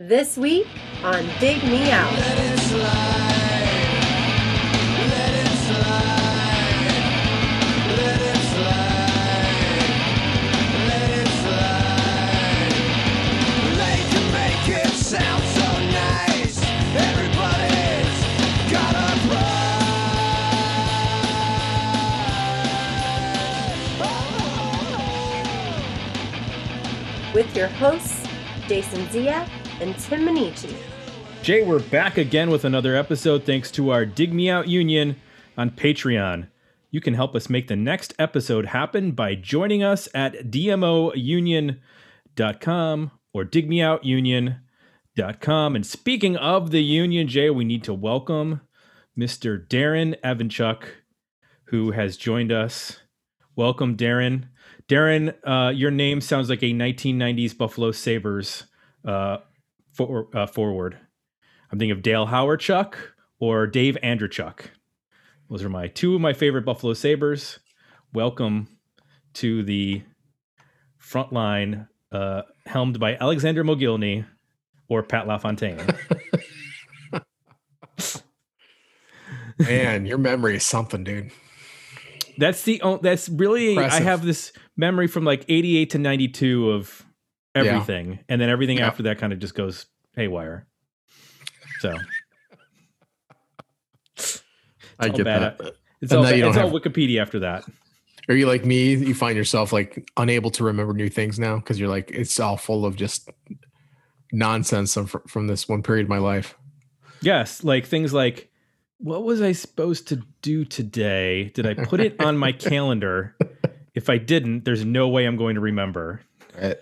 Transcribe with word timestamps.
This 0.00 0.36
week 0.36 0.66
on 1.04 1.24
Dig 1.38 1.62
Me 1.62 1.88
Out. 1.92 2.12
With 27.32 27.56
your 27.56 27.68
hosts, 27.68 28.26
Jason 28.66 29.08
Zia 29.12 29.46
Minichi. 29.92 30.74
Jay, 31.42 31.62
we're 31.62 31.78
back 31.78 32.16
again 32.16 32.48
with 32.48 32.64
another 32.64 32.96
episode 32.96 33.44
thanks 33.44 33.70
to 33.72 33.90
our 33.90 34.06
Dig 34.06 34.32
Me 34.32 34.48
Out 34.48 34.66
Union 34.66 35.16
on 35.58 35.70
Patreon. 35.70 36.48
You 36.90 37.02
can 37.02 37.12
help 37.14 37.36
us 37.36 37.50
make 37.50 37.68
the 37.68 37.76
next 37.76 38.14
episode 38.18 38.64
happen 38.66 39.12
by 39.12 39.34
joining 39.34 39.82
us 39.82 40.08
at 40.14 40.50
dmounion.com 40.50 41.80
or 43.34 43.44
digmeoutunion.com. 43.44 45.76
And 45.76 45.86
speaking 45.86 46.36
of 46.36 46.70
the 46.70 46.82
union, 46.82 47.28
Jay, 47.28 47.50
we 47.50 47.64
need 47.64 47.84
to 47.84 47.92
welcome 47.92 48.62
Mr. 49.18 49.68
Darren 49.68 50.18
Evanchuk, 50.22 50.84
who 51.64 51.90
has 51.90 52.16
joined 52.16 52.52
us. 52.52 53.00
Welcome, 53.54 53.96
Darren. 53.96 54.48
Darren, 54.88 55.34
uh, 55.44 55.68
your 55.70 55.90
name 55.90 56.22
sounds 56.22 56.48
like 56.48 56.62
a 56.62 56.72
1990s 56.72 57.56
Buffalo 57.56 57.92
Sabres 57.92 58.64
uh, 59.04 59.38
for, 59.94 60.28
uh, 60.34 60.46
forward. 60.46 60.98
I'm 61.70 61.78
thinking 61.78 61.92
of 61.92 62.02
Dale 62.02 62.26
Hawerchuk 62.26 62.94
or 63.38 63.66
Dave 63.66 63.96
Andreychuk. 64.02 64.66
Those 65.48 65.62
are 65.62 65.68
my 65.68 65.88
two 65.88 66.14
of 66.14 66.20
my 66.20 66.32
favorite 66.32 66.64
Buffalo 66.64 66.94
Sabres. 66.94 67.58
Welcome 68.12 68.68
to 69.34 69.62
the 69.62 70.02
front 70.98 71.32
line, 71.32 71.88
uh, 72.12 72.42
helmed 72.66 72.98
by 72.98 73.16
Alexander 73.16 73.64
Mogilny 73.64 74.26
or 74.88 75.02
Pat 75.02 75.26
LaFontaine. 75.26 75.80
Man, 79.58 80.06
your 80.06 80.18
memory 80.18 80.56
is 80.56 80.64
something, 80.64 81.04
dude. 81.04 81.30
That's 82.38 82.62
the 82.62 82.82
that's 83.02 83.28
really 83.28 83.70
Impressive. 83.74 84.00
I 84.00 84.02
have 84.02 84.24
this 84.24 84.52
memory 84.76 85.06
from 85.06 85.24
like 85.24 85.44
88 85.48 85.90
to 85.90 85.98
92 85.98 86.70
of 86.70 87.04
everything 87.54 88.18
and 88.28 88.40
then 88.40 88.48
everything 88.48 88.78
Yeah. 88.78 88.86
after 88.88 89.04
that 89.04 89.18
kind 89.18 89.32
of 89.32 89.38
just 89.38 89.54
goes 89.54 89.86
haywire. 90.16 90.66
So 91.80 91.94
I 94.98 95.08
get 95.08 95.24
that. 95.24 95.60
it's 96.00 96.12
And 96.12 96.18
all 96.20 96.24
it's 96.26 96.56
all 96.56 96.70
have- 96.70 96.72
Wikipedia 96.72 97.20
after 97.20 97.40
that. 97.40 97.64
Are 98.28 98.34
you 98.34 98.46
like 98.46 98.64
me? 98.64 98.94
You 98.94 99.14
find 99.14 99.36
yourself 99.36 99.72
like 99.72 100.10
unable 100.16 100.50
to 100.52 100.64
remember 100.64 100.94
new 100.94 101.08
things 101.10 101.38
now 101.38 101.56
because 101.56 101.78
you're 101.78 101.90
like 101.90 102.10
it's 102.10 102.40
all 102.40 102.56
full 102.56 102.86
of 102.86 102.96
just 102.96 103.28
nonsense 104.32 104.94
from, 104.94 105.06
from 105.06 105.46
this 105.46 105.68
one 105.68 105.82
period 105.82 106.04
of 106.04 106.08
my 106.10 106.18
life. 106.18 106.56
Yes, 107.20 107.62
like 107.64 107.86
things 107.86 108.14
like 108.14 108.50
what 108.98 109.24
was 109.24 109.42
I 109.42 109.52
supposed 109.52 110.08
to 110.08 110.22
do 110.40 110.64
today? 110.64 111.50
Did 111.54 111.66
I 111.66 111.74
put 111.74 112.00
it 112.00 112.22
on 112.22 112.38
my 112.38 112.52
calendar? 112.52 113.36
If 113.94 114.08
I 114.08 114.16
didn't, 114.18 114.64
there's 114.64 114.84
no 114.84 115.08
way 115.08 115.26
I'm 115.26 115.36
going 115.36 115.56
to 115.56 115.60
remember. 115.60 116.22
Right. 116.60 116.78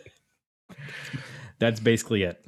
That's 1.59 1.81
basically 1.81 2.23
it. 2.25 2.45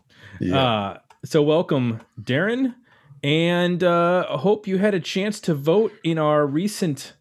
Uh, 0.57 0.99
so 1.25 1.43
welcome, 1.43 2.01
Darren, 2.21 2.75
and 3.23 3.83
uh, 3.83 4.27
I 4.29 4.37
hope 4.39 4.67
you 4.67 4.79
had 4.79 4.95
a 4.95 5.01
chance 5.01 5.41
to 5.41 5.55
vote 5.55 5.93
in 6.03 6.19
our 6.19 6.47
recent 6.47 7.15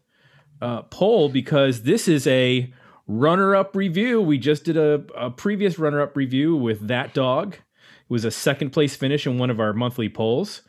uh, 0.60 0.82
poll 0.82 1.28
because 1.28 1.82
this 1.82 2.08
is 2.08 2.26
a 2.26 2.72
runner-up 3.06 3.76
review. 3.76 4.20
We 4.20 4.38
just 4.38 4.64
did 4.64 4.76
a, 4.76 5.04
a 5.16 5.30
previous 5.30 5.78
runner-up 5.78 6.16
review 6.16 6.56
with 6.56 6.88
that 6.88 7.14
dog. 7.14 7.54
It 7.54 8.10
was 8.10 8.24
a 8.24 8.30
second 8.30 8.70
place 8.70 8.96
finish 8.96 9.26
in 9.26 9.38
one 9.38 9.50
of 9.50 9.60
our 9.60 9.72
monthly 9.72 10.08
polls. 10.08 10.62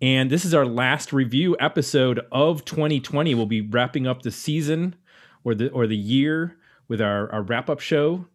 And 0.00 0.30
this 0.30 0.44
is 0.44 0.52
our 0.52 0.66
last 0.66 1.12
review 1.12 1.56
episode 1.60 2.20
of 2.32 2.64
2020. 2.64 3.34
We'll 3.34 3.46
be 3.46 3.60
wrapping 3.60 4.06
up 4.06 4.22
the 4.22 4.32
season 4.32 4.96
or 5.44 5.54
the 5.54 5.70
or 5.70 5.86
the 5.86 5.96
year 5.96 6.56
with 6.88 7.00
our, 7.00 7.30
our 7.32 7.42
wrap-up 7.42 7.80
show 7.80 8.26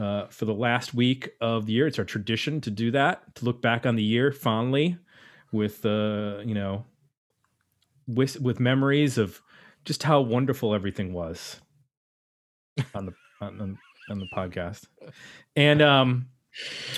uh, 0.00 0.26
for 0.28 0.46
the 0.46 0.54
last 0.54 0.94
week 0.94 1.30
of 1.40 1.66
the 1.66 1.72
year. 1.74 1.86
It's 1.86 1.98
our 1.98 2.04
tradition 2.04 2.60
to 2.62 2.70
do 2.70 2.90
that, 2.92 3.34
to 3.36 3.44
look 3.44 3.60
back 3.60 3.84
on 3.86 3.96
the 3.96 4.02
year 4.02 4.32
fondly 4.32 4.96
with, 5.52 5.84
uh, 5.84 6.38
you 6.44 6.54
know, 6.54 6.84
with, 8.06 8.40
with 8.40 8.58
memories 8.58 9.18
of 9.18 9.40
just 9.84 10.02
how 10.02 10.20
wonderful 10.20 10.74
everything 10.74 11.12
was 11.12 11.60
on 12.94 13.06
the, 13.06 13.12
on 13.40 13.58
the, 13.58 13.76
on 14.10 14.18
the 14.18 14.28
podcast. 14.34 14.86
And, 15.54 15.82
um, 15.82 16.28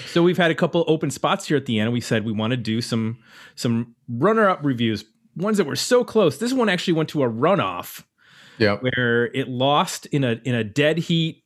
so 0.07 0.23
we've 0.23 0.39
had 0.39 0.51
a 0.51 0.55
couple 0.55 0.83
open 0.89 1.11
spots 1.11 1.47
here 1.47 1.57
at 1.59 1.67
the 1.67 1.79
end. 1.79 1.93
We 1.93 2.01
said 2.01 2.25
we 2.25 2.33
want 2.33 2.53
to 2.53 2.57
do 2.57 2.81
some, 2.81 3.19
some 3.55 3.95
runner 4.09 4.49
up 4.49 4.61
reviews, 4.63 5.05
ones 5.37 5.59
that 5.59 5.67
were 5.67 5.77
so 5.77 6.05
close. 6.05 6.39
This 6.39 6.53
one 6.55 6.69
actually 6.71 6.95
went 6.95 7.11
to 7.11 7.23
a 7.23 7.29
runoff 7.31 8.03
Yeah. 8.59 8.77
where 8.79 9.27
it 9.27 9.49
lost 9.49 10.07
in 10.07 10.25
a 10.25 10.41
in 10.45 10.55
a 10.55 10.65
dead 10.65 10.99
heat. 10.99 11.42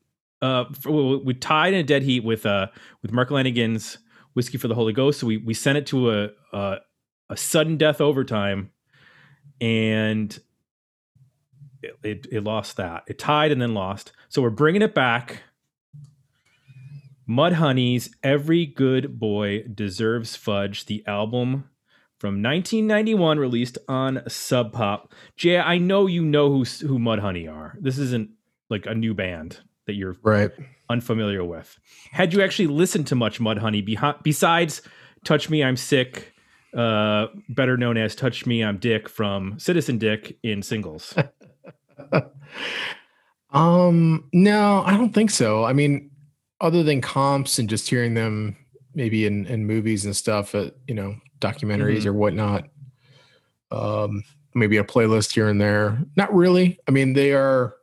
Uh, 0.46 0.64
f- 0.70 0.86
we 0.86 1.16
we 1.16 1.34
tied 1.34 1.74
in 1.74 1.80
a 1.80 1.82
dead 1.82 2.02
heat 2.02 2.22
with 2.22 2.46
uh 2.46 2.68
with 3.02 3.10
Mark 3.10 3.30
Lanegan's 3.30 3.98
whiskey 4.34 4.58
for 4.58 4.68
the 4.68 4.76
Holy 4.76 4.92
Ghost. 4.92 5.18
So 5.18 5.26
we 5.26 5.38
we 5.38 5.54
sent 5.54 5.76
it 5.76 5.86
to 5.86 6.12
a 6.12 6.28
a, 6.52 6.76
a 7.30 7.36
sudden 7.36 7.76
death 7.76 8.00
overtime, 8.00 8.70
and 9.60 10.38
it, 11.82 11.96
it 12.04 12.26
it 12.30 12.44
lost 12.44 12.76
that. 12.76 13.02
It 13.08 13.18
tied 13.18 13.50
and 13.50 13.60
then 13.60 13.74
lost. 13.74 14.12
So 14.28 14.40
we're 14.40 14.50
bringing 14.50 14.82
it 14.82 14.94
back. 14.94 15.42
Mudhoney's 17.28 18.14
"Every 18.22 18.66
Good 18.66 19.18
Boy 19.18 19.64
Deserves 19.74 20.36
Fudge," 20.36 20.86
the 20.86 21.02
album 21.08 21.70
from 22.20 22.40
1991, 22.40 23.40
released 23.40 23.78
on 23.88 24.22
Sub 24.28 24.72
Pop. 24.72 25.12
Jay, 25.36 25.58
I 25.58 25.78
know 25.78 26.06
you 26.06 26.24
know 26.24 26.50
who 26.50 26.58
who 26.86 27.00
Mudhoney 27.00 27.52
are. 27.52 27.76
This 27.80 27.98
isn't 27.98 28.30
like 28.70 28.86
a 28.86 28.94
new 28.94 29.12
band 29.12 29.60
that 29.86 29.94
you're 29.94 30.16
Right. 30.22 30.50
unfamiliar 30.90 31.44
with. 31.44 31.78
Had 32.12 32.32
you 32.32 32.42
actually 32.42 32.68
listened 32.68 33.06
to 33.08 33.14
much 33.14 33.38
Mudhoney 33.40 33.84
besides 34.22 34.82
"Touch 35.24 35.48
Me, 35.50 35.62
I'm 35.64 35.76
Sick," 35.76 36.32
uh, 36.74 37.26
better 37.48 37.76
known 37.76 37.96
as 37.96 38.14
"Touch 38.14 38.46
Me, 38.46 38.62
I'm 38.62 38.78
Dick" 38.78 39.08
from 39.08 39.58
Citizen 39.58 39.98
Dick 39.98 40.38
in 40.42 40.62
singles? 40.62 41.14
Um, 43.50 44.28
no, 44.32 44.82
I 44.84 44.96
don't 44.96 45.14
think 45.14 45.30
so. 45.30 45.64
I 45.64 45.72
mean, 45.72 46.10
other 46.60 46.82
than 46.82 47.00
comps 47.00 47.58
and 47.58 47.68
just 47.68 47.88
hearing 47.88 48.14
them 48.14 48.56
maybe 48.94 49.24
in, 49.26 49.46
in 49.46 49.66
movies 49.66 50.04
and 50.04 50.14
stuff, 50.16 50.54
uh, 50.54 50.70
you 50.86 50.94
know, 50.94 51.16
documentaries 51.40 52.00
Mhm. 52.02 52.06
or 52.06 52.12
whatnot. 52.14 52.68
Um, 53.70 54.22
maybe 54.54 54.76
a 54.78 54.84
playlist 54.84 55.32
here 55.32 55.48
and 55.48 55.60
there. 55.60 55.98
Not 56.16 56.34
really. 56.34 56.78
I 56.88 56.90
mean, 56.90 57.12
they 57.12 57.32
are. 57.32 57.74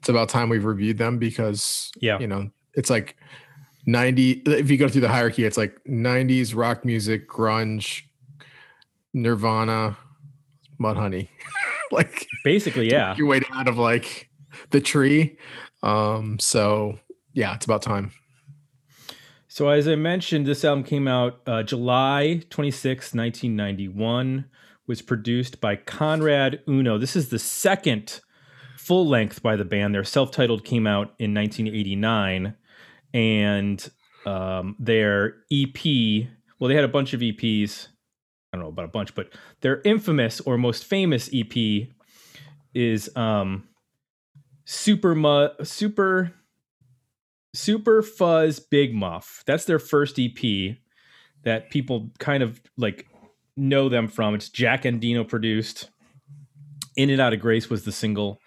It's 0.00 0.08
about 0.08 0.28
time 0.28 0.48
we've 0.48 0.64
reviewed 0.64 0.98
them 0.98 1.18
because 1.18 1.92
Yeah. 2.00 2.18
you 2.18 2.26
know 2.26 2.50
it's 2.74 2.90
like 2.90 3.16
ninety. 3.86 4.42
If 4.46 4.70
you 4.70 4.76
go 4.76 4.88
through 4.88 5.02
the 5.02 5.08
hierarchy, 5.08 5.44
it's 5.44 5.56
like 5.56 5.78
nineties 5.86 6.54
rock 6.54 6.84
music, 6.84 7.28
grunge, 7.28 8.02
Nirvana, 9.12 9.96
Mudhoney. 10.80 11.28
like 11.92 12.26
Basically, 12.44 12.90
yeah. 12.90 13.14
your 13.16 13.26
way 13.26 13.40
out 13.52 13.68
of 13.68 13.78
like 13.78 14.28
the 14.70 14.80
tree. 14.80 15.36
Um, 15.82 16.38
so 16.38 16.98
yeah, 17.32 17.54
it's 17.54 17.64
about 17.64 17.82
time. 17.82 18.12
So 19.48 19.68
as 19.68 19.88
I 19.88 19.96
mentioned, 19.96 20.46
this 20.46 20.64
album 20.64 20.84
came 20.84 21.08
out 21.08 21.40
uh, 21.46 21.62
July 21.64 22.42
26, 22.50 23.12
1991, 23.14 24.44
was 24.86 25.02
produced 25.02 25.60
by 25.60 25.74
Conrad 25.76 26.60
Uno. 26.68 26.98
This 26.98 27.16
is 27.16 27.30
the 27.30 27.38
second 27.38 28.20
full 28.90 29.06
length 29.06 29.40
by 29.40 29.54
the 29.54 29.64
band. 29.64 29.94
Their 29.94 30.02
self-titled 30.02 30.64
came 30.64 30.84
out 30.84 31.14
in 31.20 31.32
1989 31.32 32.56
and 33.14 33.90
um, 34.26 34.74
their 34.80 35.36
EP, 35.52 36.26
well 36.58 36.66
they 36.66 36.74
had 36.74 36.82
a 36.82 36.88
bunch 36.88 37.14
of 37.14 37.20
EPs. 37.20 37.86
I 38.52 38.56
don't 38.56 38.64
know 38.64 38.68
about 38.70 38.86
a 38.86 38.88
bunch, 38.88 39.14
but 39.14 39.32
their 39.60 39.80
infamous 39.84 40.40
or 40.40 40.58
most 40.58 40.84
famous 40.84 41.30
EP 41.32 41.86
is 42.74 43.08
um 43.14 43.68
Super 44.64 45.14
Mu- 45.14 45.50
Super 45.62 46.32
Super 47.54 48.02
Fuzz 48.02 48.58
Big 48.58 48.92
Muff. 48.92 49.44
That's 49.46 49.66
their 49.66 49.78
first 49.78 50.18
EP 50.18 50.78
that 51.44 51.70
people 51.70 52.10
kind 52.18 52.42
of 52.42 52.60
like 52.76 53.06
know 53.56 53.88
them 53.88 54.08
from. 54.08 54.34
It's 54.34 54.48
Jack 54.48 54.82
Endino 54.82 55.28
produced. 55.28 55.90
In 56.96 57.08
and 57.08 57.20
Out 57.20 57.32
of 57.32 57.38
Grace 57.38 57.70
was 57.70 57.84
the 57.84 57.92
single. 57.92 58.40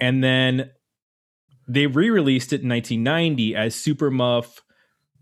And 0.00 0.22
then 0.22 0.70
they 1.68 1.86
re-released 1.86 2.52
it 2.52 2.62
in 2.62 2.68
1990 2.68 3.54
as 3.56 3.74
Super 3.74 4.10
Muff 4.10 4.62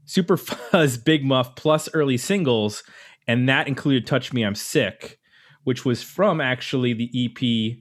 Super 0.04 0.36
Fuzz, 0.36 0.98
Big 0.98 1.24
Muff, 1.24 1.54
plus 1.56 1.88
early 1.94 2.16
singles, 2.16 2.82
and 3.26 3.48
that 3.48 3.68
included 3.68 4.06
Touch 4.06 4.32
Me, 4.32 4.42
I'm 4.42 4.54
Sick, 4.54 5.18
which 5.64 5.84
was 5.84 6.02
from 6.02 6.40
actually 6.40 6.92
the 6.92 7.10
EP 7.14 7.78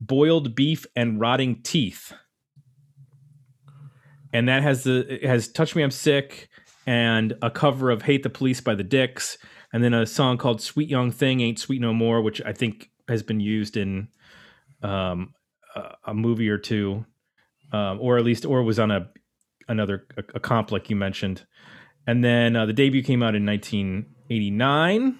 Boiled 0.00 0.54
Beef 0.54 0.86
and 0.94 1.20
Rotting 1.20 1.62
Teeth. 1.62 2.12
And 4.32 4.48
that 4.48 4.62
has 4.62 4.84
the 4.84 5.20
has 5.22 5.48
Touch 5.48 5.74
Me, 5.74 5.82
I'm 5.82 5.90
Sick, 5.90 6.48
and 6.86 7.34
a 7.42 7.50
cover 7.50 7.90
of 7.90 8.02
Hate 8.02 8.22
the 8.22 8.30
Police 8.30 8.60
by 8.60 8.74
the 8.74 8.84
Dicks, 8.84 9.38
and 9.72 9.82
then 9.82 9.94
a 9.94 10.06
song 10.06 10.38
called 10.38 10.60
Sweet 10.60 10.88
Young 10.88 11.10
Thing 11.10 11.40
Ain't 11.40 11.58
Sweet 11.58 11.80
No 11.80 11.92
More, 11.92 12.22
which 12.22 12.40
I 12.42 12.52
think 12.52 12.90
has 13.08 13.22
been 13.22 13.40
used 13.40 13.76
in 13.76 14.08
um, 14.82 15.32
a, 16.04 16.14
movie 16.14 16.48
or 16.48 16.58
two, 16.58 17.04
um, 17.72 17.98
or 18.00 18.18
at 18.18 18.24
least, 18.24 18.44
or 18.44 18.62
was 18.62 18.78
on 18.78 18.90
a 18.90 19.08
another 19.68 20.06
a, 20.16 20.22
a 20.34 20.40
comp 20.40 20.72
like 20.72 20.90
you 20.90 20.96
mentioned. 20.96 21.44
And 22.06 22.24
then 22.24 22.54
uh, 22.54 22.66
the 22.66 22.72
debut 22.72 23.02
came 23.02 23.22
out 23.22 23.34
in 23.34 23.44
1989, 23.44 25.18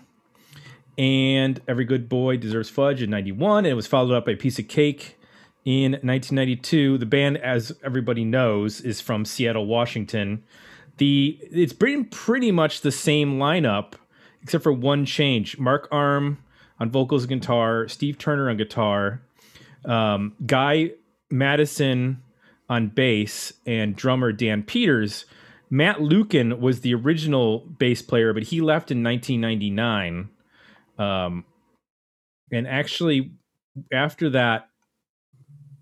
and 0.98 1.60
Every 1.66 1.84
Good 1.84 2.08
Boy 2.08 2.36
Deserves 2.36 2.70
Fudge 2.70 3.02
in 3.02 3.10
91, 3.10 3.64
and 3.64 3.72
it 3.72 3.74
was 3.74 3.86
followed 3.86 4.14
up 4.14 4.26
by 4.26 4.34
Piece 4.34 4.58
of 4.58 4.68
Cake 4.68 5.18
in 5.64 5.92
1992. 5.92 6.98
The 6.98 7.06
band, 7.06 7.38
as 7.38 7.72
everybody 7.84 8.24
knows, 8.24 8.80
is 8.80 9.00
from 9.00 9.24
Seattle, 9.24 9.66
Washington. 9.66 10.44
The 10.98 11.38
it's 11.42 11.72
been 11.74 12.06
pretty 12.06 12.50
much 12.50 12.80
the 12.80 12.92
same 12.92 13.38
lineup, 13.38 13.94
except 14.42 14.64
for 14.64 14.72
one 14.72 15.04
change. 15.04 15.58
Mark 15.58 15.88
Arm 15.90 16.38
on 16.78 16.90
vocals 16.90 17.24
and 17.24 17.40
guitar, 17.40 17.88
Steve 17.88 18.16
Turner 18.18 18.48
on 18.48 18.56
guitar, 18.56 19.22
um, 19.86 20.34
Guy 20.44 20.92
Maddison 21.30 22.22
on 22.68 22.88
bass, 22.88 23.52
and 23.64 23.94
drummer 23.94 24.32
Dan 24.32 24.62
Peters. 24.62 25.24
Matt 25.70 26.00
Lukin 26.00 26.60
was 26.60 26.80
the 26.80 26.94
original 26.94 27.60
bass 27.60 28.02
player, 28.02 28.32
but 28.32 28.44
he 28.44 28.60
left 28.60 28.90
in 28.90 29.02
1999. 29.02 30.28
Um, 30.98 31.44
and 32.52 32.66
actually, 32.66 33.32
after 33.92 34.30
that, 34.30 34.68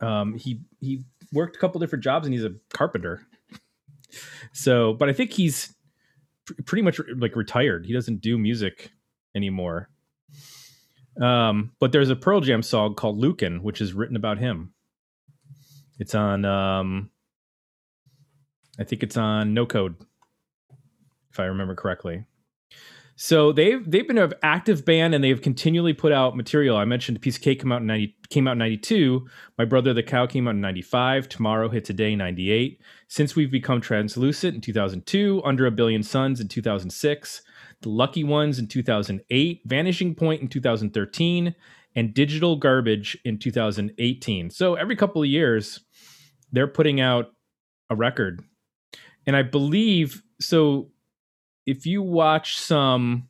um, 0.00 0.34
he 0.34 0.60
he 0.80 1.04
worked 1.32 1.56
a 1.56 1.58
couple 1.58 1.80
different 1.80 2.04
jobs, 2.04 2.26
and 2.26 2.34
he's 2.34 2.44
a 2.44 2.54
carpenter. 2.72 3.26
So, 4.52 4.94
but 4.94 5.08
I 5.08 5.12
think 5.12 5.32
he's 5.32 5.74
pr- 6.46 6.62
pretty 6.64 6.82
much 6.82 7.00
like 7.16 7.36
retired. 7.36 7.86
He 7.86 7.92
doesn't 7.92 8.20
do 8.20 8.38
music 8.38 8.90
anymore. 9.34 9.88
Um, 11.20 11.72
but 11.78 11.92
there's 11.92 12.10
a 12.10 12.16
Pearl 12.16 12.40
Jam 12.40 12.62
song 12.62 12.94
called 12.94 13.18
Lukin, 13.18 13.62
which 13.62 13.80
is 13.80 13.92
written 13.92 14.16
about 14.16 14.38
him. 14.38 14.72
It's 15.98 16.14
on 16.14 16.44
um 16.44 17.10
I 18.78 18.84
think 18.84 19.02
it's 19.02 19.16
on 19.16 19.54
No 19.54 19.66
Code, 19.66 19.94
if 21.30 21.38
I 21.38 21.44
remember 21.44 21.74
correctly. 21.74 22.24
So 23.16 23.52
they've 23.52 23.88
they've 23.88 24.06
been 24.06 24.18
an 24.18 24.32
active 24.42 24.84
band 24.84 25.14
and 25.14 25.22
they've 25.22 25.40
continually 25.40 25.92
put 25.92 26.10
out 26.10 26.36
material. 26.36 26.76
I 26.76 26.84
mentioned 26.84 27.20
Piece 27.20 27.36
of 27.36 27.42
Cake 27.42 27.60
came 27.60 27.70
out 27.70 27.80
in 27.80 27.86
90, 27.86 28.16
came 28.28 28.48
out 28.48 28.52
in 28.52 28.58
92. 28.58 29.28
My 29.56 29.64
Brother 29.64 29.94
the 29.94 30.02
Cow 30.02 30.26
came 30.26 30.48
out 30.48 30.54
in 30.54 30.60
95. 30.60 31.28
Tomorrow 31.28 31.68
Hit 31.68 31.84
Today 31.84 32.16
98. 32.16 32.80
Since 33.06 33.36
we've 33.36 33.52
become 33.52 33.80
translucent 33.80 34.56
in 34.56 34.60
2002, 34.60 35.42
Under 35.44 35.66
a 35.66 35.70
Billion 35.70 36.02
Suns 36.02 36.40
in 36.40 36.48
2006, 36.48 37.42
The 37.84 37.90
Lucky 37.90 38.24
Ones 38.24 38.58
in 38.58 38.66
2008, 38.66 39.60
Vanishing 39.66 40.14
Point 40.14 40.40
in 40.40 40.48
2013, 40.48 41.54
and 41.94 42.14
Digital 42.14 42.56
Garbage 42.56 43.18
in 43.26 43.38
2018. 43.38 44.48
So 44.48 44.74
every 44.74 44.96
couple 44.96 45.22
of 45.22 45.28
years, 45.28 45.80
they're 46.50 46.66
putting 46.66 47.00
out 47.00 47.32
a 47.90 47.94
record. 47.94 48.42
And 49.26 49.36
I 49.36 49.42
believe 49.42 50.22
so 50.40 50.90
if 51.66 51.84
you 51.84 52.02
watch 52.02 52.58
some 52.58 53.28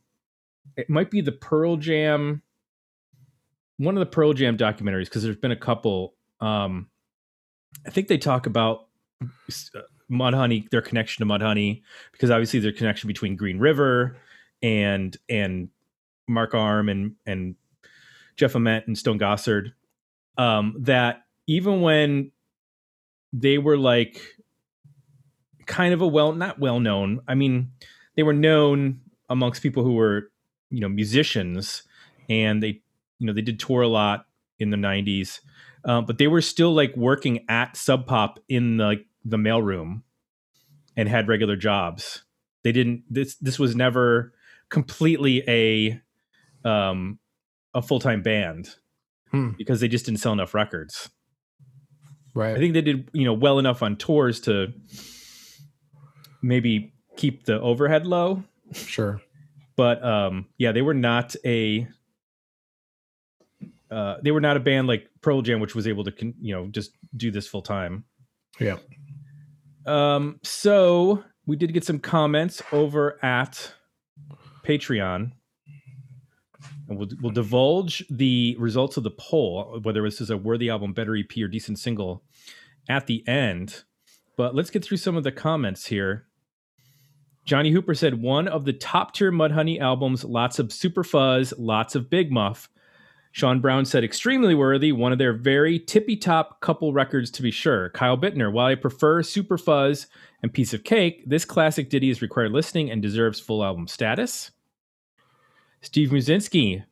it 0.77 0.89
might 0.89 1.11
be 1.11 1.21
the 1.21 1.31
Pearl 1.31 1.75
Jam 1.75 2.41
one 3.77 3.95
of 3.95 3.99
the 3.99 4.05
Pearl 4.05 4.33
Jam 4.33 4.57
documentaries 4.57 5.05
because 5.05 5.23
there's 5.23 5.35
been 5.35 5.51
a 5.51 5.57
couple 5.57 6.15
um 6.39 6.87
I 7.85 7.89
think 7.89 8.07
they 8.07 8.17
talk 8.17 8.45
about 8.45 8.87
uh, 9.21 9.81
Mudhoney 10.09 10.69
their 10.69 10.81
connection 10.81 11.25
to 11.25 11.31
Mudhoney 11.31 11.83
because 12.11 12.31
obviously 12.31 12.59
their 12.59 12.71
connection 12.71 13.07
between 13.07 13.35
Green 13.35 13.59
River 13.59 14.17
and 14.65 15.15
and 15.29 15.69
Mark 16.27 16.53
Arm 16.53 16.89
and 16.89 17.15
and 17.25 17.55
Jeff 18.35 18.55
Ament 18.55 18.87
and 18.87 18.97
Stone 18.97 19.19
Gossard 19.19 19.73
um 20.37 20.75
that 20.79 21.23
even 21.47 21.81
when 21.81 22.31
they 23.31 23.57
were 23.57 23.77
like 23.77 24.21
kind 25.65 25.93
of 25.93 26.01
a 26.01 26.07
well 26.07 26.33
not 26.33 26.59
well 26.59 26.79
known 26.79 27.21
i 27.27 27.33
mean 27.33 27.71
they 28.15 28.23
were 28.23 28.33
known 28.33 28.99
amongst 29.29 29.63
people 29.63 29.83
who 29.83 29.93
were 29.93 30.29
you 30.69 30.79
know 30.79 30.89
musicians 30.89 31.83
and 32.29 32.61
they 32.61 32.81
you 33.19 33.25
know 33.25 33.33
they 33.33 33.41
did 33.41 33.59
tour 33.59 33.81
a 33.81 33.87
lot 33.87 34.25
in 34.59 34.69
the 34.69 34.77
90s 34.77 35.39
um, 35.85 36.05
but 36.05 36.17
they 36.17 36.27
were 36.27 36.41
still 36.41 36.73
like 36.73 36.95
working 36.97 37.45
at 37.47 37.77
sub 37.77 38.07
pop 38.07 38.39
in 38.49 38.77
the 38.77 39.03
the 39.23 39.37
mailroom 39.37 40.01
and 40.97 41.09
had 41.09 41.27
regular 41.27 41.55
jobs. 41.55 42.23
They 42.63 42.71
didn't 42.71 43.03
this 43.09 43.35
this 43.35 43.59
was 43.59 43.75
never 43.75 44.33
completely 44.69 45.43
a 45.47 45.99
um 46.67 47.19
a 47.73 47.81
full-time 47.81 48.21
band 48.21 48.69
Hmm. 49.31 49.49
because 49.57 49.79
they 49.81 49.87
just 49.87 50.05
didn't 50.05 50.19
sell 50.19 50.33
enough 50.33 50.53
records 50.53 51.09
Right. 52.33 52.53
I 52.55 52.59
think 52.59 52.73
they 52.73 52.81
did, 52.81 53.09
you 53.13 53.23
know, 53.23 53.33
well 53.33 53.59
enough 53.59 53.81
on 53.81 53.95
tours 53.95 54.41
to 54.41 54.73
maybe 56.41 56.93
keep 57.15 57.45
the 57.45 57.61
overhead 57.61 58.05
low. 58.05 58.43
sure. 58.73 59.21
But 59.77 60.03
um, 60.03 60.47
yeah, 60.57 60.73
they 60.73 60.81
were 60.81 60.93
not 60.93 61.33
a 61.45 61.87
uh, 63.91 64.15
they 64.23 64.31
were 64.31 64.41
not 64.41 64.57
a 64.57 64.59
band 64.59 64.87
like 64.87 65.09
Pearl 65.21 65.41
Jam, 65.41 65.59
which 65.59 65.75
was 65.75 65.87
able 65.87 66.03
to, 66.03 66.11
con- 66.11 66.33
you 66.41 66.53
know, 66.53 66.67
just 66.67 66.91
do 67.15 67.31
this 67.31 67.47
full 67.47 67.61
time. 67.61 68.03
Yeah. 68.59 68.77
Um, 69.85 70.39
so 70.43 71.23
we 71.45 71.55
did 71.55 71.73
get 71.73 71.83
some 71.85 71.99
comments 71.99 72.61
over 72.71 73.23
at 73.23 73.71
Patreon. 74.65 75.31
And 76.87 76.97
we'll, 76.97 77.09
we'll 77.21 77.31
divulge 77.31 78.05
the 78.09 78.55
results 78.59 78.97
of 78.97 79.03
the 79.03 79.11
poll, 79.11 79.79
whether 79.83 80.03
this 80.03 80.21
is 80.21 80.29
a 80.29 80.37
worthy 80.37 80.69
album, 80.69 80.93
better 80.93 81.15
EP, 81.15 81.37
or 81.37 81.47
decent 81.47 81.79
single 81.79 82.23
at 82.87 83.07
the 83.07 83.27
end. 83.27 83.83
But 84.37 84.55
let's 84.55 84.69
get 84.69 84.83
through 84.83 84.97
some 84.97 85.15
of 85.15 85.23
the 85.23 85.31
comments 85.31 85.87
here. 85.87 86.27
Johnny 87.45 87.71
Hooper 87.71 87.93
said, 87.93 88.21
one 88.21 88.47
of 88.47 88.65
the 88.65 88.73
top 88.73 89.13
tier 89.13 89.31
Mudhoney 89.31 89.79
albums, 89.79 90.23
lots 90.23 90.57
of 90.57 90.73
super 90.73 91.03
fuzz, 91.03 91.53
lots 91.57 91.93
of 91.95 92.09
big 92.09 92.31
muff. 92.31 92.69
Sean 93.31 93.59
Brown 93.59 93.85
said, 93.85 94.03
extremely 94.03 94.55
worthy, 94.55 94.91
one 94.91 95.11
of 95.11 95.17
their 95.17 95.33
very 95.33 95.77
tippy 95.77 96.15
top 96.15 96.61
couple 96.61 96.93
records 96.93 97.29
to 97.31 97.41
be 97.41 97.51
sure. 97.51 97.89
Kyle 97.89 98.17
Bittner, 98.17 98.51
while 98.51 98.67
I 98.67 98.75
prefer 98.75 99.21
Super 99.21 99.57
Fuzz 99.57 100.07
and 100.41 100.53
Piece 100.53 100.73
of 100.73 100.85
Cake, 100.85 101.23
this 101.27 101.43
classic 101.43 101.89
ditty 101.89 102.09
is 102.09 102.21
required 102.21 102.53
listening 102.53 102.89
and 102.89 103.01
deserves 103.01 103.39
full 103.39 103.63
album 103.63 103.87
status. 103.87 104.51
Steve 105.85 106.09
Muzinski, 106.09 106.83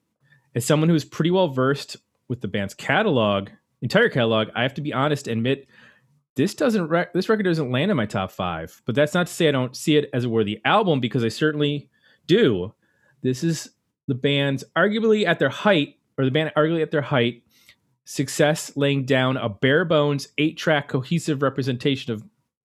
as 0.56 0.66
someone 0.66 0.90
who 0.90 0.96
is 0.96 1.06
pretty 1.06 1.32
well 1.32 1.48
versed 1.48 1.98
with 2.28 2.42
the 2.42 2.48
band's 2.48 2.74
catalog, 2.74 3.50
entire 3.82 4.10
catalog, 4.10 4.50
I 4.56 4.64
have 4.64 4.76
to 4.76 4.82
be 4.82 4.94
honest 4.94 5.28
and 5.28 5.40
admit 5.40 5.68
this 6.36 6.54
doesn't 6.54 6.88
rec- 6.88 7.14
this 7.14 7.30
record 7.30 7.44
doesn't 7.44 7.72
land 7.72 7.92
in 7.92 7.98
my 7.98 8.06
top 8.06 8.32
five. 8.32 8.82
But 8.86 8.96
that's 8.96 9.14
not 9.14 9.28
to 9.28 9.34
say 9.34 9.48
I 9.48 9.52
don't 9.52 9.76
see 9.76 9.98
it 9.98 10.10
as 10.14 10.26
a 10.26 10.30
worthy 10.30 10.62
album 10.66 11.00
because 11.00 11.24
I 11.24 11.30
certainly 11.30 11.90
do. 12.28 12.74
This 13.22 13.44
is 13.44 13.70
the 14.08 14.16
band's 14.16 14.64
arguably 14.76 15.26
at 15.26 15.40
their 15.40 15.50
height, 15.50 15.96
or 16.18 16.26
the 16.26 16.32
band 16.32 16.52
arguably 16.56 16.82
at 16.82 16.92
their 16.92 17.02
height, 17.02 17.44
success 18.06 18.76
laying 18.76 19.06
down 19.06 19.38
a 19.38 19.50
bare 19.50 19.86
bones 19.86 20.28
eight 20.38 20.58
track 20.58 20.88
cohesive 20.88 21.42
representation 21.42 22.14
of 22.14 22.24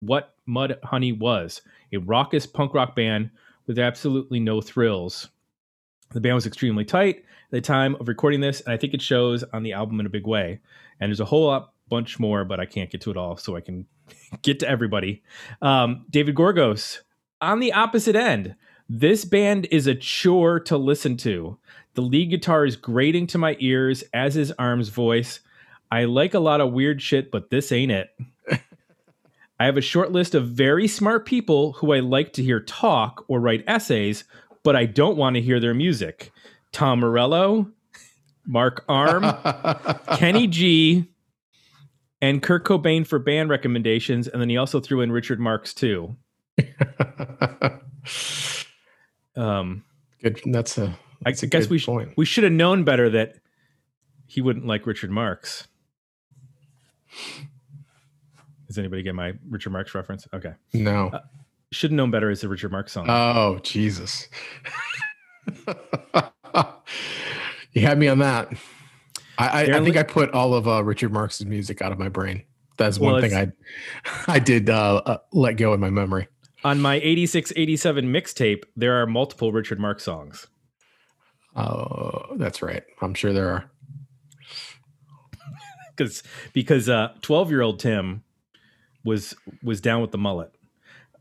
what 0.01 0.35
Mudhoney 0.49 1.17
was 1.17 1.61
a 1.93 1.99
raucous 1.99 2.47
punk 2.47 2.75
rock 2.75 2.95
band 2.95 3.31
with 3.67 3.79
absolutely 3.79 4.41
no 4.41 4.61
thrills. 4.61 5.29
The 6.11 6.21
band 6.21 6.35
was 6.35 6.47
extremely 6.47 6.85
tight 6.85 7.19
at 7.19 7.51
the 7.51 7.61
time 7.61 7.97
of 7.97 8.09
recording 8.09 8.41
this, 8.41 8.61
and 8.61 8.73
I 8.73 8.77
think 8.77 8.95
it 8.95 9.03
shows 9.03 9.45
on 9.53 9.63
the 9.63 9.73
album 9.73 10.01
in 10.01 10.07
a 10.07 10.11
big 10.11 10.27
way. 10.27 10.61
And 11.01 11.11
there's 11.11 11.21
a 11.21 11.27
whole 11.27 11.47
lot 11.47 11.73
bunch 11.89 12.19
more, 12.19 12.45
but 12.45 12.61
I 12.61 12.67
can't 12.67 12.91
get 12.91 13.01
to 13.03 13.11
it 13.11 13.17
all, 13.17 13.37
so 13.37 13.57
I 13.57 13.61
can 13.61 13.87
get 14.43 14.61
to 14.61 14.69
everybody. 14.69 15.23
Um, 15.63 16.07
David 16.11 16.35
Gorgos 16.35 17.03
on 17.41 17.61
the 17.61 17.73
opposite 17.73 18.17
end. 18.17 18.57
This 18.89 19.25
band 19.25 19.69
is 19.71 19.87
a 19.87 19.95
chore 19.95 20.61
to 20.61 20.79
listen 20.79 21.17
to. 21.19 21.59
The 21.95 22.01
lead 22.01 22.31
guitar 22.31 22.65
is 22.65 22.77
grating 22.77 23.27
to 23.29 23.39
my 23.39 23.57
ears, 23.59 24.03
as 24.15 24.37
is 24.37 24.53
Arm's 24.53 24.89
voice. 24.89 25.41
I 25.91 26.05
like 26.05 26.35
a 26.35 26.41
lot 26.41 26.61
of 26.61 26.73
weird 26.73 27.03
shit, 27.03 27.31
but 27.31 27.51
this 27.51 27.73
ain't 27.73 27.93
it. 27.93 28.17
I 29.61 29.65
have 29.65 29.77
a 29.77 29.83
short 29.83 30.13
list 30.13 30.35
of 30.35 30.49
very 30.49 30.87
smart 30.87 31.27
people 31.27 31.73
who 31.75 31.93
I 31.93 32.01
like 32.01 32.33
to 32.35 32.43
hear 32.43 32.61
talk 32.61 33.25
or 33.29 33.41
write 33.41 33.65
essays, 33.67 34.25
but 34.69 34.77
I 34.77 34.85
don't 34.85 35.17
want 35.17 35.35
to 35.37 35.41
hear 35.41 35.61
their 35.61 35.73
music. 35.73 36.31
Tom 36.73 37.01
Morello, 37.01 37.71
Mark 38.45 38.85
Arm, 38.87 39.25
Kenny 40.19 40.47
G, 40.47 41.07
and 42.21 42.43
Kurt 42.43 42.67
Cobain 42.67 43.07
for 43.07 43.19
band 43.19 43.49
recommendations. 43.49 44.29
And 44.29 44.43
then 44.43 44.51
he 44.51 44.59
also 44.59 44.79
threw 44.79 45.01
in 45.01 45.11
Richard 45.11 45.41
Marx 45.41 45.73
too. 45.73 46.15
um, 49.37 49.85
good. 50.23 50.39
That's 50.45 50.77
a. 50.77 50.95
That's 51.23 51.43
I 51.43 51.47
a 51.47 51.49
guess 51.49 51.63
good 51.65 51.71
we 51.71 51.79
sh- 51.79 51.87
point. 51.87 52.11
we 52.19 52.27
should 52.27 52.45
have 52.45 52.53
known 52.53 52.85
better 52.85 53.09
that 53.09 53.37
he 54.27 54.43
wouldn't 54.43 54.67
like 54.67 54.87
Richard 54.87 55.11
Marx. 55.11 55.67
Does 58.67 58.77
anybody 58.77 59.03
get 59.03 59.15
my 59.15 59.33
Richard 59.49 59.71
Marx 59.71 59.95
reference? 59.95 60.29
Okay, 60.35 60.53
No. 60.75 61.11
Should 61.73 61.91
have 61.91 61.97
known 61.97 62.11
better 62.11 62.31
is 62.31 62.41
the 62.41 62.49
Richard 62.49 62.73
Marx 62.73 62.93
song. 62.93 63.07
Oh 63.09 63.59
Jesus. 63.63 64.29
you 67.73 67.83
had 67.83 67.99
me 67.99 68.09
on 68.09 68.19
that. 68.19 68.53
I, 69.39 69.49
I, 69.49 69.79
I 69.79 69.85
think 69.85 69.97
I 69.97 70.03
put 70.03 70.31
all 70.33 70.55
of 70.55 70.67
uh, 70.67 70.83
Richard 70.83 71.13
Marx's 71.13 71.47
music 71.47 71.81
out 71.81 71.93
of 71.93 71.99
my 71.99 72.09
brain. 72.09 72.43
That's 72.77 72.99
Well, 72.99 73.13
one 73.13 73.23
thing 73.23 73.35
I 73.35 73.53
I 74.33 74.39
did 74.39 74.71
uh, 74.71 75.03
uh, 75.05 75.19
let 75.33 75.57
go 75.57 75.75
in 75.75 75.81
my 75.81 75.91
memory. 75.91 76.29
On 76.65 76.81
my 76.81 76.97
86 76.97 77.53
87 77.55 78.07
mixtape, 78.07 78.65
there 78.77 79.01
are 79.01 79.07
multiple 79.07 79.53
Richard 79.53 79.79
Marx 79.79 80.03
songs. 80.03 80.49
Oh, 81.55 82.37
that's 82.37 82.63
right. 82.63 82.83
I'm 83.01 83.15
sure 83.15 83.33
there 83.33 83.49
are. 83.51 83.71
because 85.97 86.23
because 86.53 86.89
uh 86.89 87.13
12 87.23 87.51
year 87.51 87.63
old 87.63 87.81
tim 87.81 88.23
was 89.05 89.35
was 89.63 89.81
down 89.81 90.01
with 90.01 90.13
the 90.13 90.19
mullet 90.19 90.53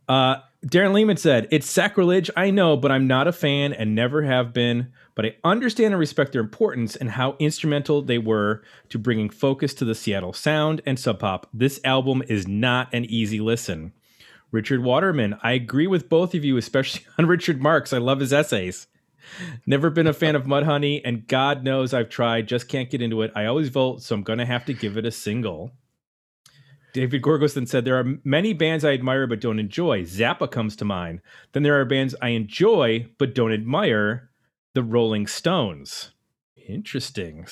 uh 0.08 0.38
darren 0.66 0.94
lehman 0.94 1.18
said 1.18 1.48
it's 1.52 1.70
sacrilege 1.70 2.30
i 2.36 2.50
know 2.50 2.76
but 2.76 2.92
i'm 2.92 3.08
not 3.08 3.28
a 3.28 3.32
fan 3.32 3.74
and 3.74 3.94
never 3.94 4.24
have 4.24 4.54
been 4.54 4.92
but 5.16 5.26
i 5.26 5.36
understand 5.44 5.94
and 5.94 6.00
respect 6.00 6.32
their 6.32 6.42
importance 6.42 6.96
and 6.96 7.12
how 7.12 7.36
instrumental 7.40 8.02
they 8.02 8.18
were 8.18 8.62
to 8.90 8.98
bringing 8.98 9.30
focus 9.30 9.74
to 9.74 9.86
the 9.86 9.96
seattle 9.96 10.34
sound 10.34 10.82
and 10.86 11.00
sub 11.00 11.20
pop 11.20 11.48
this 11.54 11.80
album 11.84 12.24
is 12.28 12.48
not 12.48 12.92
an 12.94 13.06
easy 13.06 13.40
listen 13.40 13.94
richard 14.52 14.84
waterman 14.84 15.38
i 15.44 15.52
agree 15.52 15.88
with 15.88 16.10
both 16.10 16.34
of 16.34 16.44
you 16.44 16.58
especially 16.58 17.06
on 17.18 17.26
richard 17.26 17.62
marx 17.62 17.94
i 17.94 17.98
love 17.98 18.20
his 18.20 18.34
essays 18.34 18.88
Never 19.66 19.90
been 19.90 20.08
a 20.08 20.14
fan 20.14 20.36
of 20.36 20.46
Mudhoney, 20.46 21.02
and 21.04 21.28
God 21.28 21.64
knows 21.64 21.94
I've 21.94 22.10
tried, 22.10 22.48
just 22.48 22.68
can't 22.68 22.90
get 22.90 23.02
into 23.02 23.22
it. 23.22 23.32
I 23.36 23.46
always 23.46 23.70
vote, 23.70 24.02
so 24.02 24.16
I'm 24.16 24.24
going 24.24 24.40
to 24.40 24.46
have 24.46 24.66
to 24.66 24.74
give 24.74 24.98
it 24.98 25.06
a 25.06 25.12
single. 25.12 25.72
David 26.94 27.22
Gorgos 27.22 27.54
then 27.54 27.68
said, 27.68 27.86
There 27.86 28.00
are 28.00 28.18
many 28.24 28.54
bands 28.54 28.84
I 28.86 28.94
admire 28.94 29.28
but 29.28 29.42
don't 29.42 29.60
enjoy. 29.60 30.04
Zappa 30.04 30.50
comes 30.50 30.76
to 30.78 30.86
mind. 30.86 31.22
Then 31.52 31.64
there 31.64 31.80
are 31.80 31.86
bands 31.86 32.16
I 32.22 32.30
enjoy 32.30 33.08
but 33.18 33.36
don't 33.36 33.52
admire. 33.54 34.30
The 34.74 34.84
Rolling 34.84 35.26
Stones. 35.28 36.12
Interesting. 36.68 37.48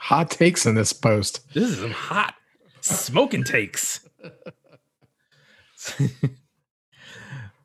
Hot 0.00 0.30
takes 0.30 0.64
in 0.64 0.74
this 0.74 0.92
post. 0.92 1.52
This 1.52 1.68
is 1.70 1.78
some 1.78 1.90
hot 1.90 2.34
smoking 2.80 3.44
takes. 3.44 4.08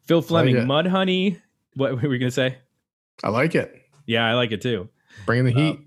Phil 0.03 0.22
Fleming, 0.22 0.58
it. 0.58 0.67
Mudhoney. 0.67 1.39
What 1.75 2.01
were 2.01 2.10
we 2.10 2.17
going 2.17 2.29
to 2.29 2.31
say? 2.31 2.58
I 3.24 3.29
like 3.29 3.55
it. 3.55 3.81
Yeah, 4.05 4.25
I 4.25 4.34
like 4.34 4.51
it 4.51 4.62
too. 4.62 4.89
Bring 5.25 5.46
the 5.46 5.51
heat. 5.51 5.79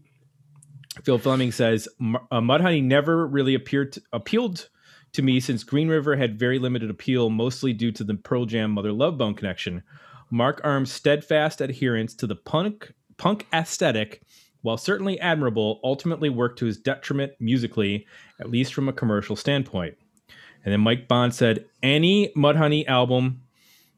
Phil 1.03 1.19
Fleming 1.19 1.53
says 1.53 1.89
"M- 2.01 2.17
uh, 2.31 2.41
Mudhoney 2.41 2.83
never 2.83 3.27
really 3.27 3.55
appeared 3.55 3.93
to, 3.93 4.03
appealed 4.13 4.69
to 5.15 5.23
me 5.23 5.41
since 5.41 5.65
Green 5.65 5.89
River 5.89 6.17
had 6.17 6.39
very 6.39 6.59
limited 6.59 6.91
appeal, 6.91 7.31
mostly 7.31 7.73
due 7.73 7.93
to 7.93 8.05
the 8.05 8.15
Pearl 8.15 8.45
Jam 8.45 8.73
Mother 8.73 8.93
Love 8.93 9.17
Bone 9.17 9.35
connection. 9.35 9.83
Mark 10.31 10.61
Arm's 10.63 10.93
steadfast 10.93 11.61
adherence 11.61 12.15
to 12.15 12.27
the 12.27 12.37
punk 12.37 12.93
punk 13.17 13.47
aesthetic, 13.53 14.23
while 14.63 14.77
certainly 14.77 15.19
admirable, 15.21 15.81
ultimately 15.85 16.29
worked 16.29 16.59
to 16.59 16.67
his 16.67 16.79
detriment 16.79 17.33
musically, 17.39 18.07
at 18.41 18.51
least 18.51 18.75
from 18.75 18.89
a 18.89 18.93
commercial 18.93 19.37
standpoint. 19.37 19.97
And 20.65 20.73
then 20.73 20.81
Mike 20.81 21.07
Bond 21.07 21.35
said, 21.35 21.67
"Any 21.83 22.33
Mudhoney 22.37 22.87
album 22.87 23.43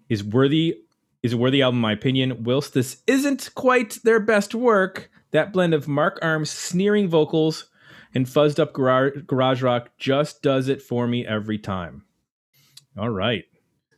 is 0.09 0.23
worthy 0.23 0.79
is 1.23 1.33
a 1.33 1.37
worthy 1.37 1.63
album 1.63 1.79
in 1.79 1.83
my 1.83 1.93
opinion. 1.93 2.45
Whilst 2.45 2.75
this 2.75 3.03
isn't 3.07 3.51
quite 3.55 3.99
their 4.05 4.21
best 4.21 4.55
work, 4.55 5.11
that 5.33 5.53
blend 5.53 5.75
of 5.75 5.89
Mark 5.89 6.19
Arm's 6.23 6.51
sneering 6.51 7.09
vocals 7.09 7.67
and 8.15 8.27
fuzzed 8.27 8.59
up 8.59 8.73
garage, 8.73 9.13
garage 9.27 9.63
rock 9.63 9.91
just 9.99 10.43
does 10.43 10.69
it 10.69 10.83
for 10.83 11.07
me 11.07 11.27
every 11.27 11.59
time. 11.59 12.05
All 12.99 13.11
right. 13.11 13.45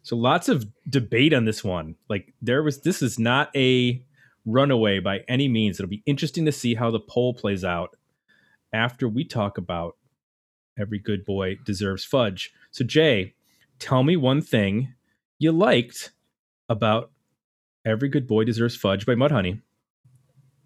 So 0.03 0.17
lots 0.17 0.49
of 0.49 0.67
debate 0.89 1.35
on 1.35 1.45
this 1.45 1.63
one. 1.63 1.97
Like 2.09 2.35
there 2.41 2.63
was 2.63 2.81
this 2.81 3.03
is 3.03 3.19
not 3.19 3.55
a 3.55 4.03
runaway 4.47 5.01
by 5.01 5.21
any 5.29 5.49
means. 5.49 5.79
It'll 5.79 5.91
be 5.91 6.03
interesting 6.07 6.45
to 6.47 6.53
see 6.53 6.75
how 6.75 6.91
the 6.91 7.01
poll 7.01 7.35
plays 7.35 7.65
out 7.65 7.97
after 8.73 9.09
we 9.09 9.25
talk 9.25 9.59
about 9.59 9.97
every 10.79 10.99
good 10.99 11.25
boy 11.25 11.57
deserves 11.65 12.05
fudge. 12.05 12.53
So 12.71 12.85
Jay, 12.85 13.35
tell 13.79 14.03
me 14.03 14.17
one 14.17 14.41
thing 14.41 14.95
you 15.39 15.53
liked 15.53 16.13
about 16.69 17.11
Every 17.85 18.09
Good 18.09 18.27
Boy 18.27 18.45
Deserves 18.45 18.77
Fudge 18.77 19.07
by 19.07 19.15
Mudhoney. 19.15 19.63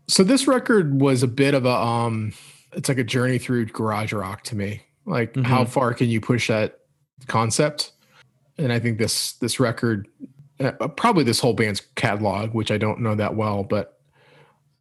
So 0.09 0.25
this 0.25 0.49
record 0.49 1.01
was 1.01 1.23
a 1.23 1.29
bit 1.29 1.55
of 1.55 1.65
a 1.65 1.75
um 1.75 2.33
it's 2.75 2.88
like 2.88 2.99
a 2.99 3.05
journey 3.05 3.38
through 3.38 3.67
garage 3.67 4.12
rock 4.12 4.43
to 4.45 4.57
me. 4.57 4.83
Like 5.05 5.35
Mhm. 5.35 5.45
how 5.45 5.64
far 5.64 5.95
can 5.95 6.09
you 6.09 6.21
push 6.21 6.49
that 6.49 6.81
concept? 7.26 7.93
And 8.59 8.73
I 8.73 8.79
think 8.79 8.99
this 8.99 9.33
this 9.35 9.59
record 9.61 10.09
uh, 10.61 10.71
probably 10.88 11.25
this 11.25 11.41
whole 11.41 11.55
band's 11.55 11.81
catalog, 11.97 12.55
which 12.55 12.71
I 12.71 12.79
don't 12.79 13.00
know 13.00 13.17
that 13.17 13.35
well, 13.35 13.64
but 13.64 13.99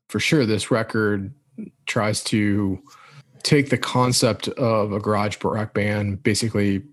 for 0.09 0.19
sure 0.19 0.45
this 0.45 0.69
record 0.69 1.33
tries 1.87 2.23
to 2.25 2.79
take 3.41 3.69
the 3.69 3.77
concept 3.77 4.47
of 4.49 4.91
a 4.93 4.99
garage 4.99 5.37
rock 5.43 5.73
band, 5.73 6.21
basically 6.21 6.83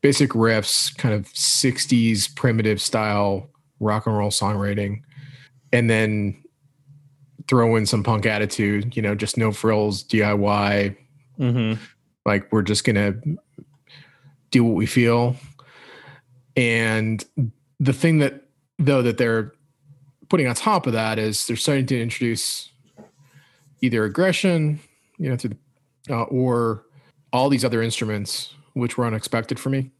basic 0.00 0.30
riffs, 0.30 0.96
kind 0.96 1.14
of 1.14 1.26
60s 1.34 2.28
primitive 2.34 2.80
style 2.80 3.50
rock 3.80 4.06
and 4.06 4.16
roll 4.16 4.30
songwriting, 4.30 5.02
and 5.72 5.90
then 5.90 6.42
throw 7.48 7.76
in 7.76 7.86
some 7.86 8.02
punk 8.02 8.26
attitude, 8.26 8.96
you 8.96 9.02
know, 9.02 9.14
just 9.14 9.36
no 9.36 9.52
frills, 9.52 10.04
DIY, 10.04 10.96
Mm-hmm. 11.38 11.82
like 12.24 12.50
we're 12.50 12.62
just 12.62 12.84
gonna 12.84 13.14
do 14.50 14.64
what 14.64 14.74
we 14.74 14.86
feel. 14.86 15.36
And 16.56 17.22
the 17.78 17.92
thing 17.92 18.18
that 18.18 18.44
though 18.78 19.02
that 19.02 19.18
they're 19.18 19.52
putting 20.30 20.48
on 20.48 20.54
top 20.54 20.86
of 20.86 20.94
that 20.94 21.18
is 21.18 21.46
they're 21.46 21.56
starting 21.56 21.84
to 21.86 22.00
introduce 22.00 22.70
either 23.82 24.04
aggression, 24.04 24.80
you 25.18 25.28
know, 25.28 25.36
through 25.36 25.50
the, 26.08 26.14
uh, 26.14 26.22
or 26.24 26.86
all 27.32 27.50
these 27.50 27.64
other 27.64 27.82
instruments 27.82 28.54
which 28.72 28.96
were 28.96 29.06
unexpected 29.06 29.60
for 29.60 29.68
me. 29.70 29.90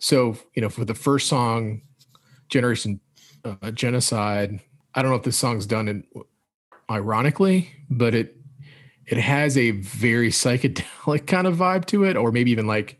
So 0.00 0.36
you 0.54 0.62
know, 0.62 0.68
for 0.68 0.84
the 0.84 0.94
first 0.94 1.28
song, 1.28 1.82
Generation 2.48 3.00
uh, 3.44 3.70
Genocide, 3.70 4.60
I 4.94 5.02
don't 5.02 5.12
know 5.12 5.16
if 5.16 5.22
this 5.22 5.36
song's 5.36 5.66
done 5.66 5.86
in 5.86 6.04
ironically, 6.90 7.70
but 7.90 8.14
it 8.14 8.36
it 9.06 9.18
has 9.18 9.56
a 9.58 9.72
very 9.72 10.30
psychedelic 10.30 11.26
kind 11.26 11.46
of 11.46 11.56
vibe 11.56 11.84
to 11.86 12.04
it, 12.04 12.16
or 12.16 12.32
maybe 12.32 12.50
even 12.50 12.66
like 12.66 12.98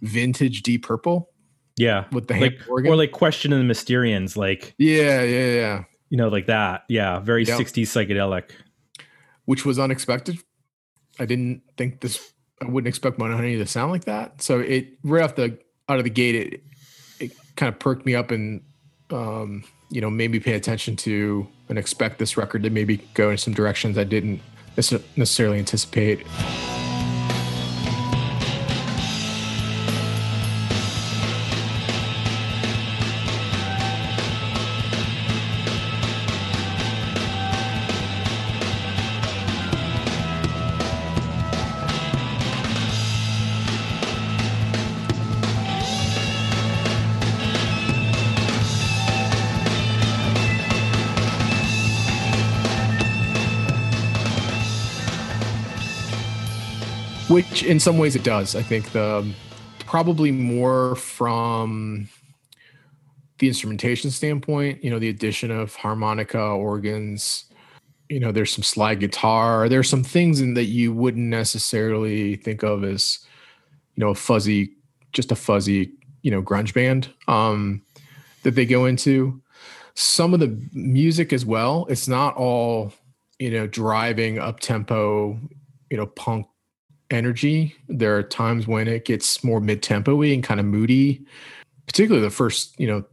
vintage 0.00 0.62
Deep 0.62 0.84
Purple 0.86 1.28
Yeah. 1.76 2.06
with 2.10 2.26
the 2.28 2.40
Like, 2.40 2.58
or 2.68 2.96
like 2.96 3.12
Question 3.12 3.52
of 3.52 3.58
the 3.58 3.64
Mysterians, 3.64 4.36
like, 4.36 4.74
yeah, 4.78 5.22
yeah, 5.22 5.46
yeah. 5.54 5.84
you 6.08 6.16
know, 6.16 6.28
like 6.28 6.46
that. 6.46 6.84
Yeah. 6.88 7.20
Very 7.20 7.44
Yep. 7.44 7.60
60s 7.60 7.82
psychedelic. 7.88 8.50
Which 9.44 9.64
was 9.66 9.78
unexpected. 9.78 10.38
I 11.18 11.26
didn't 11.26 11.62
think 11.76 12.00
this. 12.00 12.32
I 12.62 12.66
wouldn't 12.66 12.88
expect 12.88 13.18
Mudhoney 13.18 13.58
to 13.58 13.66
sound 13.66 13.90
like 13.92 14.04
that. 14.04 14.40
So 14.40 14.60
it 14.60 14.96
right 15.02 15.22
off 15.22 15.34
the 15.34 15.58
out 15.88 15.98
of 15.98 16.04
the 16.04 16.10
gate, 16.10 16.34
it 16.34 16.62
it 17.20 17.32
kind 17.56 17.68
of 17.72 17.78
perked 17.78 18.06
me 18.06 18.14
up 18.14 18.30
and 18.30 18.62
um, 19.12 19.64
you 19.90 20.00
know 20.00 20.10
maybe 20.10 20.40
pay 20.40 20.54
attention 20.54 20.96
to 20.96 21.46
and 21.68 21.78
expect 21.78 22.18
this 22.18 22.36
record 22.36 22.62
to 22.62 22.70
maybe 22.70 22.98
go 23.14 23.30
in 23.30 23.38
some 23.38 23.54
directions 23.54 23.98
I 23.98 24.04
didn't 24.04 24.40
necessarily 24.76 25.58
anticipate. 25.58 26.26
In 57.60 57.78
some 57.78 57.98
ways 57.98 58.16
it 58.16 58.24
does 58.24 58.54
i 58.54 58.62
think 58.62 58.90
the 58.92 59.28
probably 59.80 60.30
more 60.30 60.94
from 60.96 62.08
the 63.38 63.48
instrumentation 63.48 64.10
standpoint 64.10 64.82
you 64.82 64.90
know 64.90 64.98
the 64.98 65.08
addition 65.08 65.50
of 65.50 65.74
harmonica 65.74 66.40
organs 66.40 67.44
you 68.08 68.20
know 68.20 68.32
there's 68.32 68.52
some 68.52 68.62
slide 68.62 69.00
guitar 69.00 69.68
there's 69.68 69.88
some 69.88 70.04
things 70.04 70.40
in 70.40 70.54
that 70.54 70.64
you 70.64 70.92
wouldn't 70.92 71.26
necessarily 71.28 72.36
think 72.36 72.62
of 72.62 72.84
as 72.84 73.18
you 73.96 74.04
know 74.04 74.10
a 74.10 74.14
fuzzy 74.14 74.70
just 75.12 75.32
a 75.32 75.36
fuzzy 75.36 75.92
you 76.22 76.30
know 76.30 76.42
grunge 76.42 76.72
band 76.72 77.10
um 77.26 77.82
that 78.42 78.54
they 78.54 78.66
go 78.66 78.86
into. 78.86 79.40
Some 79.94 80.34
of 80.34 80.40
the 80.40 80.58
music 80.72 81.32
as 81.32 81.44
well. 81.44 81.86
It's 81.88 82.08
not 82.08 82.36
all 82.36 82.92
you 83.38 83.50
know 83.50 83.66
driving 83.66 84.38
up 84.38 84.60
tempo, 84.60 85.38
you 85.90 85.96
know 85.96 86.06
punk 86.06 86.46
energy. 87.12 87.74
There 87.88 88.16
are 88.16 88.22
times 88.22 88.66
when 88.66 88.88
it 88.88 89.04
gets 89.04 89.44
more 89.44 89.60
mid 89.60 89.82
tempo 89.82 90.22
and 90.22 90.42
kind 90.42 90.60
of 90.60 90.66
moody. 90.66 91.24
Particularly 91.86 92.24
the 92.24 92.30
first, 92.30 92.78
you 92.78 92.86
know, 92.86 93.04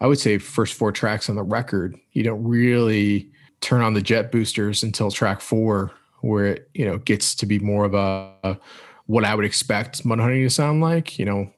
I 0.00 0.06
would 0.06 0.18
say 0.18 0.38
first 0.38 0.74
four 0.74 0.90
tracks 0.92 1.30
on 1.30 1.36
the 1.36 1.42
record. 1.42 1.96
You 2.12 2.24
don't 2.24 2.42
really 2.42 3.30
turn 3.60 3.80
on 3.80 3.94
the 3.94 4.02
jet 4.02 4.32
boosters 4.32 4.82
until 4.82 5.10
track 5.10 5.40
four, 5.40 5.92
where 6.20 6.46
it 6.46 6.70
you 6.74 6.84
know 6.84 6.98
gets 6.98 7.34
to 7.36 7.46
be 7.46 7.58
more 7.60 7.84
of 7.84 7.94
a 7.94 8.58
what 9.06 9.24
I 9.24 9.34
would 9.34 9.44
expect 9.44 10.04
Mudhoney 10.04 10.44
to 10.44 10.50
sound 10.50 10.80
like. 10.80 11.18
You 11.18 11.24
know, 11.24 11.52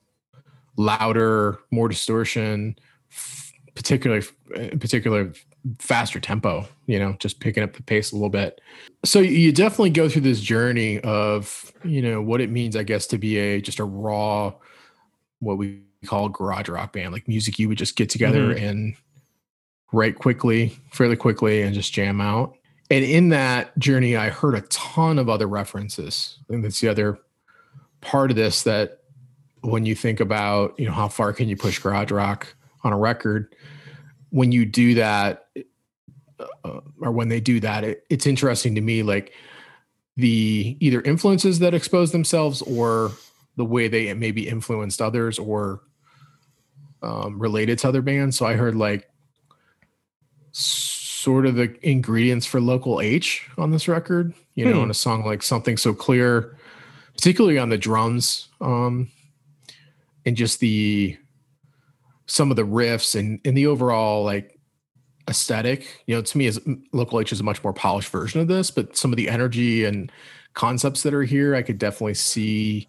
louder, 0.77 1.59
more 1.71 1.89
distortion, 1.89 2.77
particularly 3.75 4.27
in 4.55 4.79
particular 4.79 5.33
faster 5.79 6.21
tempo. 6.21 6.69
You 6.87 6.99
know, 6.99 7.17
just 7.19 7.41
picking 7.41 7.63
up 7.63 7.75
the 7.75 7.83
pace 7.83 8.13
a 8.13 8.15
little 8.15 8.31
bit. 8.31 8.61
So 9.05 9.21
you 9.21 9.53
definitely 9.53 9.91
go 9.91 10.09
through 10.09 10.23
this 10.23 10.41
journey 10.41 11.01
of 11.01 11.73
you 11.85 12.03
know 12.03 12.21
what 12.21 12.41
it 12.41 12.51
means, 12.51 12.77
I 12.77 12.83
guess, 12.83 13.07
to 13.09 13.19
be 13.19 13.39
a 13.39 13.61
just 13.61 13.79
a 13.79 13.85
raw, 13.85 14.53
what 15.41 15.59
we 15.59 15.83
call 16.05 16.29
garage 16.29 16.69
rock 16.69 16.93
band, 16.93 17.13
like 17.13 17.29
music 17.29 17.59
you 17.59 17.69
would 17.69 17.79
just 17.79 17.97
get 17.97 18.11
together 18.11 18.55
mm-hmm. 18.55 18.65
and 18.65 18.97
write 19.93 20.19
quickly, 20.19 20.77
fairly 20.93 21.17
quickly, 21.17 21.63
and 21.63 21.75
just 21.75 21.93
jam 21.93 22.21
out. 22.21 22.57
And 22.91 23.05
in 23.05 23.31
that 23.31 23.77
journey, 23.79 24.17
I 24.17 24.29
heard 24.29 24.55
a 24.55 24.61
ton 24.63 25.19
of 25.19 25.29
other 25.29 25.47
references. 25.47 26.39
Think 26.49 26.63
that's 26.63 26.81
the 26.81 26.89
other 26.89 27.19
part 28.01 28.31
of 28.31 28.37
this 28.37 28.63
that 28.65 29.01
when 29.63 29.87
you 29.87 29.95
think 29.95 30.21
about, 30.21 30.79
you 30.79 30.87
know, 30.87 30.93
how 30.93 31.09
far 31.09 31.33
can 31.33 31.49
you 31.49 31.57
push 31.57 31.79
garage 31.79 32.11
rock 32.11 32.55
on 32.83 32.93
a 32.93 32.99
record, 32.99 33.55
when 34.31 34.53
you 34.53 34.67
do 34.67 34.95
that, 34.95 35.47
uh, 36.39 36.81
or 37.01 37.13
when 37.13 37.29
they 37.29 37.41
do 37.41 37.61
that, 37.61 37.85
it, 37.85 38.05
it's 38.11 38.27
interesting 38.27 38.75
to 38.75 38.81
me, 38.81 39.03
like 39.03 39.33
the 40.17 40.77
either 40.81 41.01
influences 41.03 41.59
that 41.59 41.75
expose 41.75 42.13
themselves 42.13 42.63
or 42.63 43.13
the 43.57 43.65
way 43.65 43.89
they 43.89 44.13
maybe 44.15 44.49
influenced 44.49 45.01
others 45.01 45.39
or 45.39 45.81
um, 47.03 47.39
related 47.39 47.79
to 47.81 47.89
other 47.89 48.03
bands. 48.03 48.39
So 48.39 48.47
I 48.47 48.55
heard 48.55 48.75
like 48.75 49.09
sort 50.53 51.47
of 51.47 51.57
the 51.57 51.77
ingredients 51.83 52.47
for 52.47 52.61
local 52.61 53.01
H 53.01 53.49
on 53.59 53.71
this 53.71 53.89
record, 53.89 54.35
you 54.55 54.65
know, 54.65 54.79
hmm. 54.79 54.85
in 54.85 54.91
a 54.91 54.95
song 54.95 55.25
like 55.25 55.43
something 55.43 55.77
so 55.77 55.93
clear, 55.93 56.57
particularly 57.15 57.59
on 57.59 57.69
the 57.69 57.79
drums, 57.79 58.49
um, 58.61 59.11
and 60.27 60.37
just 60.37 60.61
the 60.61 61.17
some 62.27 62.51
of 62.51 62.57
the 62.57 62.63
riffs 62.63 63.19
and 63.19 63.41
and 63.45 63.57
the 63.57 63.67
overall 63.67 64.25
like 64.25 64.54
aesthetic. 65.29 66.03
You 66.07 66.17
know, 66.17 66.23
to 66.23 66.39
me, 66.39 66.47
is 66.47 66.61
local 66.93 67.21
H 67.21 67.33
is 67.33 67.41
a 67.41 67.45
much 67.45 67.63
more 67.63 67.73
polished 67.73 68.11
version 68.11 68.41
of 68.41 68.49
this, 68.49 68.71
but 68.71 68.97
some 68.97 69.13
of 69.13 69.17
the 69.17 69.29
energy 69.29 69.85
and 69.85 70.11
concepts 70.55 71.03
that 71.03 71.15
are 71.15 71.25
here, 71.25 71.55
I 71.55 71.63
could 71.63 71.79
definitely 71.79 72.15
see, 72.15 72.89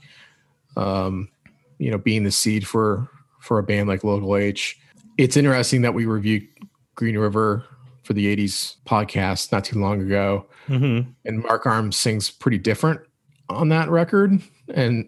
um, 0.77 1.29
you 1.77 1.91
know, 1.91 1.97
being 1.97 2.23
the 2.23 2.31
seed 2.31 2.67
for 2.67 3.09
for 3.39 3.59
a 3.59 3.63
band 3.63 3.87
like 3.87 4.03
Local 4.03 4.35
H. 4.35 4.79
It's 5.17 5.37
interesting 5.37 5.81
that 5.83 5.93
we 5.93 6.05
reviewed 6.05 6.47
Green 6.95 7.17
River 7.17 7.63
for 8.03 8.13
the 8.13 8.35
80s 8.35 8.75
podcast 8.85 9.51
not 9.51 9.65
too 9.65 9.79
long 9.79 10.01
ago. 10.01 10.45
Mm-hmm. 10.67 11.09
And 11.25 11.43
Mark 11.43 11.65
Arm 11.65 11.91
sings 11.91 12.29
pretty 12.29 12.57
different 12.57 13.01
on 13.49 13.69
that 13.69 13.89
record. 13.89 14.41
And 14.73 15.07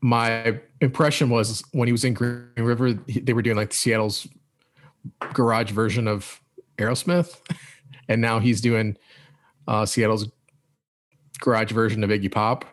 my 0.00 0.60
impression 0.80 1.30
was 1.30 1.62
when 1.72 1.88
he 1.88 1.92
was 1.92 2.04
in 2.04 2.14
Green 2.14 2.48
River, 2.56 2.92
they 2.92 3.32
were 3.32 3.42
doing 3.42 3.56
like 3.56 3.72
Seattle's 3.72 4.28
garage 5.32 5.70
version 5.70 6.08
of 6.08 6.40
Aerosmith. 6.78 7.38
And 8.06 8.20
now 8.20 8.38
he's 8.38 8.60
doing 8.60 8.98
uh, 9.66 9.86
Seattle's 9.86 10.28
garage 11.40 11.72
version 11.72 12.04
of 12.04 12.10
Iggy 12.10 12.30
Pop. 12.30 12.66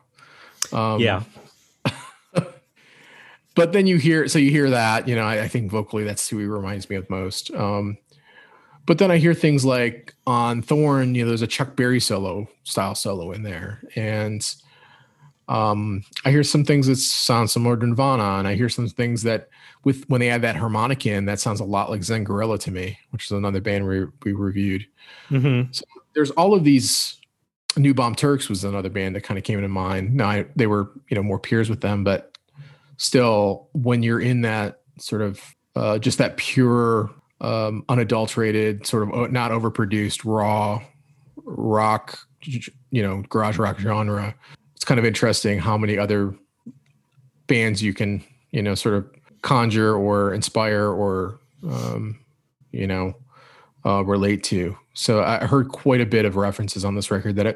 Um, 0.73 0.99
yeah 0.99 1.23
but 3.55 3.73
then 3.73 3.87
you 3.87 3.97
hear 3.97 4.27
so 4.27 4.39
you 4.39 4.51
hear 4.51 4.69
that 4.69 5.07
you 5.07 5.15
know 5.15 5.23
I, 5.23 5.43
I, 5.43 5.47
think 5.47 5.71
vocally 5.71 6.03
that's 6.03 6.29
who 6.29 6.37
he 6.37 6.45
reminds 6.45 6.89
me 6.89 6.95
of 6.95 7.09
most 7.09 7.51
um 7.51 7.97
but 8.85 8.97
then 8.97 9.11
i 9.11 9.17
hear 9.17 9.33
things 9.33 9.65
like 9.65 10.13
on 10.27 10.61
thorn 10.61 11.15
you 11.15 11.23
know 11.23 11.29
there's 11.29 11.41
a 11.41 11.47
chuck 11.47 11.75
berry 11.75 11.99
solo 11.99 12.47
style 12.63 12.95
solo 12.95 13.31
in 13.31 13.43
there 13.43 13.81
and 13.95 14.55
um 15.49 16.03
i 16.23 16.29
hear 16.29 16.43
some 16.43 16.63
things 16.63 16.87
that 16.87 16.97
sound 16.97 17.49
similar 17.49 17.75
to 17.75 17.87
nirvana 17.87 18.37
and 18.37 18.47
i 18.47 18.55
hear 18.55 18.69
some 18.69 18.87
things 18.87 19.23
that 19.23 19.49
with 19.83 20.07
when 20.09 20.21
they 20.21 20.29
add 20.29 20.41
that 20.41 20.55
harmonic 20.55 21.05
in 21.05 21.25
that 21.25 21.39
sounds 21.39 21.59
a 21.59 21.65
lot 21.65 21.89
like 21.89 22.03
zen 22.03 22.23
guerrilla 22.23 22.57
to 22.57 22.71
me 22.71 22.97
which 23.11 23.25
is 23.25 23.31
another 23.31 23.61
band 23.61 23.87
we, 23.87 24.05
we 24.23 24.33
reviewed 24.33 24.85
mm-hmm. 25.29 25.71
so 25.71 25.83
there's 26.13 26.31
all 26.31 26.53
of 26.53 26.63
these 26.63 27.17
new 27.77 27.93
bomb 27.93 28.15
turks 28.15 28.49
was 28.49 28.63
another 28.63 28.89
band 28.89 29.15
that 29.15 29.21
kind 29.21 29.37
of 29.37 29.43
came 29.43 29.57
into 29.57 29.69
mind 29.69 30.13
now 30.13 30.29
I, 30.29 30.45
they 30.55 30.67
were 30.67 30.91
you 31.09 31.15
know 31.15 31.23
more 31.23 31.39
peers 31.39 31.69
with 31.69 31.81
them 31.81 32.03
but 32.03 32.37
still 32.97 33.69
when 33.73 34.03
you're 34.03 34.19
in 34.19 34.41
that 34.41 34.81
sort 34.99 35.21
of 35.21 35.41
uh, 35.75 35.97
just 35.97 36.17
that 36.17 36.37
pure 36.37 37.09
um, 37.39 37.83
unadulterated 37.89 38.85
sort 38.85 39.03
of 39.03 39.13
uh, 39.13 39.27
not 39.27 39.51
overproduced 39.51 40.21
raw 40.25 40.81
rock 41.37 42.19
you 42.43 43.01
know 43.01 43.23
garage 43.29 43.57
rock 43.57 43.79
genre 43.79 44.35
it's 44.75 44.85
kind 44.85 44.99
of 44.99 45.05
interesting 45.05 45.59
how 45.59 45.77
many 45.77 45.97
other 45.97 46.35
bands 47.47 47.81
you 47.81 47.93
can 47.93 48.23
you 48.51 48.61
know 48.61 48.75
sort 48.75 48.95
of 48.95 49.09
conjure 49.41 49.95
or 49.95 50.33
inspire 50.33 50.87
or 50.87 51.39
um, 51.67 52.19
you 52.71 52.87
know 52.87 53.15
uh, 53.85 54.03
relate 54.03 54.43
to 54.43 54.77
so 54.93 55.23
i 55.23 55.45
heard 55.45 55.69
quite 55.69 56.01
a 56.01 56.05
bit 56.05 56.25
of 56.25 56.35
references 56.35 56.85
on 56.85 56.95
this 56.95 57.09
record 57.09 57.35
that 57.35 57.47
i 57.47 57.55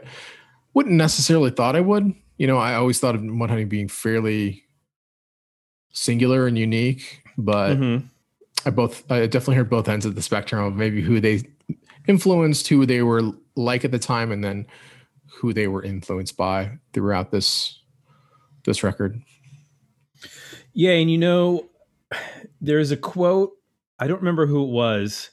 wouldn't 0.74 0.96
necessarily 0.96 1.52
thought 1.52 1.76
i 1.76 1.82
would 1.82 2.14
you 2.38 2.48
know 2.48 2.58
i 2.58 2.74
always 2.74 3.00
thought 3.00 3.16
of 3.16 3.22
mudhoney 3.22 3.68
being 3.68 3.88
fairly 3.88 4.66
singular 5.96 6.46
and 6.46 6.58
unique, 6.58 7.24
but 7.38 7.78
mm-hmm. 7.78 8.06
I 8.66 8.70
both 8.70 9.10
I 9.12 9.26
definitely 9.26 9.56
heard 9.56 9.70
both 9.70 9.90
ends 9.90 10.06
of 10.06 10.14
the 10.14 10.22
spectrum 10.22 10.64
of 10.64 10.76
maybe 10.76 11.02
who 11.02 11.20
they 11.20 11.42
influenced, 12.08 12.68
who 12.68 12.86
they 12.86 13.02
were 13.02 13.32
like 13.56 13.84
at 13.84 13.92
the 13.92 14.00
time, 14.00 14.32
and 14.32 14.44
then 14.44 14.68
who 15.40 15.54
they 15.54 15.68
were 15.68 15.84
influenced 15.84 16.38
by 16.38 16.78
throughout 16.94 17.32
this 17.32 17.80
this 18.66 18.84
record. 18.84 19.20
Yeah, 20.74 20.92
and 20.92 21.10
you 21.10 21.18
know, 21.18 21.66
there's 22.62 22.92
a 22.92 22.98
quote. 22.98 23.52
I 24.00 24.08
don't 24.08 24.20
remember 24.20 24.46
who 24.46 24.64
it 24.64 24.72
was, 24.72 25.32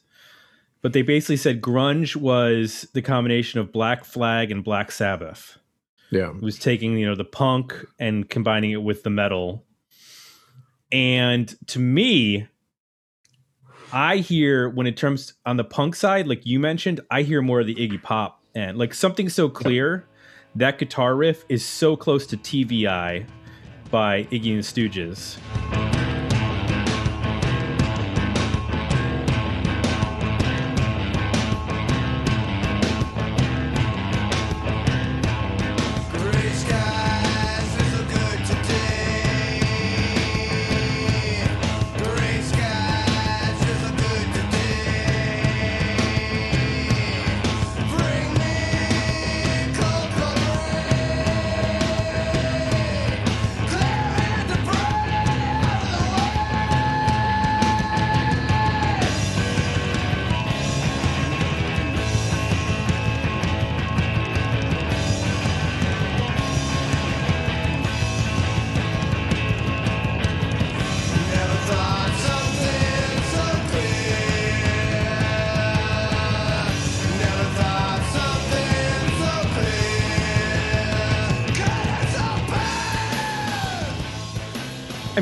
but 0.80 0.92
they 0.92 1.02
basically 1.02 1.36
said 1.36 1.60
grunge 1.60 2.16
was 2.16 2.86
the 2.94 3.02
combination 3.02 3.60
of 3.60 3.72
Black 3.72 4.04
Flag 4.04 4.50
and 4.50 4.62
Black 4.62 4.92
Sabbath. 4.92 5.58
Yeah, 6.10 6.30
it 6.30 6.42
was 6.42 6.58
taking 6.58 6.96
you 6.98 7.06
know 7.06 7.14
the 7.14 7.24
punk 7.24 7.86
and 7.98 8.28
combining 8.28 8.70
it 8.70 8.82
with 8.82 9.02
the 9.02 9.10
metal 9.10 9.64
and 10.92 11.54
to 11.68 11.78
me, 11.78 12.46
I 13.92 14.18
hear 14.18 14.68
when 14.68 14.86
it 14.86 14.96
terms 14.96 15.32
on 15.46 15.56
the 15.56 15.64
punk 15.64 15.96
side, 15.96 16.26
like 16.26 16.44
you 16.44 16.60
mentioned, 16.60 17.00
I 17.10 17.22
hear 17.22 17.40
more 17.40 17.60
of 17.60 17.66
the 17.66 17.74
Iggy 17.74 18.02
Pop 18.02 18.42
and 18.54 18.76
like 18.76 18.92
something 18.92 19.28
so 19.28 19.48
clear. 19.48 20.06
That 20.54 20.78
guitar 20.78 21.16
riff 21.16 21.46
is 21.48 21.64
so 21.64 21.96
close 21.96 22.26
to 22.26 22.36
TV 22.36 22.86
Eye 22.86 23.24
by 23.90 24.24
Iggy 24.24 24.52
and 24.52 24.62
Stooges. 24.62 25.38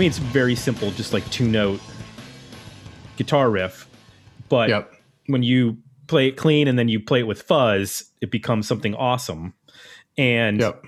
Mean, 0.00 0.08
it's 0.08 0.18
very 0.18 0.54
simple, 0.54 0.90
just 0.92 1.12
like 1.12 1.28
two 1.30 1.46
note 1.46 1.80
guitar 3.16 3.50
riff, 3.50 3.88
but 4.48 4.68
Yep. 4.70 4.92
when 5.26 5.42
you 5.42 5.76
play 6.06 6.28
it 6.28 6.32
clean 6.36 6.66
and 6.68 6.78
then 6.78 6.88
you 6.88 6.98
play 7.00 7.20
it 7.20 7.26
with 7.26 7.42
fuzz, 7.42 8.10
it 8.20 8.30
becomes 8.30 8.66
something 8.66 8.94
awesome. 8.94 9.54
And 10.16 10.60
Yep. 10.60 10.84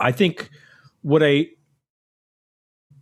I 0.00 0.12
think 0.12 0.50
what 1.02 1.22
I 1.22 1.48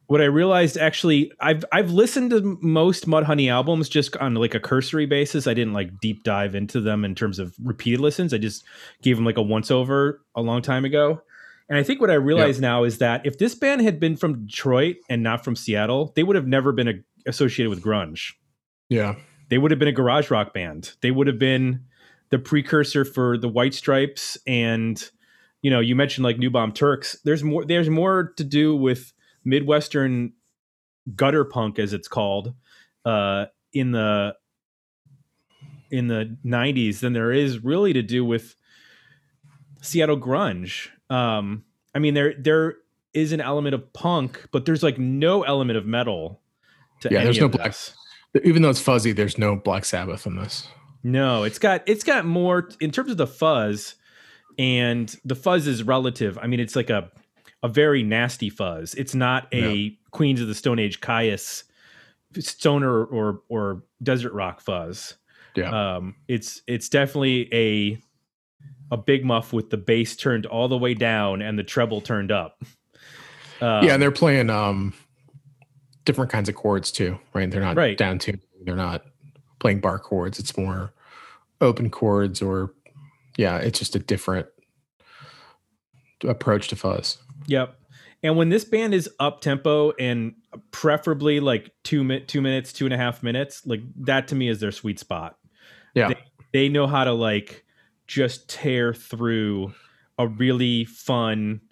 what 0.06 0.20
I 0.20 0.24
realized 0.24 0.76
actually 0.76 1.32
I've 1.40 1.64
I've 1.72 1.90
listened 1.90 2.30
to 2.32 2.58
most 2.60 3.06
Mudhoney 3.06 3.50
albums 3.50 3.88
just 3.88 4.14
on 4.18 4.34
like 4.34 4.54
a 4.54 4.60
cursory 4.60 5.06
basis. 5.06 5.46
I 5.46 5.54
didn't 5.54 5.72
like 5.72 6.00
deep 6.00 6.22
dive 6.24 6.54
into 6.54 6.80
them 6.80 7.04
in 7.04 7.14
terms 7.14 7.38
of 7.38 7.54
repeated 7.62 8.00
listens. 8.00 8.34
I 8.34 8.38
just 8.38 8.64
gave 9.00 9.16
them 9.16 9.24
like 9.24 9.38
a 9.38 9.42
once 9.42 9.70
over 9.70 10.20
a 10.34 10.42
long 10.42 10.60
time 10.60 10.84
ago. 10.84 11.22
And 11.68 11.78
I 11.78 11.82
think 11.82 12.00
what 12.00 12.10
I 12.10 12.14
realize 12.14 12.60
now 12.60 12.84
is 12.84 12.98
that 12.98 13.24
if 13.24 13.38
this 13.38 13.54
band 13.54 13.82
had 13.82 13.98
been 13.98 14.16
from 14.16 14.46
Detroit 14.46 14.96
and 15.08 15.22
not 15.22 15.44
from 15.44 15.56
Seattle, 15.56 16.12
they 16.16 16.22
would 16.22 16.36
have 16.36 16.46
never 16.46 16.72
been 16.72 16.88
a, 16.88 16.94
associated 17.26 17.70
with 17.70 17.82
grunge. 17.82 18.32
Yeah. 18.88 19.14
They 19.48 19.58
would 19.58 19.70
have 19.70 19.78
been 19.78 19.88
a 19.88 19.92
garage 19.92 20.30
rock 20.30 20.52
band. 20.52 20.94
They 21.00 21.10
would 21.10 21.26
have 21.26 21.38
been 21.38 21.84
the 22.30 22.38
precursor 22.38 23.04
for 23.04 23.36
the 23.38 23.48
White 23.48 23.74
Stripes 23.74 24.38
and 24.46 25.10
you 25.62 25.70
know, 25.70 25.78
you 25.78 25.94
mentioned 25.94 26.24
like 26.24 26.38
New 26.38 26.50
Bomb 26.50 26.72
Turks. 26.72 27.16
There's 27.24 27.44
more 27.44 27.64
there's 27.64 27.88
more 27.88 28.32
to 28.36 28.44
do 28.44 28.74
with 28.74 29.12
Midwestern 29.44 30.32
gutter 31.14 31.44
punk 31.44 31.78
as 31.78 31.92
it's 31.92 32.08
called 32.08 32.54
uh 33.04 33.46
in 33.72 33.92
the 33.92 34.34
in 35.90 36.08
the 36.08 36.36
90s 36.44 37.00
than 37.00 37.12
there 37.12 37.30
is 37.30 37.62
really 37.62 37.92
to 37.92 38.02
do 38.02 38.24
with 38.24 38.56
Seattle 39.82 40.18
grunge. 40.18 40.88
Um 41.12 41.64
I 41.94 41.98
mean 41.98 42.14
there 42.14 42.34
there 42.38 42.76
is 43.12 43.32
an 43.32 43.40
element 43.40 43.74
of 43.74 43.92
punk, 43.92 44.46
but 44.52 44.64
there's 44.64 44.82
like 44.82 44.98
no 44.98 45.42
element 45.42 45.76
of 45.76 45.84
metal 45.86 46.40
to 47.00 47.08
Yeah, 47.12 47.24
there's 47.24 47.38
no 47.38 47.46
of 47.46 47.52
black- 47.52 47.74
Even 48.44 48.62
though 48.62 48.70
it's 48.70 48.80
fuzzy, 48.80 49.12
there's 49.12 49.36
no 49.36 49.56
Black 49.56 49.84
Sabbath 49.84 50.26
in 50.26 50.36
this. 50.36 50.66
No, 51.02 51.44
it's 51.44 51.58
got 51.58 51.82
it's 51.86 52.04
got 52.04 52.24
more 52.24 52.70
in 52.80 52.90
terms 52.90 53.10
of 53.10 53.16
the 53.18 53.26
fuzz, 53.26 53.96
and 54.58 55.14
the 55.24 55.34
fuzz 55.34 55.66
is 55.66 55.82
relative. 55.82 56.38
I 56.40 56.46
mean, 56.46 56.60
it's 56.60 56.74
like 56.76 56.88
a 56.90 57.10
a 57.62 57.68
very 57.68 58.02
nasty 58.02 58.48
fuzz. 58.48 58.94
It's 58.94 59.14
not 59.14 59.48
a 59.52 59.96
Queens 60.12 60.40
of 60.40 60.48
the 60.48 60.54
Stone 60.54 60.78
Age 60.78 61.00
Kyuss 61.00 61.64
stoner 62.38 63.04
or 63.04 63.42
or 63.48 63.82
desert 64.02 64.32
rock 64.32 64.60
fuzz. 64.60 65.14
Yeah. 65.54 65.96
Um, 65.96 66.14
it's 66.28 66.62
it's 66.66 66.88
definitely 66.88 67.52
a 67.52 67.98
a 68.92 68.96
big 68.98 69.24
muff 69.24 69.54
with 69.54 69.70
the 69.70 69.78
bass 69.78 70.14
turned 70.14 70.44
all 70.44 70.68
the 70.68 70.76
way 70.76 70.92
down 70.92 71.40
and 71.40 71.58
the 71.58 71.64
treble 71.64 72.02
turned 72.02 72.30
up. 72.30 72.62
Um, 73.60 73.84
yeah, 73.84 73.94
and 73.94 74.02
they're 74.02 74.10
playing 74.10 74.50
um 74.50 74.92
different 76.04 76.30
kinds 76.30 76.48
of 76.48 76.54
chords 76.54 76.92
too, 76.92 77.18
right? 77.32 77.50
They're 77.50 77.62
not 77.62 77.76
Right. 77.76 77.96
down 77.96 78.18
tuned. 78.18 78.40
They're 78.64 78.76
not 78.76 79.02
playing 79.60 79.80
bar 79.80 79.98
chords. 79.98 80.38
It's 80.38 80.56
more 80.58 80.92
open 81.60 81.88
chords 81.88 82.42
or 82.42 82.74
yeah, 83.38 83.56
it's 83.58 83.78
just 83.78 83.96
a 83.96 83.98
different 83.98 84.46
approach 86.22 86.68
to 86.68 86.76
fuzz. 86.76 87.18
Yep. 87.46 87.74
And 88.22 88.36
when 88.36 88.50
this 88.50 88.64
band 88.64 88.94
is 88.94 89.08
up 89.18 89.40
tempo 89.40 89.92
and 89.98 90.34
preferably 90.70 91.40
like 91.40 91.72
two 91.82 92.20
two 92.26 92.40
minutes, 92.40 92.72
two 92.72 92.84
and 92.84 92.94
a 92.94 92.98
half 92.98 93.22
minutes, 93.22 93.66
like 93.66 93.80
that 94.02 94.28
to 94.28 94.34
me 94.34 94.48
is 94.48 94.60
their 94.60 94.70
sweet 94.70 94.98
spot. 94.98 95.38
Yeah. 95.94 96.08
They, 96.08 96.18
they 96.52 96.68
know 96.68 96.86
how 96.86 97.04
to 97.04 97.12
like 97.12 97.64
just 98.12 98.46
tear 98.48 98.92
through 98.92 99.72
a 100.18 100.26
really 100.26 100.84
fun, 100.84 101.62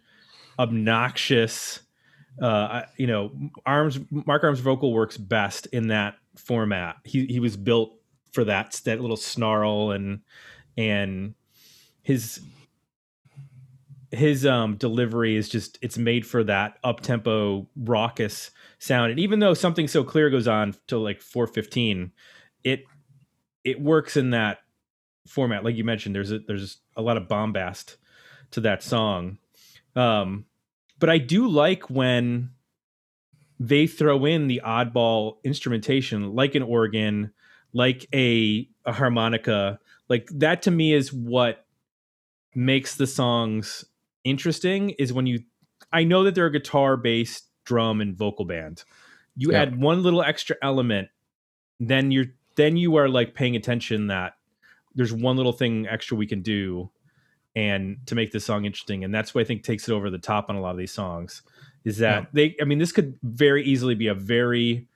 obnoxious, 0.58 1.80
uh, 2.40 2.82
you 2.96 3.06
know, 3.06 3.30
arms 3.66 4.00
Mark 4.10 4.42
Arms 4.42 4.60
vocal 4.60 4.94
works 4.94 5.18
best 5.18 5.66
in 5.66 5.88
that 5.88 6.14
format. 6.36 6.96
He 7.04 7.26
he 7.26 7.40
was 7.40 7.58
built 7.58 7.92
for 8.32 8.44
that 8.44 8.80
that 8.86 9.00
little 9.00 9.18
snarl 9.18 9.90
and 9.90 10.20
and 10.78 11.34
his 12.02 12.40
his 14.10 14.46
um 14.46 14.76
delivery 14.76 15.36
is 15.36 15.48
just 15.48 15.78
it's 15.82 15.98
made 15.98 16.26
for 16.26 16.42
that 16.42 16.78
up 16.82 17.00
tempo 17.00 17.68
raucous 17.76 18.50
sound 18.78 19.10
and 19.10 19.20
even 19.20 19.38
though 19.38 19.54
something 19.54 19.86
so 19.86 20.02
clear 20.02 20.30
goes 20.30 20.48
on 20.48 20.74
till 20.88 21.00
like 21.00 21.20
415 21.20 22.10
it 22.64 22.84
it 23.62 23.80
works 23.80 24.16
in 24.16 24.30
that 24.30 24.58
format 25.26 25.64
like 25.64 25.76
you 25.76 25.84
mentioned 25.84 26.14
there's 26.14 26.32
a 26.32 26.38
there's 26.40 26.78
a 26.96 27.02
lot 27.02 27.16
of 27.16 27.28
bombast 27.28 27.96
to 28.50 28.60
that 28.60 28.82
song 28.82 29.38
um 29.96 30.44
but 30.98 31.08
i 31.10 31.18
do 31.18 31.48
like 31.48 31.88
when 31.90 32.50
they 33.58 33.86
throw 33.86 34.24
in 34.24 34.46
the 34.46 34.60
oddball 34.64 35.36
instrumentation 35.44 36.34
like 36.34 36.54
an 36.54 36.62
organ 36.62 37.32
like 37.72 38.06
a, 38.14 38.68
a 38.84 38.92
harmonica 38.92 39.78
like 40.08 40.28
that 40.32 40.62
to 40.62 40.70
me 40.70 40.92
is 40.92 41.12
what 41.12 41.66
makes 42.54 42.96
the 42.96 43.06
songs 43.06 43.84
interesting 44.24 44.90
is 44.90 45.12
when 45.12 45.26
you 45.26 45.40
I 45.92 46.04
know 46.04 46.24
that 46.24 46.34
they're 46.34 46.46
a 46.46 46.52
guitar, 46.52 46.96
bass, 46.96 47.42
drum, 47.64 48.00
and 48.00 48.16
vocal 48.16 48.44
band. 48.44 48.84
You 49.36 49.52
Yeah. 49.52 49.62
add 49.62 49.80
one 49.80 50.02
little 50.02 50.22
extra 50.22 50.56
element, 50.62 51.08
then 51.78 52.10
you're 52.10 52.26
then 52.56 52.76
you 52.76 52.96
are 52.96 53.08
like 53.08 53.34
paying 53.34 53.56
attention 53.56 54.08
that 54.08 54.34
there's 54.94 55.12
one 55.12 55.36
little 55.36 55.52
thing 55.52 55.86
extra 55.88 56.16
we 56.16 56.26
can 56.26 56.42
do 56.42 56.90
and 57.56 57.98
to 58.06 58.14
make 58.14 58.30
this 58.32 58.44
song 58.44 58.64
interesting. 58.64 59.02
And 59.04 59.14
that's 59.14 59.34
what 59.34 59.40
I 59.42 59.44
think 59.44 59.62
takes 59.64 59.88
it 59.88 59.92
over 59.92 60.10
the 60.10 60.18
top 60.18 60.50
on 60.50 60.56
a 60.56 60.60
lot 60.60 60.70
of 60.70 60.76
these 60.78 60.92
songs. 60.92 61.42
Is 61.84 61.98
that 61.98 62.22
Yeah. 62.22 62.28
they 62.32 62.56
I 62.60 62.64
mean, 62.64 62.78
this 62.78 62.92
could 62.92 63.18
very 63.22 63.64
easily 63.64 63.94
be 63.94 64.06
a 64.08 64.14
very 64.14 64.86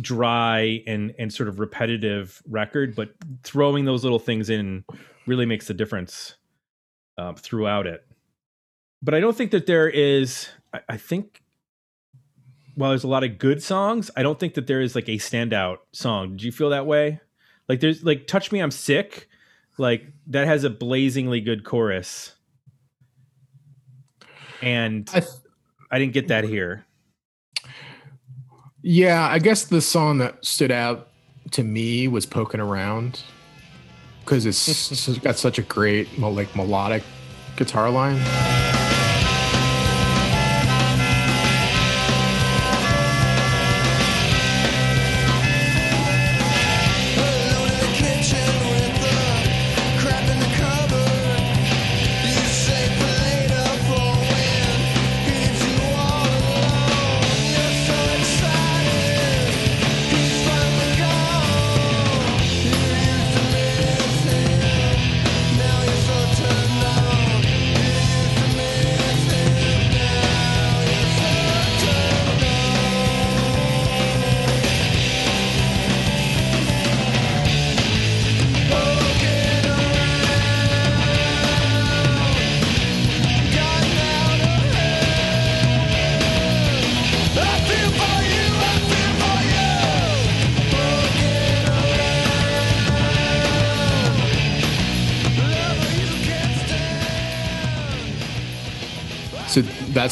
dry 0.00 0.82
and 0.86 1.14
and 1.18 1.32
sort 1.32 1.48
of 1.48 1.58
repetitive 1.58 2.42
record, 2.48 2.94
but 2.94 3.10
throwing 3.42 3.84
those 3.84 4.04
little 4.04 4.18
things 4.18 4.50
in 4.50 4.84
really 5.26 5.46
makes 5.46 5.68
a 5.70 5.74
difference 5.74 6.36
um, 7.16 7.34
throughout 7.34 7.86
it. 7.86 8.06
But 9.02 9.14
I 9.14 9.20
don't 9.20 9.36
think 9.36 9.50
that 9.52 9.66
there 9.66 9.88
is. 9.88 10.48
I, 10.72 10.80
I 10.90 10.96
think 10.96 11.42
while 12.74 12.90
there's 12.90 13.04
a 13.04 13.08
lot 13.08 13.24
of 13.24 13.38
good 13.38 13.62
songs, 13.62 14.10
I 14.16 14.22
don't 14.22 14.38
think 14.38 14.54
that 14.54 14.66
there 14.66 14.80
is 14.80 14.94
like 14.94 15.08
a 15.08 15.16
standout 15.16 15.78
song. 15.92 16.30
Did 16.32 16.42
you 16.44 16.52
feel 16.52 16.70
that 16.70 16.86
way? 16.86 17.20
Like 17.68 17.80
there's 17.80 18.02
like 18.02 18.26
"Touch 18.26 18.50
Me, 18.50 18.60
I'm 18.60 18.70
Sick," 18.70 19.28
like 19.76 20.06
that 20.28 20.46
has 20.46 20.64
a 20.64 20.70
blazingly 20.70 21.40
good 21.40 21.64
chorus, 21.64 22.32
and 24.62 25.08
I 25.12 25.20
th- 25.20 25.32
I 25.90 25.98
didn't 25.98 26.12
get 26.14 26.28
that 26.28 26.44
here. 26.44 26.86
yeah, 28.82 29.28
I 29.28 29.38
guess 29.38 29.64
the 29.64 29.80
song 29.80 30.18
that 30.18 30.44
stood 30.44 30.70
out 30.70 31.08
to 31.52 31.62
me 31.62 32.08
was 32.08 32.24
"Poking 32.26 32.60
Around" 32.60 33.20
because 34.24 34.46
it's 34.46 34.90
it's 35.08 35.18
got 35.18 35.36
such 35.36 35.58
a 35.58 35.62
great 35.62 36.18
like 36.18 36.54
melodic 36.56 37.02
guitar 37.56 37.90
line. 37.90 38.20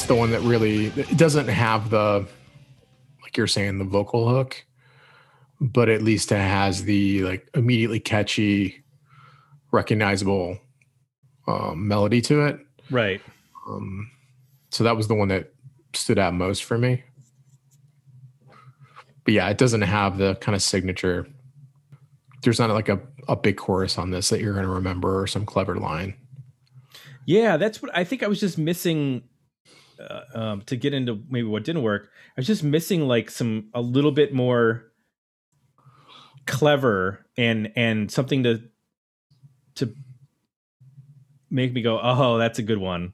The 0.06 0.14
one 0.14 0.30
that 0.30 0.40
really 0.40 0.86
it 0.86 1.16
doesn't 1.16 1.48
have 1.48 1.90
the 1.90 2.26
like 3.22 3.36
you're 3.36 3.46
saying 3.46 3.78
the 3.78 3.84
vocal 3.84 4.28
hook, 4.28 4.64
but 5.60 5.88
at 5.88 6.02
least 6.02 6.32
it 6.32 6.36
has 6.36 6.84
the 6.84 7.22
like 7.22 7.48
immediately 7.54 8.00
catchy, 8.00 8.84
recognizable 9.72 10.58
um, 11.48 11.86
melody 11.88 12.20
to 12.22 12.46
it. 12.46 12.60
Right. 12.90 13.20
Um, 13.68 14.10
so 14.70 14.84
that 14.84 14.96
was 14.96 15.08
the 15.08 15.14
one 15.14 15.28
that 15.28 15.52
stood 15.94 16.18
out 16.18 16.34
most 16.34 16.64
for 16.64 16.78
me. 16.78 17.02
but 19.24 19.34
yeah, 19.34 19.48
it 19.48 19.58
doesn't 19.58 19.82
have 19.82 20.18
the 20.18 20.36
kind 20.36 20.54
of 20.54 20.62
signature. 20.62 21.26
There's 22.42 22.60
not 22.60 22.70
like 22.70 22.88
a, 22.88 23.00
a 23.28 23.34
big 23.36 23.56
chorus 23.56 23.98
on 23.98 24.10
this 24.10 24.28
that 24.28 24.40
you're 24.40 24.52
going 24.52 24.66
to 24.66 24.72
remember 24.72 25.20
or 25.20 25.26
some 25.26 25.44
clever 25.44 25.74
line. 25.76 26.14
Yeah, 27.24 27.56
that's 27.56 27.82
what 27.82 27.90
I 27.92 28.04
think. 28.04 28.22
I 28.22 28.28
was 28.28 28.38
just 28.38 28.56
missing 28.56 29.24
uh, 30.00 30.38
um, 30.38 30.62
to 30.62 30.76
get 30.76 30.94
into 30.94 31.22
maybe 31.28 31.46
what 31.46 31.64
didn't 31.64 31.82
work. 31.82 32.10
I 32.36 32.40
was 32.40 32.46
just 32.46 32.62
missing 32.62 33.06
like 33.08 33.30
some 33.30 33.68
a 33.74 33.80
little 33.80 34.12
bit 34.12 34.32
more 34.32 34.84
clever 36.46 37.26
and 37.36 37.72
and 37.76 38.10
something 38.10 38.42
to 38.44 38.62
to 39.76 39.94
make 41.50 41.72
me 41.72 41.82
go, 41.82 41.98
oh, 42.02 42.38
that's 42.38 42.58
a 42.58 42.62
good 42.62 42.78
one. 42.78 43.12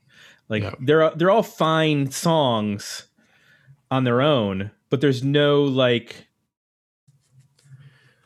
Like 0.49 0.63
Yeah. 0.63 0.75
they're 0.81 1.11
they're 1.11 1.31
all 1.31 1.43
fine 1.43 2.11
songs 2.11 3.07
on 3.91 4.05
their 4.05 4.21
own, 4.23 4.71
but 4.91 5.01
there's 5.01 5.23
no 5.23 5.63
like 5.65 6.27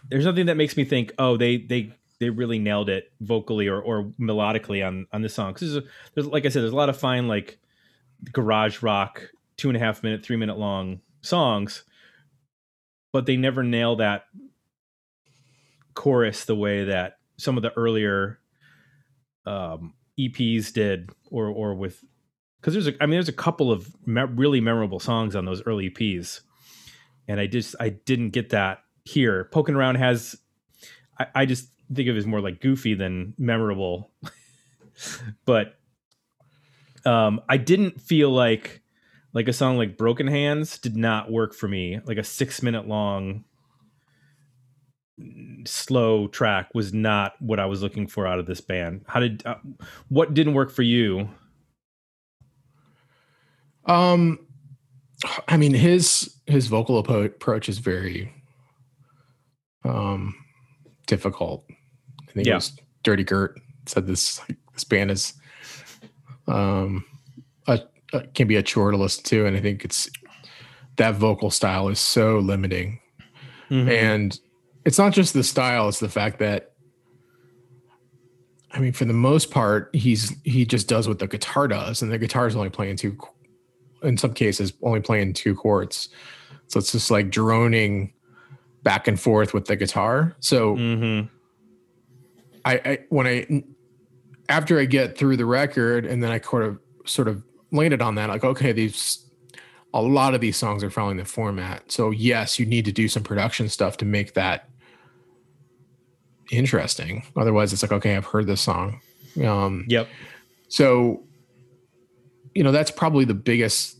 there's 0.09 0.25
nothing 0.25 0.47
that 0.47 0.57
makes 0.57 0.77
me 0.77 0.85
think, 0.85 1.13
oh, 1.19 1.37
they 1.37 1.59
they 1.59 1.93
they 2.19 2.31
really 2.31 2.59
nailed 2.59 2.89
it 2.89 3.13
vocally 3.21 3.69
or 3.69 3.81
or 3.81 4.05
melodically 4.21 4.87
on 4.87 5.07
on 5.13 5.23
this 5.23 5.35
song. 5.35 5.53
Because 5.53 5.73
there's, 5.75 5.85
there's 6.15 6.27
like 6.27 6.47
I 6.47 6.49
said, 6.49 6.63
there's 6.63 6.73
a 6.73 6.77
lot 6.77 6.89
of 6.89 6.97
fine 6.97 7.29
like 7.29 7.59
garage 8.33 8.83
rock, 8.83 9.23
two 9.57 9.69
and 9.69 9.77
a 9.77 9.81
half 9.81 10.03
minute, 10.03 10.25
three 10.25 10.37
minute 10.37 10.59
long 10.59 11.01
songs, 11.23 11.85
but 13.13 13.27
they 13.27 13.37
never 13.37 13.63
nail 13.63 13.97
that 13.97 14.25
chorus 15.95 16.45
the 16.45 16.55
way 16.55 16.85
that 16.85 17.19
some 17.39 17.57
of 17.57 17.63
the 17.63 17.73
earlier 17.77 18.39
um, 19.47 19.95
EPs 20.19 20.73
did, 20.73 21.11
or 21.31 21.47
or 21.49 21.75
with 21.75 22.05
because 22.61 22.75
there's 22.75 22.89
a 22.89 23.03
I 23.03 23.07
mean 23.07 23.13
there's 23.13 23.29
a 23.29 23.33
couple 23.33 23.71
of 23.71 23.95
me- 24.07 24.23
really 24.23 24.61
memorable 24.61 25.01
songs 25.01 25.37
on 25.37 25.45
those 25.45 25.63
early 25.67 25.91
EPs, 25.91 26.41
and 27.29 27.41
I 27.41 27.47
just 27.47 27.75
I 27.81 27.91
didn't 27.91 28.31
get 28.31 28.51
that 28.51 28.81
here. 29.05 29.49
Poking 29.53 29.75
around 29.75 29.97
has 29.97 30.37
I, 31.19 31.27
I 31.35 31.47
just 31.47 31.69
think 31.95 32.09
of 32.09 32.17
it 32.17 32.19
as 32.19 32.27
more 32.27 32.41
like 32.41 32.61
goofy 32.61 32.95
than 32.95 33.35
memorable, 33.39 34.11
but 35.45 35.79
um, 37.07 37.41
I 37.49 37.57
didn't 37.57 38.01
feel 38.01 38.31
like 38.31 38.83
like 39.33 39.49
a 39.49 39.53
song 39.53 39.77
like 39.77 39.97
Broken 39.99 40.27
Hands 40.27 40.79
did 40.79 40.97
not 40.97 41.31
work 41.31 41.55
for 41.55 41.69
me. 41.69 42.01
Like 42.05 42.19
a 42.19 42.25
six 42.25 42.63
minute 42.63 42.89
long 42.89 43.45
slow 45.65 46.29
track 46.29 46.69
was 46.75 46.93
not 46.93 47.33
what 47.41 47.59
I 47.59 47.67
was 47.67 47.83
looking 47.83 48.07
for 48.07 48.27
out 48.27 48.39
of 48.39 48.47
this 48.47 48.61
band. 48.61 49.03
How 49.07 49.21
did 49.21 49.45
uh, 49.47 49.57
what 50.09 50.35
didn't 50.35 50.55
work 50.55 50.71
for 50.71 50.83
you? 50.83 51.29
Um, 53.87 54.47
I 55.49 55.57
mean 55.57 55.75
his 55.75 56.35
his 56.47 56.67
vocal 56.67 56.99
approach 56.99 57.69
is 57.69 57.79
very 57.79 58.33
um 59.85 60.35
difficult. 61.07 61.65
I 62.29 62.33
think 62.33 62.47
Yeah. 62.47 62.55
it 62.55 62.57
was 62.57 62.77
Dirty 63.03 63.25
Gert 63.25 63.61
said 63.87 64.07
this 64.07 64.41
like, 64.41 64.59
this 64.75 64.85
band 64.85 65.11
is 65.11 65.35
um 66.49 67.05
a, 67.67 67.81
a, 68.13 68.27
can 68.29 68.47
be 68.47 68.57
a 68.57 68.63
chore 68.63 68.91
to 68.91 68.97
listen 68.97 69.25
to, 69.25 69.47
and 69.47 69.57
I 69.57 69.61
think 69.61 69.85
it's 69.85 70.09
that 70.97 71.15
vocal 71.17 71.51
style 71.51 71.89
is 71.89 71.99
so 71.99 72.39
limiting. 72.39 73.01
And 73.89 74.39
it's 74.85 74.99
not 74.99 75.13
just 75.13 75.35
the 75.35 75.43
style, 75.43 75.89
it's 75.89 75.99
the 75.99 76.09
fact 76.09 76.39
that 76.39 76.73
I 78.73 78.79
mean, 78.79 78.93
for 78.93 79.05
the 79.07 79.13
most 79.13 79.51
part, 79.51 79.91
he's 79.95 80.35
he 80.43 80.65
just 80.67 80.89
does 80.89 81.09
what 81.09 81.19
the 81.19 81.27
guitar 81.27 81.67
does, 81.67 82.03
and 82.03 82.13
the 82.13 82.19
guitar 82.19 82.47
is 82.47 82.55
only 82.55 82.71
playing 82.71 82.97
two 82.97 83.17
in 84.03 84.17
some 84.19 84.35
cases 84.35 84.73
only 84.83 85.01
playing 85.01 85.33
two 85.33 85.55
chords. 85.55 86.11
So 86.69 86.79
it's 86.79 86.93
just 86.93 87.11
like 87.11 87.31
droning 87.31 88.13
back 88.83 89.09
and 89.09 89.19
forth 89.19 89.55
with 89.55 89.65
the 89.67 89.77
guitar. 89.77 90.37
So 90.41 90.77
Mhm. 90.77 91.31
I, 92.65 92.75
I 92.85 92.99
when 93.09 93.27
I 93.27 93.65
after 94.49 94.79
I 94.79 94.85
get 94.85 95.17
through 95.19 95.37
the 95.37 95.47
record 95.47 96.07
and 96.07 96.23
then 96.23 96.31
I 96.31 96.41
sort 96.41 96.65
of 96.65 96.79
sort 97.05 97.29
of 97.29 97.43
landed 97.73 98.03
on 98.03 98.15
that, 98.17 98.29
like, 98.29 98.45
okay, 98.45 98.73
these 98.73 99.23
a 99.95 100.03
lot 100.03 100.35
of 100.35 100.41
these 100.41 100.57
songs 100.57 100.85
are 100.85 100.91
following 100.91 101.17
the 101.17 101.25
format. 101.25 101.91
So 101.91 102.11
yes, 102.11 102.59
you 102.59 102.67
need 102.67 102.85
to 102.85 102.93
do 102.93 103.09
some 103.09 103.23
production 103.23 103.69
stuff 103.69 103.97
to 103.99 104.05
make 104.05 104.35
that 104.35 104.69
interesting. 106.51 107.25
Otherwise, 107.37 107.73
it's 107.73 107.83
like, 107.83 107.93
okay, 107.93 108.15
I've 108.17 108.27
heard 108.27 108.47
this 108.47 108.61
song. 108.61 109.01
Um, 109.43 109.85
Yep. 109.89 110.09
so, 110.69 111.23
you 112.55 112.63
know, 112.63 112.73
that's 112.73 112.91
probably 112.91 113.25
the 113.25 113.35
biggest 113.35 113.99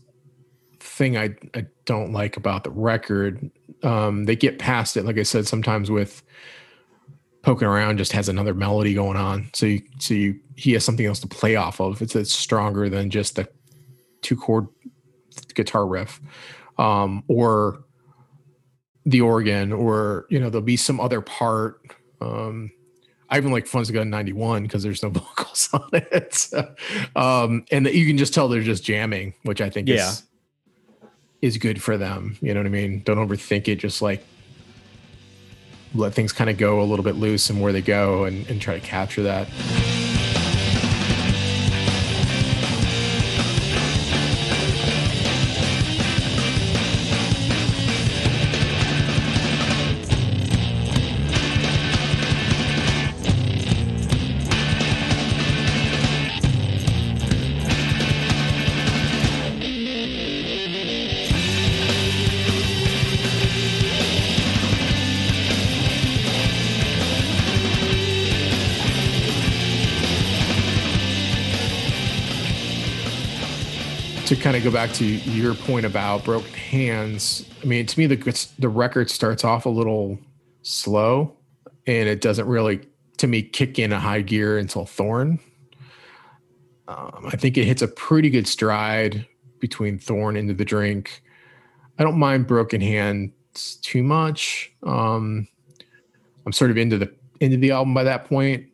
thing 0.79 1.17
I, 1.17 1.35
I 1.55 1.65
don't 1.85 2.11
like 2.11 2.37
about 2.37 2.63
the 2.63 2.71
record. 2.71 3.49
Um, 3.83 4.25
they 4.25 4.35
get 4.35 4.59
past 4.59 4.97
it, 4.97 5.05
like 5.05 5.17
I 5.17 5.23
said, 5.23 5.47
sometimes 5.47 5.89
with 5.89 6.21
poking 7.47 7.65
around 7.65 7.97
just 7.97 8.11
has 8.11 8.27
another 8.27 8.53
melody 8.53 8.93
going 8.93 9.15
on. 9.15 9.49
So 9.53 9.65
you 9.67 9.81
so 9.99 10.13
you 10.13 10.37
he 10.57 10.73
has 10.73 10.83
something 10.83 11.05
else 11.05 11.21
to 11.21 11.27
play 11.27 11.55
off 11.55 11.79
of. 11.79 12.01
It's 12.01 12.13
it's 12.13 12.33
stronger 12.33 12.89
than 12.89 13.09
just 13.09 13.37
the 13.37 13.47
two 14.21 14.35
chord 14.35 14.67
guitar 15.55 15.87
riff. 15.87 16.19
Um, 16.77 17.23
or 17.29 17.85
the 19.05 19.21
organ, 19.21 19.71
or 19.71 20.25
you 20.29 20.41
know, 20.41 20.49
there'll 20.49 20.61
be 20.61 20.75
some 20.75 20.99
other 20.99 21.21
part. 21.21 21.79
Um, 22.19 22.69
I 23.29 23.37
even 23.37 23.53
like 23.53 23.65
Fuzz 23.65 23.89
Gun 23.91 24.09
91 24.09 24.63
because 24.63 24.83
there's 24.83 25.01
no 25.01 25.09
vocals 25.21 25.69
on 25.71 25.89
it. 25.93 26.33
So, 26.33 26.75
um, 27.15 27.63
and 27.71 27.85
that 27.85 27.95
you 27.95 28.05
can 28.05 28.17
just 28.17 28.33
tell 28.33 28.49
they're 28.49 28.61
just 28.61 28.83
jamming, 28.83 29.33
which 29.43 29.61
I 29.61 29.69
think 29.69 29.87
Yeah. 29.87 30.09
is 30.09 30.23
is 31.41 31.57
good 31.57 31.81
for 31.81 31.97
them. 31.97 32.37
You 32.41 32.53
know 32.53 32.59
what 32.59 32.67
I 32.67 32.71
mean? 32.71 33.03
Don't 33.05 33.17
overthink 33.17 33.69
it. 33.69 33.77
Just 33.77 34.01
like 34.01 34.23
let 35.93 36.13
things 36.13 36.31
kind 36.31 36.49
of 36.49 36.57
go 36.57 36.81
a 36.81 36.83
little 36.83 37.03
bit 37.03 37.15
loose 37.15 37.49
and 37.49 37.61
where 37.61 37.73
they 37.73 37.81
go 37.81 38.25
and, 38.25 38.47
and 38.49 38.61
try 38.61 38.73
to 38.77 38.85
capture 38.85 39.23
that. 39.23 39.47
Go 74.67 74.73
back 74.73 74.91
to 74.91 75.05
your 75.05 75.53
point 75.53 75.85
about 75.85 76.25
broken 76.25 76.51
hands 76.51 77.49
i 77.63 77.65
mean 77.65 77.85
to 77.85 77.97
me 77.97 78.05
the 78.05 78.47
the 78.59 78.67
record 78.67 79.09
starts 79.09 79.45
off 79.45 79.65
a 79.65 79.69
little 79.69 80.19
slow 80.61 81.33
and 81.85 82.09
it 82.09 82.19
doesn't 82.19 82.45
really 82.47 82.81
to 83.15 83.27
me 83.27 83.41
kick 83.41 83.79
in 83.79 83.93
a 83.93 83.99
high 83.99 84.19
gear 84.19 84.57
until 84.57 84.85
thorn. 84.85 85.39
Um, 86.89 87.29
i 87.31 87.37
think 87.37 87.57
it 87.57 87.63
hits 87.63 87.81
a 87.81 87.87
pretty 87.87 88.29
good 88.29 88.45
stride 88.45 89.25
between 89.59 89.97
thorn 89.97 90.35
into 90.35 90.53
the 90.53 90.65
drink. 90.65 91.23
I 91.97 92.03
don't 92.03 92.19
mind 92.19 92.45
broken 92.45 92.81
hands 92.81 93.77
too 93.81 94.03
much. 94.03 94.73
Um, 94.83 95.47
i'm 96.45 96.51
sort 96.51 96.71
of 96.71 96.77
into 96.77 96.97
the 96.97 97.09
into 97.39 97.55
the 97.55 97.71
album 97.71 97.93
by 97.93 98.03
that 98.03 98.25
point. 98.25 98.65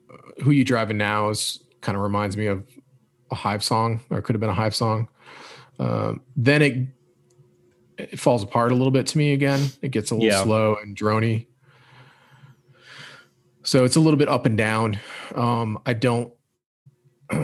Who 0.44 0.50
you 0.50 0.66
driving 0.66 0.98
now 0.98 1.30
is 1.30 1.60
kind 1.82 1.96
of 1.96 2.02
reminds 2.02 2.36
me 2.36 2.48
of 2.48 2.66
a 3.30 3.36
hive 3.36 3.64
song 3.64 4.02
or 4.10 4.24
could 4.24 4.34
have 4.34 4.42
been 4.42 4.50
a 4.50 4.56
hive 4.56 4.74
song 4.74 5.08
um, 5.80 6.22
then 6.36 6.62
it 6.62 6.88
it 7.98 8.20
falls 8.20 8.44
apart 8.44 8.72
a 8.72 8.76
little 8.76 8.92
bit 8.92 9.08
to 9.08 9.18
me 9.18 9.34
again. 9.34 9.68
It 9.82 9.90
gets 9.92 10.12
a 10.12 10.16
little 10.16 10.28
Yeah. 10.30 10.44
slow 10.44 10.76
and 10.82 10.98
drony. 10.98 11.48
So 13.64 13.86
it's 13.86 13.96
a 13.96 14.00
little 14.00 14.18
bit 14.18 14.28
up 14.28 14.46
and 14.46 14.58
down. 14.58 15.00
Um, 15.36 15.80
I 15.86 15.94
don't. 15.94 16.34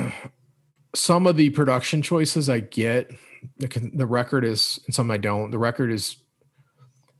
some 0.95 1.27
of 1.27 1.37
the 1.37 1.49
production 1.51 2.01
choices 2.01 2.49
I 2.49 2.59
get, 2.61 3.11
the, 3.57 3.67
the 3.93 4.05
record 4.05 4.43
is, 4.43 4.79
and 4.85 4.93
some 4.93 5.09
I 5.11 5.17
don't. 5.17 5.51
The 5.51 5.59
record 5.59 5.91
is 5.91 6.17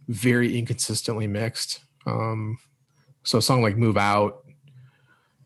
very 0.08 0.58
inconsistently 0.58 1.28
mixed. 1.28 1.82
Um, 2.06 2.58
so 3.24 3.38
a 3.38 3.42
song 3.42 3.62
like 3.62 3.78
"Move 3.78 3.98
Out" 3.98 4.44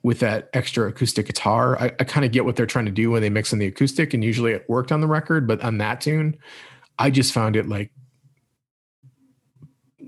with 0.03 0.19
that 0.19 0.49
extra 0.53 0.89
acoustic 0.89 1.25
guitar. 1.25 1.79
I, 1.79 1.85
I 1.99 2.03
kind 2.03 2.25
of 2.25 2.31
get 2.31 2.45
what 2.45 2.55
they're 2.55 2.65
trying 2.65 2.85
to 2.85 2.91
do 2.91 3.09
when 3.11 3.21
they 3.21 3.29
mix 3.29 3.53
in 3.53 3.59
the 3.59 3.67
acoustic, 3.67 4.13
and 4.13 4.23
usually 4.23 4.51
it 4.51 4.65
worked 4.69 4.91
on 4.91 5.01
the 5.01 5.07
record, 5.07 5.47
but 5.47 5.61
on 5.63 5.77
that 5.79 6.01
tune, 6.01 6.37
I 6.99 7.09
just 7.09 7.33
found 7.33 7.55
it 7.55 7.67
like 7.67 7.91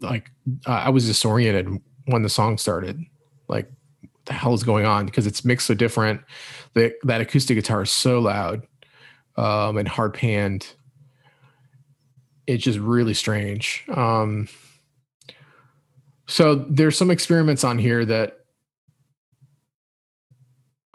like 0.02 0.30
uh, 0.68 0.72
I 0.72 0.90
was 0.90 1.08
disoriented 1.08 1.82
when 2.06 2.24
the 2.24 2.30
song 2.30 2.58
started. 2.58 3.02
Like, 3.48 3.72
what 4.02 4.26
the 4.26 4.34
hell 4.34 4.54
is 4.54 4.64
going 4.64 4.86
on? 4.86 5.06
Because 5.06 5.26
it's 5.26 5.46
mixed 5.46 5.68
so 5.68 5.74
different. 5.74 6.22
That 6.74 6.94
that 7.04 7.22
acoustic 7.22 7.56
guitar 7.56 7.84
is 7.84 7.92
so 7.92 8.20
loud 8.20 8.68
um, 9.38 9.78
and 9.78 9.88
hard 9.88 10.14
panned. 10.14 10.68
It's 12.48 12.64
just 12.64 12.80
really 12.80 13.14
strange. 13.14 13.86
Um, 13.96 14.50
So 16.28 16.56
there's 16.56 16.98
some 16.98 17.12
experiments 17.12 17.64
on 17.64 17.78
here 17.78 18.04
that 18.06 18.45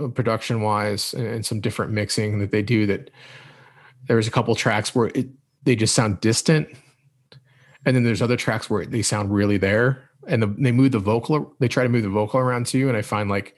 production 0.09 0.63
wise 0.63 1.15
and, 1.15 1.45
some 1.45 1.61
different 1.61 1.93
mixing 1.93 2.39
that 2.39 2.51
they 2.51 2.63
do 2.63 2.87
that 2.87 3.11
there's 4.09 4.27
a 4.27 4.31
couple 4.31 4.55
tracks 4.55 4.95
where 4.95 5.09
it 5.15 5.29
they 5.65 5.77
just 5.77 5.95
sound 5.95 6.21
distant 6.21 6.69
and 7.87 7.95
then 7.97 8.03
there's 8.05 8.23
other 8.23 8.37
tracks 8.37 8.69
where 8.71 8.85
they 8.87 9.03
sound 9.03 9.33
really 9.33 9.59
there 9.59 10.09
and 10.29 10.43
the, 10.43 10.47
they 10.59 10.73
move 10.73 10.93
the 10.93 10.99
vocal 10.99 11.55
they 11.61 11.69
try 11.69 11.83
to 11.83 11.89
move 11.89 12.03
the 12.03 12.09
vocal 12.09 12.41
around 12.41 12.67
too 12.67 12.89
and 12.89 12.97
i 12.97 13.03
find 13.03 13.29
like 13.31 13.55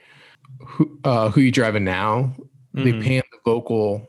who 0.67 0.99
uh 1.05 1.29
who 1.31 1.41
you 1.41 1.51
driving 1.53 1.85
now 1.85 2.35
they 2.75 2.93
Mhm. 2.93 3.03
pan 3.05 3.23
the 3.33 3.39
vocal 3.45 4.09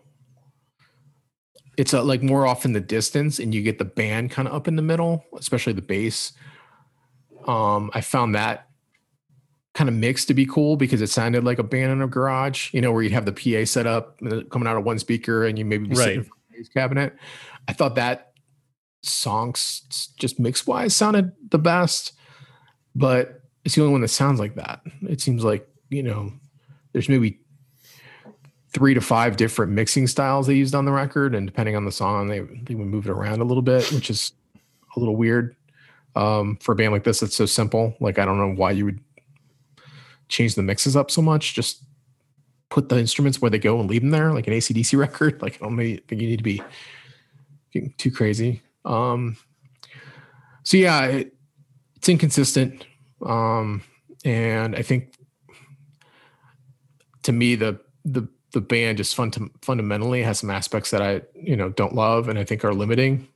it's 1.77 1.93
uh 1.93 2.03
like 2.03 2.21
more 2.23 2.45
off 2.45 2.65
in 2.65 2.73
the 2.73 2.79
distance 2.79 3.39
and 3.39 3.53
you 3.53 3.61
get 3.61 3.77
the 3.79 3.85
band 3.85 4.31
kind 4.31 4.47
of 4.47 4.53
up 4.53 4.67
in 4.67 4.75
the 4.75 4.81
middle 4.81 5.23
especially 5.37 5.73
the 5.73 5.81
bass 5.81 6.33
um 7.47 7.89
i 7.93 8.01
found 8.01 8.35
that 8.35 8.67
kind 9.73 9.89
of 9.89 9.95
mix 9.95 10.25
to 10.25 10.33
be 10.33 10.45
cool 10.45 10.75
because 10.77 11.01
it 11.01 11.07
sounded 11.07 11.43
like 11.43 11.57
a 11.59 11.63
band 11.63 11.91
in 11.91 12.01
a 12.01 12.07
garage 12.07 12.73
you 12.73 12.81
know 12.81 12.91
where 12.91 13.01
you'd 13.01 13.11
have 13.11 13.25
the 13.25 13.31
pa 13.33 13.65
set 13.65 13.87
up 13.87 14.19
uh, 14.25 14.41
coming 14.51 14.67
out 14.67 14.77
of 14.77 14.83
one 14.83 14.99
speaker 14.99 15.45
and 15.45 15.57
you 15.57 15.65
maybe 15.65 15.87
be 15.87 15.95
sitting 15.95 16.13
in 16.13 16.19
Right. 16.19 16.27
of 16.27 16.31
the 16.51 16.57
bass 16.57 16.69
cabinet 16.69 17.15
i 17.67 17.73
thought 17.73 17.95
that 17.95 18.33
songs 19.01 19.81
just 20.17 20.39
mix 20.39 20.65
wise 20.67 20.95
sounded 20.95 21.31
the 21.49 21.57
best 21.59 22.13
but 22.95 23.41
it's 23.65 23.75
the 23.75 23.81
only 23.81 23.91
one 23.91 24.01
that 24.01 24.09
sounds 24.09 24.39
like 24.39 24.55
that 24.55 24.81
it 25.03 25.19
seems 25.21 25.43
like 25.43 25.67
you 25.89 26.03
know 26.03 26.31
there's 26.93 27.09
maybe 27.09 27.39
three 28.69 28.93
to 28.93 29.01
five 29.01 29.37
different 29.37 29.71
mixing 29.71 30.07
styles 30.07 30.47
they 30.47 30.53
used 30.55 30.73
on 30.73 30.85
the 30.85 30.91
record, 30.91 31.35
and 31.35 31.45
depending 31.45 31.75
on 31.75 31.85
the 31.85 31.91
song, 31.91 32.27
they 32.27 32.39
they 32.39 32.73
would 32.75 32.87
move 32.87 33.05
it 33.05 33.11
around 33.11 33.39
a 33.39 33.43
little 33.43 33.61
bit, 33.61 33.91
which 33.91 34.09
is 34.09 34.33
a 34.95 34.99
little 34.99 35.15
weird 35.15 35.55
um, 36.15 36.57
for 36.59 36.71
a 36.71 36.75
band 36.75 36.91
like 36.91 37.03
this. 37.03 37.19
That's 37.19 37.35
so 37.35 37.45
simple. 37.45 37.95
Like 37.99 38.17
I 38.19 38.25
don't 38.25 38.37
know 38.37 38.53
why 38.59 38.71
you 38.71 38.85
would 38.85 38.99
change 40.33 40.55
the 40.55 40.63
mixes 40.63 40.95
up 40.95 41.11
so 41.11 41.21
much. 41.21 41.53
Just 41.53 41.83
put 42.69 42.89
the 42.89 42.97
instruments 42.97 43.41
where 43.41 43.51
they 43.51 43.59
go 43.59 43.79
and 43.79 43.89
leave 43.89 44.01
them 44.01 44.09
there, 44.09 44.33
like 44.33 44.47
an 44.47 44.53
AC/DC 44.53 44.97
record. 44.97 45.41
Like 45.41 45.61
I 45.61 45.65
don't 45.65 45.77
think 45.77 46.21
you 46.21 46.27
need 46.27 46.37
to 46.37 46.43
be 46.43 46.61
too 47.97 48.11
crazy. 48.11 48.61
Um, 48.83 49.37
so 50.63 50.77
yeah, 50.77 51.05
it, 51.05 51.33
it's 51.95 52.09
inconsistent, 52.09 52.85
um, 53.25 53.83
and 54.25 54.75
I 54.75 54.81
think 54.81 55.13
to 57.23 57.31
me 57.31 57.55
the 57.55 57.79
the 58.03 58.27
the 58.51 58.61
band 58.61 58.97
just 58.97 59.15
fun 59.15 59.31
fundamentally 59.61 60.21
has 60.23 60.39
some 60.39 60.49
aspects 60.49 60.91
that 60.91 61.01
I 61.01 61.21
you 61.35 61.55
know 61.55 61.69
don't 61.69 61.95
love 61.95 62.27
and 62.27 62.37
I 62.39 62.43
think 62.43 62.65
are 62.65 62.73
limiting. 62.73 63.27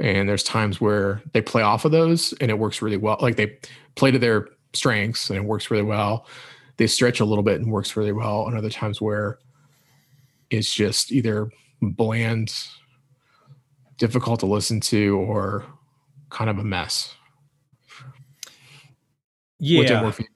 And 0.00 0.28
there's 0.28 0.44
times 0.44 0.80
where 0.80 1.20
they 1.32 1.42
play 1.42 1.62
off 1.62 1.84
of 1.84 1.90
those 1.90 2.32
and 2.34 2.52
it 2.52 2.58
works 2.58 2.80
really 2.80 2.96
well. 2.96 3.16
Like 3.20 3.34
they 3.34 3.58
play 3.96 4.12
to 4.12 4.18
their 4.18 4.46
strengths 4.72 5.30
and 5.30 5.38
it 5.38 5.44
works 5.44 5.70
really 5.70 5.82
well. 5.82 6.26
They 6.76 6.86
stretch 6.86 7.20
a 7.20 7.24
little 7.24 7.42
bit 7.44 7.60
and 7.60 7.72
works 7.72 7.96
really 7.96 8.12
well. 8.12 8.46
And 8.46 8.56
other 8.56 8.70
times 8.70 9.00
where 9.00 9.38
it's 10.50 10.72
just 10.72 11.10
either 11.12 11.50
bland, 11.82 12.54
difficult 13.98 14.40
to 14.40 14.46
listen 14.46 14.80
to, 14.80 15.16
or 15.18 15.64
kind 16.30 16.48
of 16.50 16.58
a 16.58 16.64
mess. 16.64 17.14
Yeah. 19.58 20.02
work 20.02 20.14
for 20.14 20.22
you? 20.22 20.28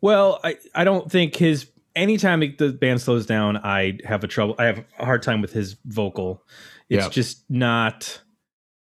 Well, 0.00 0.40
I, 0.44 0.58
I 0.74 0.84
don't 0.84 1.10
think 1.10 1.36
his 1.36 1.70
anytime 1.96 2.40
the 2.58 2.72
band 2.72 3.00
slows 3.00 3.24
down, 3.26 3.56
I 3.58 3.98
have 4.04 4.22
a 4.24 4.26
trouble. 4.26 4.54
I 4.58 4.64
have 4.64 4.84
a 4.98 5.04
hard 5.04 5.22
time 5.22 5.40
with 5.40 5.52
his 5.52 5.76
vocal. 5.86 6.42
It's 6.90 7.04
Yeah. 7.04 7.08
just 7.10 7.44
not 7.48 8.20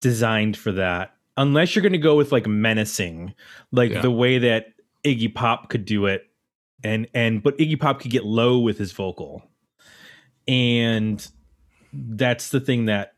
designed 0.00 0.57
for 0.57 0.72
that. 0.72 1.12
Unless 1.38 1.74
you're 1.74 1.83
going 1.83 1.92
to 1.92 1.98
go 1.98 2.16
with 2.16 2.33
like 2.33 2.46
menacing, 2.46 3.33
like 3.72 3.92
Yeah. 3.92 4.03
the 4.03 4.11
way 4.11 4.38
that 4.38 4.66
Iggy 5.05 5.35
Pop 5.35 5.70
could 5.70 5.85
do 5.87 6.05
it, 6.07 6.24
and 6.85 7.07
and 7.14 7.42
but 7.42 7.57
Iggy 7.59 7.79
Pop 7.81 8.01
could 8.01 8.11
get 8.11 8.24
low 8.24 8.59
with 8.59 8.77
his 8.77 8.92
vocal, 8.92 9.42
and 10.46 11.27
that's 11.92 12.51
the 12.51 12.61
thing 12.61 12.87
that 12.87 13.14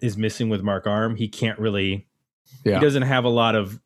is 0.00 0.16
missing 0.16 0.48
with 0.48 0.62
Mark 0.62 0.86
Arm. 0.86 1.16
He 1.16 1.28
can't 1.28 1.58
really. 1.58 2.06
Yeah. 2.64 2.74
He 2.74 2.80
doesn't 2.80 3.02
have 3.02 3.24
a 3.24 3.28
lot 3.28 3.54
of 3.54 3.80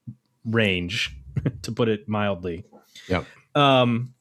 range, 0.44 1.16
to 1.62 1.72
put 1.72 1.88
it 1.88 2.08
mildly. 2.08 2.64
Yep. 3.08 3.26
Um, 3.54 4.14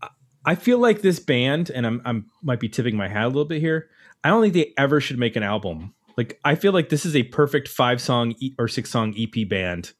I- 0.00 0.08
I 0.44 0.54
feel 0.56 0.78
like 0.78 1.02
this 1.02 1.20
band, 1.20 1.70
and 1.70 1.86
I'm 1.86 2.02
I'm 2.04 2.26
might 2.42 2.58
be 2.60 2.68
tipping 2.68 2.96
my 2.96 3.06
hat 3.08 3.24
a 3.24 3.28
little 3.28 3.44
bit 3.44 3.60
here. 3.60 3.88
I 4.24 4.28
don't 4.28 4.42
think 4.42 4.54
they 4.54 4.72
ever 4.76 5.00
should 5.00 5.18
make 5.18 5.36
an 5.36 5.42
album. 5.42 5.94
Like 6.16 6.38
I 6.44 6.54
feel 6.54 6.72
like 6.72 6.88
this 6.88 7.04
is 7.06 7.16
a 7.16 7.22
perfect 7.24 7.68
five 7.68 8.00
song 8.00 8.34
e- 8.38 8.54
or 8.58 8.68
six 8.68 8.90
song 8.90 9.14
EP 9.16 9.48
band. 9.48 9.92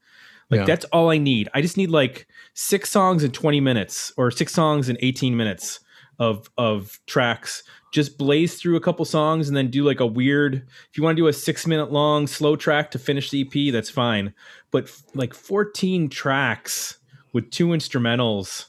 Like 0.50 0.60
Yeah. 0.60 0.64
that's 0.66 0.84
all 0.86 1.10
I 1.10 1.18
need. 1.18 1.48
I 1.54 1.62
just 1.62 1.76
need 1.76 1.90
like 1.90 2.26
six 2.54 2.90
songs 2.90 3.24
in 3.24 3.30
20 3.30 3.60
minutes 3.60 4.12
or 4.16 4.30
six 4.30 4.52
songs 4.52 4.88
in 4.88 4.96
18 5.00 5.36
minutes 5.36 5.80
of 6.18 6.48
of 6.58 6.98
tracks. 7.06 7.62
Just 7.92 8.16
blaze 8.18 8.54
through 8.54 8.76
a 8.76 8.80
couple 8.80 9.04
songs 9.04 9.48
and 9.48 9.56
then 9.56 9.70
do 9.70 9.84
like 9.84 10.00
a 10.00 10.06
weird 10.06 10.54
if 10.90 10.96
you 10.96 11.02
want 11.02 11.16
to 11.16 11.22
do 11.22 11.26
a 11.26 11.32
6 11.32 11.66
minute 11.66 11.90
long 11.92 12.26
slow 12.26 12.56
track 12.56 12.90
to 12.92 12.98
finish 12.98 13.30
the 13.30 13.42
EP, 13.42 13.72
that's 13.72 13.90
fine. 13.90 14.34
But 14.70 14.84
f- 14.84 15.02
like 15.14 15.34
14 15.34 16.08
tracks 16.08 16.98
with 17.32 17.50
two 17.50 17.68
instrumentals, 17.68 18.66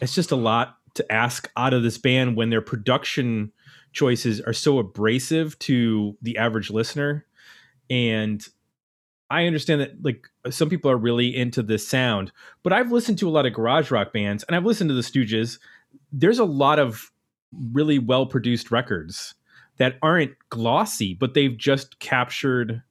it's 0.00 0.14
just 0.14 0.32
a 0.32 0.36
lot 0.36 0.78
to 0.94 1.12
ask 1.12 1.50
out 1.56 1.72
of 1.74 1.82
this 1.82 1.96
band 1.98 2.36
when 2.36 2.50
their 2.50 2.60
production 2.60 3.52
choices 3.92 4.40
are 4.40 4.52
so 4.52 4.78
abrasive 4.78 5.58
to 5.60 6.16
the 6.22 6.38
average 6.38 6.70
listener. 6.70 7.26
And 7.90 8.44
I 9.30 9.46
understand 9.46 9.80
that 9.80 10.02
like 10.02 10.26
some 10.50 10.68
people 10.68 10.90
are 10.90 10.96
really 10.96 11.34
into 11.34 11.62
this 11.62 11.86
sound, 11.86 12.32
but 12.62 12.72
I've 12.72 12.92
listened 12.92 13.18
to 13.18 13.28
a 13.28 13.30
lot 13.30 13.46
of 13.46 13.54
garage 13.54 13.90
rock 13.90 14.12
bands 14.12 14.44
and 14.44 14.54
I've 14.54 14.66
listened 14.66 14.90
to 14.90 14.94
the 14.94 15.00
Stooges. 15.00 15.58
There's 16.12 16.38
a 16.38 16.44
lot 16.44 16.78
of 16.78 17.10
really 17.72 17.98
well 17.98 18.26
produced 18.26 18.70
records 18.70 19.34
that 19.78 19.96
aren't 20.02 20.32
glossy, 20.50 21.14
but 21.14 21.34
they've 21.34 21.56
just 21.56 21.98
captured 21.98 22.82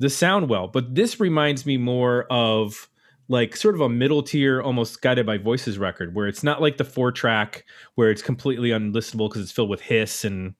the 0.00 0.10
sound 0.10 0.48
well. 0.48 0.68
But 0.68 0.94
this 0.94 1.20
reminds 1.20 1.66
me 1.66 1.76
more 1.76 2.24
of 2.30 2.88
like 3.28 3.56
sort 3.56 3.74
of 3.74 3.80
a 3.80 3.88
middle 3.88 4.22
tier, 4.22 4.60
almost 4.60 5.00
guided 5.00 5.24
by 5.26 5.38
voices 5.38 5.78
record, 5.78 6.14
where 6.14 6.26
it's 6.26 6.42
not 6.42 6.60
like 6.60 6.76
the 6.76 6.84
four 6.84 7.10
track 7.10 7.64
where 7.94 8.10
it's 8.10 8.22
completely 8.22 8.68
unlistenable 8.70 9.28
because 9.28 9.42
it's 9.42 9.52
filled 9.52 9.70
with 9.70 9.80
hiss 9.80 10.24
and 10.24 10.54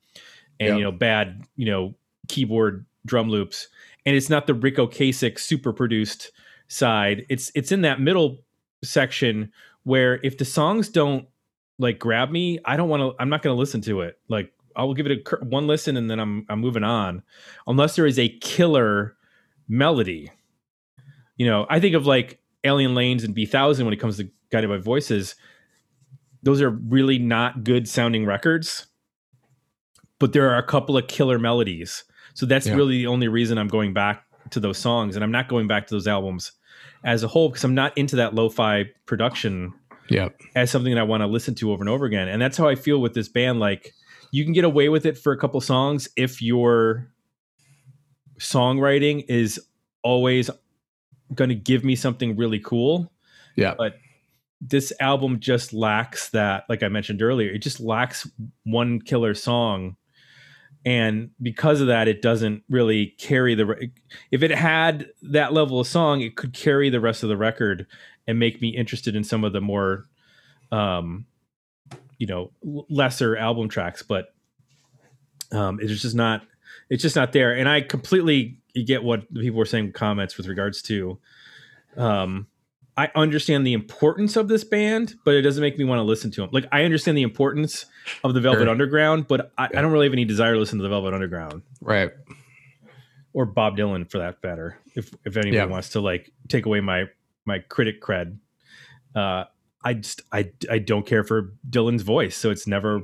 and 0.60 0.68
Yeah. 0.70 0.76
you 0.76 0.82
know 0.84 0.92
bad 0.92 1.42
you 1.56 1.66
know 1.66 1.94
keyboard 2.28 2.86
drum 3.06 3.28
loops, 3.28 3.68
and 4.06 4.16
it's 4.16 4.30
not 4.30 4.46
the 4.46 4.54
Ric 4.54 4.76
Ocasek 4.76 5.38
super 5.38 5.72
produced 5.72 6.32
side. 6.68 7.26
It's 7.28 7.50
it's 7.54 7.70
in 7.72 7.82
that 7.82 8.00
middle 8.00 8.42
section 8.82 9.52
where 9.82 10.20
if 10.22 10.38
the 10.38 10.44
songs 10.46 10.88
don't 10.88 11.26
like 11.78 11.98
grab 11.98 12.30
me, 12.30 12.58
I 12.64 12.76
don't 12.76 12.88
want 12.88 13.00
to. 13.02 13.14
I'm 13.20 13.28
not 13.28 13.42
going 13.42 13.54
to 13.54 13.58
listen 13.58 13.80
to 13.82 14.00
it. 14.00 14.18
Like 14.28 14.52
I 14.76 14.84
will 14.84 14.94
give 14.94 15.06
it 15.06 15.28
a 15.30 15.44
one 15.44 15.66
listen 15.66 15.96
and 15.98 16.10
then 16.10 16.18
I'm 16.18 16.46
I'm 16.48 16.60
moving 16.60 16.84
on, 16.84 17.22
unless 17.66 17.96
there 17.96 18.06
is 18.06 18.18
a 18.18 18.28
killer 18.38 19.16
melody. 19.68 20.30
You 21.36 21.46
know, 21.46 21.66
I 21.68 21.80
think 21.80 21.94
of 21.94 22.06
like 22.06 22.38
Alien 22.64 22.94
Lanes 22.94 23.24
and 23.24 23.34
Bee 23.34 23.46
Thousand 23.46 23.84
when 23.86 23.92
it 23.92 24.00
comes 24.00 24.16
to 24.18 24.28
guided 24.50 24.70
by 24.70 24.78
voices. 24.78 25.34
Those 26.42 26.60
are 26.60 26.70
really 26.70 27.18
not 27.18 27.64
good 27.64 27.88
sounding 27.88 28.26
records, 28.26 28.86
but 30.18 30.32
there 30.32 30.50
are 30.50 30.58
a 30.58 30.62
couple 30.66 30.96
of 30.96 31.06
killer 31.08 31.38
melodies. 31.38 32.04
So 32.34 32.46
that's 32.46 32.66
Yeah. 32.66 32.74
really 32.74 32.98
the 32.98 33.06
only 33.06 33.28
reason 33.28 33.56
I'm 33.58 33.68
going 33.68 33.94
back 33.94 34.24
to 34.50 34.60
those 34.60 34.78
songs, 34.78 35.16
and 35.16 35.24
I'm 35.24 35.30
not 35.30 35.48
going 35.48 35.66
back 35.66 35.86
to 35.86 35.94
those 35.94 36.06
albums 36.06 36.52
as 37.02 37.22
a 37.22 37.28
whole 37.28 37.48
because 37.48 37.64
I'm 37.64 37.74
not 37.74 37.96
into 37.96 38.16
that 38.16 38.34
lo-fi 38.34 38.84
production 39.06 39.72
Yeah. 40.10 40.28
as 40.54 40.70
something 40.70 40.92
that 40.94 41.00
I 41.00 41.04
want 41.04 41.22
to 41.22 41.26
listen 41.26 41.54
to 41.56 41.72
over 41.72 41.82
and 41.82 41.88
over 41.88 42.04
again. 42.04 42.28
And 42.28 42.40
that's 42.42 42.56
how 42.56 42.68
I 42.68 42.74
feel 42.74 43.00
with 43.00 43.14
this 43.14 43.28
band. 43.28 43.58
Like 43.60 43.92
you 44.32 44.44
can 44.44 44.52
get 44.52 44.64
away 44.64 44.88
with 44.88 45.06
it 45.06 45.16
for 45.16 45.32
a 45.32 45.38
couple 45.38 45.60
songs 45.60 46.08
if 46.16 46.42
your 46.42 47.08
songwriting 48.38 49.24
is 49.28 49.60
always 50.02 50.50
going 51.32 51.48
to 51.50 51.54
give 51.54 51.84
me 51.84 51.96
something 51.96 52.36
really 52.36 52.58
cool. 52.58 53.10
Yeah. 53.56 53.74
But 53.76 53.96
this 54.60 54.92
album 55.00 55.40
just 55.40 55.72
lacks 55.72 56.30
that, 56.30 56.64
like 56.68 56.82
I 56.82 56.88
mentioned 56.88 57.22
earlier, 57.22 57.50
it 57.50 57.58
just 57.58 57.80
lacks 57.80 58.28
one 58.64 59.00
killer 59.00 59.34
song. 59.34 59.96
And 60.86 61.30
because 61.40 61.80
of 61.80 61.86
that, 61.86 62.08
it 62.08 62.20
doesn't 62.20 62.62
really 62.68 63.14
carry 63.18 63.54
the. 63.54 63.66
re- 63.66 63.90
If 64.30 64.42
it 64.42 64.50
had 64.50 65.08
that 65.22 65.54
level 65.54 65.80
of 65.80 65.86
song, 65.86 66.20
it 66.20 66.36
could 66.36 66.52
carry 66.52 66.90
the 66.90 67.00
rest 67.00 67.22
of 67.22 67.30
the 67.30 67.36
record 67.38 67.86
and 68.26 68.38
make 68.38 68.60
me 68.60 68.68
interested 68.68 69.16
in 69.16 69.24
some 69.24 69.44
of 69.44 69.52
the 69.52 69.60
more 69.60 70.04
um 70.72 71.26
you 72.18 72.26
know 72.26 72.50
lesser 72.62 73.36
album 73.36 73.68
tracks 73.68 74.02
but 74.02 74.34
um 75.52 75.78
it's 75.80 76.00
just 76.00 76.14
not 76.14 76.42
it's 76.88 77.02
just 77.02 77.16
not 77.16 77.32
there 77.32 77.54
and 77.54 77.68
i 77.68 77.80
completely 77.80 78.58
get 78.82 79.04
what 79.04 79.22
the 79.30 79.40
people 79.40 79.58
were 79.58 79.64
saying 79.64 79.86
in 79.86 79.92
comments 79.92 80.36
with 80.36 80.46
regards 80.48 80.82
to 80.82 81.18
um 81.96 82.46
i 82.96 83.08
understand 83.14 83.66
the 83.66 83.72
importance 83.72 84.34
of 84.36 84.48
this 84.48 84.64
band 84.64 85.14
but 85.24 85.34
it 85.34 85.42
doesn't 85.42 85.60
make 85.62 85.78
me 85.78 85.84
want 85.84 85.98
to 85.98 86.02
listen 86.02 86.30
to 86.30 86.40
them 86.40 86.50
like 86.52 86.66
i 86.72 86.82
understand 86.84 87.16
the 87.16 87.22
importance 87.22 87.86
of 88.24 88.34
the 88.34 88.40
velvet 88.40 88.62
Sure. 88.62 88.70
underground 88.70 89.28
but 89.28 89.52
I, 89.56 89.68
Yeah. 89.72 89.78
I 89.78 89.82
don't 89.82 89.92
really 89.92 90.06
have 90.06 90.12
any 90.12 90.24
desire 90.24 90.54
to 90.54 90.58
listen 90.58 90.78
to 90.78 90.82
the 90.82 90.88
velvet 90.88 91.14
underground 91.14 91.62
Right. 91.80 92.10
or 93.32 93.46
Bob 93.46 93.76
Dylan 93.76 94.08
for 94.10 94.18
that 94.18 94.42
matter. 94.42 94.78
If 94.94 95.12
if 95.24 95.36
anyone 95.36 95.54
Yeah. 95.54 95.64
wants 95.66 95.90
to 95.90 96.00
like 96.00 96.32
take 96.48 96.66
away 96.66 96.80
my 96.80 97.06
my 97.44 97.58
critic 97.58 98.00
cred, 98.00 98.38
uh, 99.14 99.44
I 99.82 99.94
just 99.94 100.22
I 100.32 100.50
I 100.70 100.78
don't 100.78 101.04
care 101.06 101.24
for 101.24 101.52
Dylan's 101.68 102.02
voice, 102.02 102.36
so 102.36 102.50
it's 102.50 102.66
never 102.66 103.02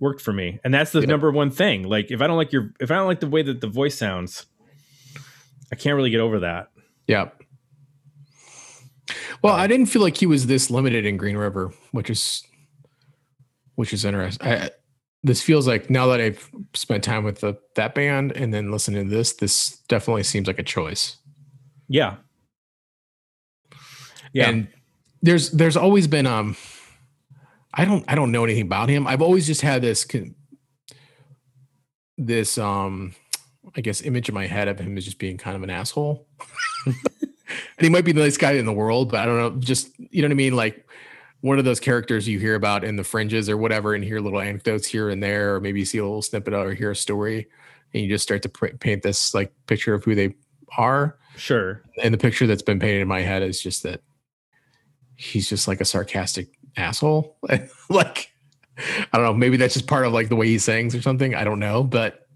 worked 0.00 0.20
for 0.20 0.32
me. 0.32 0.58
And 0.64 0.72
that's 0.74 0.90
the 0.92 1.00
Yeah. 1.00 1.06
number 1.06 1.30
one 1.30 1.50
thing. 1.50 1.84
Like 1.84 2.10
if 2.10 2.20
I 2.20 2.26
don't 2.26 2.36
like 2.36 2.52
your 2.52 2.72
if 2.80 2.90
I 2.90 2.96
don't 2.96 3.06
like 3.06 3.20
the 3.20 3.28
way 3.28 3.42
that 3.42 3.60
the 3.60 3.68
voice 3.68 3.96
sounds, 3.96 4.46
I 5.72 5.76
can't 5.76 5.96
really 5.96 6.10
get 6.10 6.20
over 6.20 6.40
that. 6.40 6.68
Yeah. 7.06 7.30
Well, 9.42 9.54
I 9.54 9.66
didn't 9.66 9.86
feel 9.86 10.02
like 10.02 10.16
he 10.16 10.26
was 10.26 10.46
this 10.46 10.70
limited 10.70 11.06
in 11.06 11.16
Green 11.16 11.36
River, 11.36 11.72
which 11.92 12.10
is 12.10 12.42
which 13.76 13.92
is 13.92 14.04
interesting. 14.04 14.46
I, 14.46 14.70
this 15.22 15.42
feels 15.42 15.66
like 15.66 15.90
now 15.90 16.06
that 16.08 16.20
I've 16.20 16.48
spent 16.74 17.04
time 17.04 17.24
with 17.24 17.40
the, 17.40 17.56
that 17.74 17.94
band 17.94 18.32
and 18.32 18.52
then 18.52 18.70
listening 18.70 19.08
to 19.08 19.10
this, 19.10 19.34
this 19.34 19.78
definitely 19.88 20.22
seems 20.22 20.46
like 20.46 20.58
a 20.58 20.64
choice. 20.64 21.16
Yeah. 21.88 22.16
Yeah. 24.32 24.48
And 24.48 24.68
there's 25.22 25.50
there's 25.50 25.76
always 25.76 26.06
been 26.06 26.26
um 26.26 26.56
I 27.74 27.84
don't 27.84 28.04
I 28.08 28.14
don't 28.14 28.32
know 28.32 28.44
anything 28.44 28.62
about 28.62 28.88
him. 28.88 29.06
I've 29.06 29.22
always 29.22 29.46
just 29.46 29.62
had 29.62 29.82
this 29.82 30.06
this 32.16 32.58
um 32.58 33.14
I 33.76 33.80
guess 33.80 34.02
image 34.02 34.28
in 34.28 34.34
my 34.34 34.46
head 34.46 34.68
of 34.68 34.78
him 34.78 34.96
as 34.96 35.04
just 35.04 35.18
being 35.18 35.36
kind 35.36 35.56
of 35.56 35.62
an 35.62 35.70
asshole. 35.70 36.26
and 36.86 36.96
he 37.78 37.88
might 37.88 38.04
be 38.04 38.12
the 38.12 38.20
nice 38.22 38.36
guy 38.36 38.52
in 38.52 38.66
the 38.66 38.72
world, 38.72 39.10
but 39.10 39.20
I 39.20 39.26
don't 39.26 39.38
know, 39.38 39.60
just 39.60 39.90
you 39.98 40.22
know 40.22 40.28
what 40.28 40.32
I 40.32 40.36
mean 40.36 40.56
like 40.56 40.86
one 41.40 41.58
of 41.58 41.64
those 41.64 41.80
characters 41.80 42.26
you 42.26 42.38
hear 42.38 42.56
about 42.56 42.82
in 42.82 42.96
the 42.96 43.04
fringes 43.04 43.48
or 43.48 43.56
whatever 43.56 43.94
and 43.94 44.02
hear 44.02 44.20
little 44.20 44.40
anecdotes 44.40 44.86
here 44.86 45.08
and 45.08 45.22
there 45.22 45.54
or 45.54 45.60
maybe 45.60 45.78
you 45.78 45.86
see 45.86 45.98
a 45.98 46.02
little 46.02 46.22
snippet 46.22 46.52
or 46.52 46.74
hear 46.74 46.90
a 46.90 46.96
story 46.96 47.46
and 47.94 48.02
you 48.02 48.08
just 48.08 48.24
start 48.24 48.42
to 48.42 48.48
pr- 48.48 48.66
paint 48.80 49.02
this 49.02 49.34
like 49.34 49.52
picture 49.66 49.94
of 49.94 50.02
who 50.02 50.16
they 50.16 50.34
are 50.76 51.16
sure. 51.36 51.82
and 52.02 52.12
the 52.12 52.18
picture 52.18 52.46
that's 52.46 52.62
been 52.62 52.80
painted 52.80 53.02
in 53.02 53.08
my 53.08 53.20
head 53.20 53.42
is 53.44 53.62
just 53.62 53.84
that 53.84 54.02
he's 55.18 55.48
just 55.48 55.68
like 55.68 55.80
a 55.80 55.84
sarcastic 55.84 56.48
asshole. 56.76 57.36
like 57.90 58.32
I 58.78 59.18
don't 59.18 59.24
know, 59.24 59.34
maybe 59.34 59.56
that's 59.56 59.74
just 59.74 59.88
part 59.88 60.06
of 60.06 60.12
like 60.12 60.28
the 60.28 60.36
way 60.36 60.46
he 60.46 60.58
sings 60.58 60.94
or 60.94 61.02
something. 61.02 61.34
I 61.34 61.44
don't 61.44 61.58
know, 61.58 61.82
but 61.82 62.27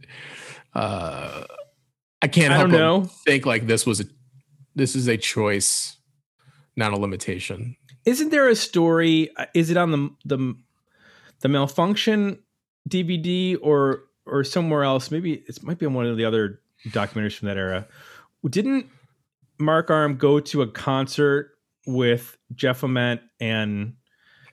uh 0.75 1.45
I 2.21 2.29
can't 2.29 2.53
I 2.53 2.57
help 2.59 2.71
don't 2.71 2.79
know. 2.79 3.05
think 3.27 3.47
like 3.47 3.67
this 3.67 3.85
was 3.87 4.01
a 4.01 4.05
this 4.75 4.95
is 4.97 5.07
a 5.09 5.17
choice, 5.17 5.97
not 6.77 6.93
a 6.93 6.97
limitation. 6.97 7.77
Isn't 8.05 8.31
there 8.31 8.49
a 8.49 8.57
story? 8.57 9.31
uh, 9.37 9.47
Is 9.55 9.71
it 9.71 9.77
on 9.77 9.91
the 9.91 10.11
the 10.25 10.55
the 11.41 11.49
Malfunkshun 11.49 12.39
DVD 12.89 13.57
or 13.61 14.05
or 14.27 14.45
somewhere 14.45 14.85
else? 14.85 15.11
Maybe 15.11 15.35
it 15.47 15.63
might 15.63 15.79
be 15.79 15.87
on 15.87 15.95
one 15.95 16.07
of 16.07 16.17
the 16.17 16.25
other 16.25 16.61
documentaries 16.89 17.37
from 17.37 17.49
that 17.49 17.57
era. 17.57 17.87
Didn't 18.49 18.87
Mark 19.59 19.91
Arm 19.91 20.17
go 20.17 20.41
to 20.41 20.63
a 20.63 20.67
concert 20.69 21.51
with 21.87 22.37
Jeff 22.55 22.83
Ament 22.83 23.21
and 23.41 23.95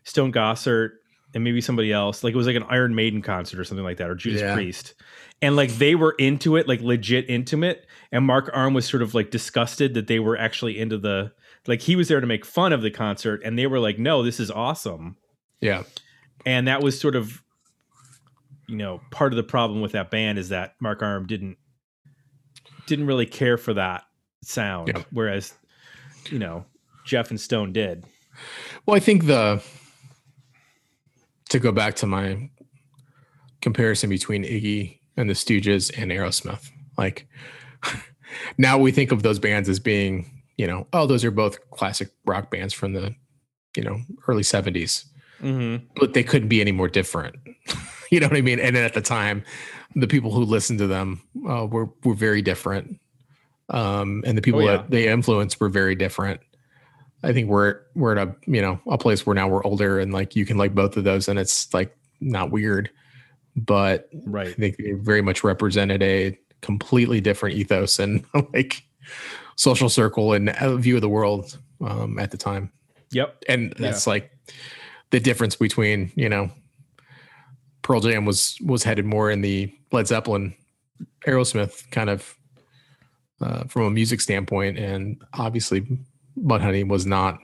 Stone 0.04 0.32
Gossard 0.34 0.90
and 1.34 1.44
maybe 1.44 1.62
somebody 1.62 1.92
else? 1.94 2.24
Like 2.24 2.34
it 2.34 2.38
was 2.38 2.48
like 2.48 2.56
an 2.56 2.66
Iron 2.70 2.94
Maiden 2.96 3.22
concert 3.22 3.60
or 3.60 3.64
something 3.64 3.84
like 3.86 3.98
that, 3.98 4.10
or 4.10 4.16
Judas 4.16 4.42
Yeah. 4.42 4.54
Priest. 4.56 4.96
And 5.42 5.56
like 5.56 5.72
they 5.76 5.96
were 5.96 6.16
into 6.20 6.58
it, 6.58 6.68
like 6.68 6.82
legit 6.82 7.30
intimate. 7.30 7.86
And 8.12 8.26
Mark 8.26 8.50
Arm 8.54 8.74
was 8.74 8.86
sort 8.86 9.02
of 9.02 9.14
like 9.14 9.32
disgusted 9.32 9.94
that 9.94 10.08
they 10.08 10.20
were 10.20 10.38
actually 10.38 10.78
into 10.80 10.98
the 10.98 11.32
like 11.68 11.82
he 11.82 11.96
was 11.96 12.08
there 12.08 12.20
to 12.20 12.26
make 12.28 12.46
fun 12.46 12.74
of 12.74 12.82
the 12.82 12.90
concert 12.90 13.42
and 13.46 13.58
they 13.60 13.68
were 13.68 13.80
like 13.80 14.00
no 14.00 14.24
this 14.24 14.40
is 14.40 14.50
awesome 14.50 15.18
Yeah. 15.62 15.84
and 16.46 16.68
that 16.68 16.82
was 16.82 17.00
sort 17.00 17.16
of 17.16 17.44
you 18.68 18.76
know 18.78 19.02
part 19.12 19.34
of 19.34 19.38
the 19.38 19.44
problem 19.44 19.80
with 19.82 19.92
that 19.92 20.10
band 20.10 20.40
is 20.40 20.50
that 20.50 20.74
mark 20.80 21.04
arm 21.04 21.28
didn't 21.28 21.58
didn't 22.88 23.06
really 23.06 23.28
care 23.28 23.58
for 23.58 23.74
that 23.76 24.04
sound 24.42 24.88
Yeah. 24.88 25.04
whereas 25.12 25.54
you 26.32 26.40
know 26.40 26.66
jeff 27.06 27.30
and 27.30 27.40
stone 27.40 27.72
did 27.72 28.04
Well, 28.88 28.96
I 28.96 29.00
think 29.00 29.28
the 29.28 29.62
to 31.50 31.60
go 31.60 31.72
back 31.72 31.96
to 31.98 32.08
my 32.08 32.50
comparison 33.62 34.10
between 34.10 34.44
Iggy 34.44 34.99
and 35.20 35.30
the 35.30 35.34
Stooges 35.34 35.92
and 35.98 36.12
Aerosmith, 36.12 36.72
like 36.98 37.28
now 38.58 38.78
we 38.78 38.92
think 38.92 39.12
of 39.12 39.24
those 39.24 39.40
bands 39.40 39.70
as 39.70 39.80
being, 39.80 40.44
you 40.58 40.66
know, 40.68 40.88
oh, 40.94 41.06
those 41.06 41.24
are 41.26 41.32
both 41.32 41.60
classic 41.72 42.10
rock 42.26 42.50
bands 42.50 42.74
from 42.74 42.94
the, 42.94 43.14
you 43.76 43.84
know, 43.84 44.00
early 44.28 44.44
70s, 44.44 45.06
mm-hmm. 45.42 45.86
but 45.96 46.14
they 46.14 46.24
couldn't 46.24 46.48
be 46.48 46.62
any 46.62 46.72
more 46.72 46.88
different. 46.88 47.36
you 48.12 48.20
know 48.20 48.28
what 48.28 48.38
I 48.38 48.42
mean? 48.42 48.60
And 48.60 48.76
then 48.76 48.84
at 48.84 48.94
the 48.94 49.02
time, 49.02 49.44
the 49.96 50.08
people 50.08 50.32
who 50.32 50.44
listened 50.44 50.80
to 50.80 50.88
them 50.88 51.22
uh, 51.48 51.66
were 51.66 51.90
were 52.04 52.14
very 52.14 52.42
different, 52.42 53.00
um, 53.70 54.24
and 54.26 54.38
the 54.38 54.42
people 54.42 54.62
Oh, 54.62 54.66
yeah. 54.66 54.78
that 54.78 54.92
they 54.92 55.08
influenced 55.08 55.60
were 55.60 55.70
very 55.70 55.96
different. 55.96 56.42
I 57.24 57.34
think 57.34 57.50
we're 57.50 57.82
we're 57.96 58.18
at 58.18 58.28
a 58.28 58.36
you 58.46 58.62
know 58.62 58.80
a 58.88 58.98
place 58.98 59.26
where 59.26 59.34
now 59.34 59.48
we're 59.48 59.64
older 59.64 60.00
and 60.00 60.14
like 60.14 60.36
you 60.36 60.46
can 60.46 60.58
like 60.58 60.76
both 60.76 60.96
of 60.96 61.04
those 61.04 61.28
and 61.28 61.40
it's 61.40 61.74
like 61.74 61.96
not 62.22 62.52
weird, 62.52 62.90
but 63.56 64.10
I 64.34 64.52
think 64.52 64.78
they 64.78 64.92
very 64.94 65.22
much 65.22 65.44
represented 65.44 66.02
a 66.02 66.38
completely 66.62 67.22
different 67.22 67.56
ethos 67.56 68.00
and 68.00 68.26
like 68.54 68.84
social 69.56 69.90
circle 69.90 70.34
and 70.34 70.56
view 70.82 70.96
of 70.96 71.02
the 71.02 71.10
world 71.10 71.58
um, 71.86 72.20
at 72.20 72.32
the 72.32 72.38
time 72.38 72.72
yep 73.12 73.44
and 73.48 73.74
that's 73.78 74.06
like 74.06 74.32
the 75.12 75.20
difference 75.20 75.56
between 75.56 76.12
you 76.16 76.30
know 76.30 76.50
Pearl 77.90 78.02
Jam 78.02 78.24
was 78.24 78.56
was 78.64 78.84
headed 78.84 79.06
more 79.06 79.32
in 79.32 79.42
the 79.42 79.74
Led 79.92 80.08
Zeppelin, 80.08 80.54
Aerosmith 81.26 81.90
kind 81.90 82.12
of 82.12 82.36
uh, 83.42 83.64
from 83.64 83.82
a 83.82 83.90
music 83.90 84.22
standpoint, 84.22 84.78
and 84.78 85.20
obviously 85.34 85.88
Mudhoney 86.38 86.88
was 86.88 87.08
not. 87.08 87.40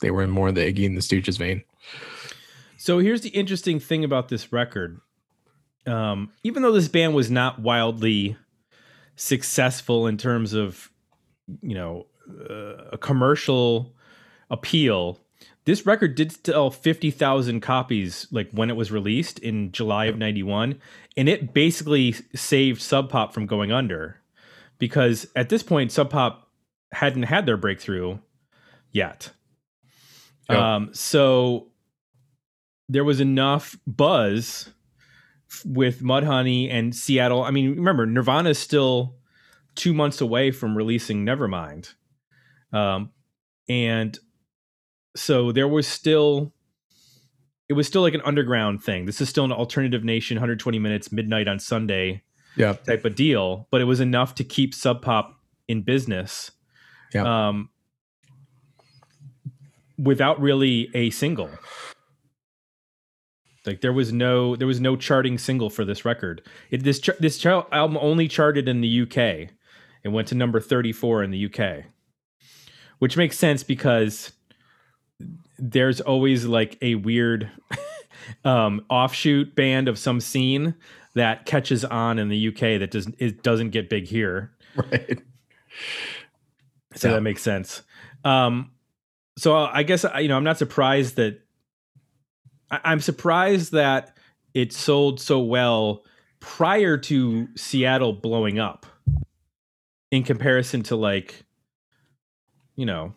They 0.00 0.10
were 0.10 0.22
in 0.22 0.30
more 0.30 0.48
of 0.48 0.54
the 0.54 0.72
Iggy 0.72 0.86
and 0.86 0.96
the 0.96 1.02
Stooges 1.02 1.36
vein. 1.36 1.62
So 2.78 3.00
here's 3.00 3.20
the 3.20 3.28
interesting 3.30 3.78
thing 3.78 4.02
about 4.02 4.28
this 4.28 4.50
record. 4.50 4.98
Um, 5.86 6.30
even 6.42 6.62
though 6.62 6.72
this 6.72 6.88
band 6.88 7.14
was 7.14 7.30
not 7.30 7.60
wildly 7.60 8.36
successful 9.14 10.06
in 10.06 10.16
terms 10.16 10.52
of, 10.52 10.90
you 11.62 11.74
know, 11.74 12.06
uh, 12.50 12.90
a 12.92 12.98
commercial 12.98 13.94
appeal, 14.50 15.20
this 15.66 15.84
record 15.84 16.14
did 16.14 16.46
sell 16.46 16.70
50,000 16.70 17.60
copies 17.60 18.26
like 18.30 18.50
when 18.52 18.70
it 18.70 18.76
was 18.76 18.90
released 18.90 19.38
in 19.40 19.72
July 19.72 20.06
of 20.06 20.16
91 20.16 20.80
and 21.16 21.28
it 21.28 21.52
basically 21.52 22.14
saved 22.34 22.80
Sub 22.80 23.10
Pop 23.10 23.34
from 23.34 23.46
going 23.46 23.72
under 23.72 24.20
because 24.78 25.26
at 25.34 25.48
this 25.48 25.62
point 25.62 25.92
Sub 25.92 26.08
Pop 26.08 26.50
hadn't 26.92 27.24
had 27.24 27.46
their 27.46 27.56
breakthrough 27.56 28.18
yet. 28.92 29.30
Yeah. 30.48 30.76
Um 30.76 30.90
so 30.94 31.66
there 32.88 33.04
was 33.04 33.20
enough 33.20 33.76
buzz 33.86 34.72
with 35.64 36.02
Mudhoney 36.02 36.70
and 36.70 36.94
Seattle. 36.94 37.42
I 37.42 37.50
mean, 37.50 37.76
remember 37.76 38.06
Nirvana 38.06 38.50
is 38.50 38.58
still 38.58 39.16
2 39.76 39.94
months 39.94 40.20
away 40.20 40.50
from 40.50 40.76
releasing 40.76 41.24
Nevermind. 41.24 41.94
Um 42.72 43.10
and 43.68 44.18
so 45.14 45.52
there 45.52 45.68
was 45.68 45.86
still 45.86 46.52
it 47.68 47.72
was 47.72 47.86
still 47.86 48.02
like 48.02 48.14
an 48.14 48.22
underground 48.24 48.82
thing. 48.82 49.06
This 49.06 49.20
is 49.20 49.28
still 49.28 49.44
an 49.44 49.52
alternative 49.52 50.04
nation 50.04 50.36
120 50.36 50.78
minutes 50.78 51.10
midnight 51.10 51.48
on 51.48 51.58
Sunday 51.58 52.22
Yeah, 52.56 52.74
type 52.74 53.04
of 53.04 53.14
deal, 53.14 53.66
but 53.70 53.80
it 53.80 53.84
was 53.84 54.00
enough 54.00 54.34
to 54.36 54.44
keep 54.44 54.74
Sub 54.74 55.02
Pop 55.02 55.40
in 55.68 55.82
business. 55.82 56.52
Yeah. 57.14 57.48
Um 57.48 57.70
without 59.98 60.40
really 60.40 60.90
a 60.94 61.10
single. 61.10 61.50
Like 63.66 63.80
there 63.80 63.92
was 63.92 64.12
no 64.12 64.56
there 64.56 64.66
was 64.66 64.80
no 64.80 64.96
charting 64.96 65.38
single 65.38 65.70
for 65.70 65.84
this 65.84 66.04
record. 66.04 66.42
It, 66.70 66.84
this 66.84 67.00
this 67.18 67.44
album 67.44 67.98
only 68.00 68.28
charted 68.28 68.68
in 68.68 68.80
the 68.80 69.02
UK. 69.02 69.50
It 70.04 70.08
went 70.10 70.28
to 70.28 70.34
number 70.34 70.60
34 70.60 71.24
in 71.24 71.30
the 71.30 71.46
UK. 71.46 71.84
Which 72.98 73.16
makes 73.16 73.38
sense 73.38 73.62
because 73.62 74.32
there's 75.58 76.00
always 76.00 76.44
like 76.44 76.78
a 76.82 76.94
weird 76.96 77.50
um 78.44 78.84
offshoot 78.88 79.54
band 79.54 79.88
of 79.88 79.98
some 79.98 80.20
scene 80.20 80.74
that 81.14 81.46
catches 81.46 81.84
on 81.84 82.18
in 82.18 82.28
the 82.28 82.48
UK 82.48 82.78
that 82.80 82.90
doesn't 82.90 83.14
it 83.18 83.42
doesn't 83.42 83.70
get 83.70 83.88
big 83.90 84.06
here. 84.06 84.52
right. 84.76 85.20
So 86.94 87.08
Yeah. 87.08 87.14
that 87.14 87.20
makes 87.22 87.42
sense. 87.42 87.82
Um, 88.24 88.70
so 89.38 89.54
I 89.56 89.82
guess 89.82 90.04
you 90.20 90.28
know 90.28 90.36
I'm 90.36 90.44
not 90.44 90.58
surprised 90.58 91.16
that 91.16 91.40
I, 92.70 92.80
I'm 92.84 93.00
surprised 93.00 93.72
that 93.72 94.16
it 94.54 94.72
sold 94.72 95.20
so 95.20 95.40
well 95.40 96.04
prior 96.40 96.96
to 96.98 97.48
Seattle 97.56 98.12
blowing 98.12 98.58
up, 98.58 98.86
in 100.10 100.22
comparison 100.22 100.82
to 100.84 100.96
like, 100.96 101.44
you 102.76 102.86
know, 102.86 103.14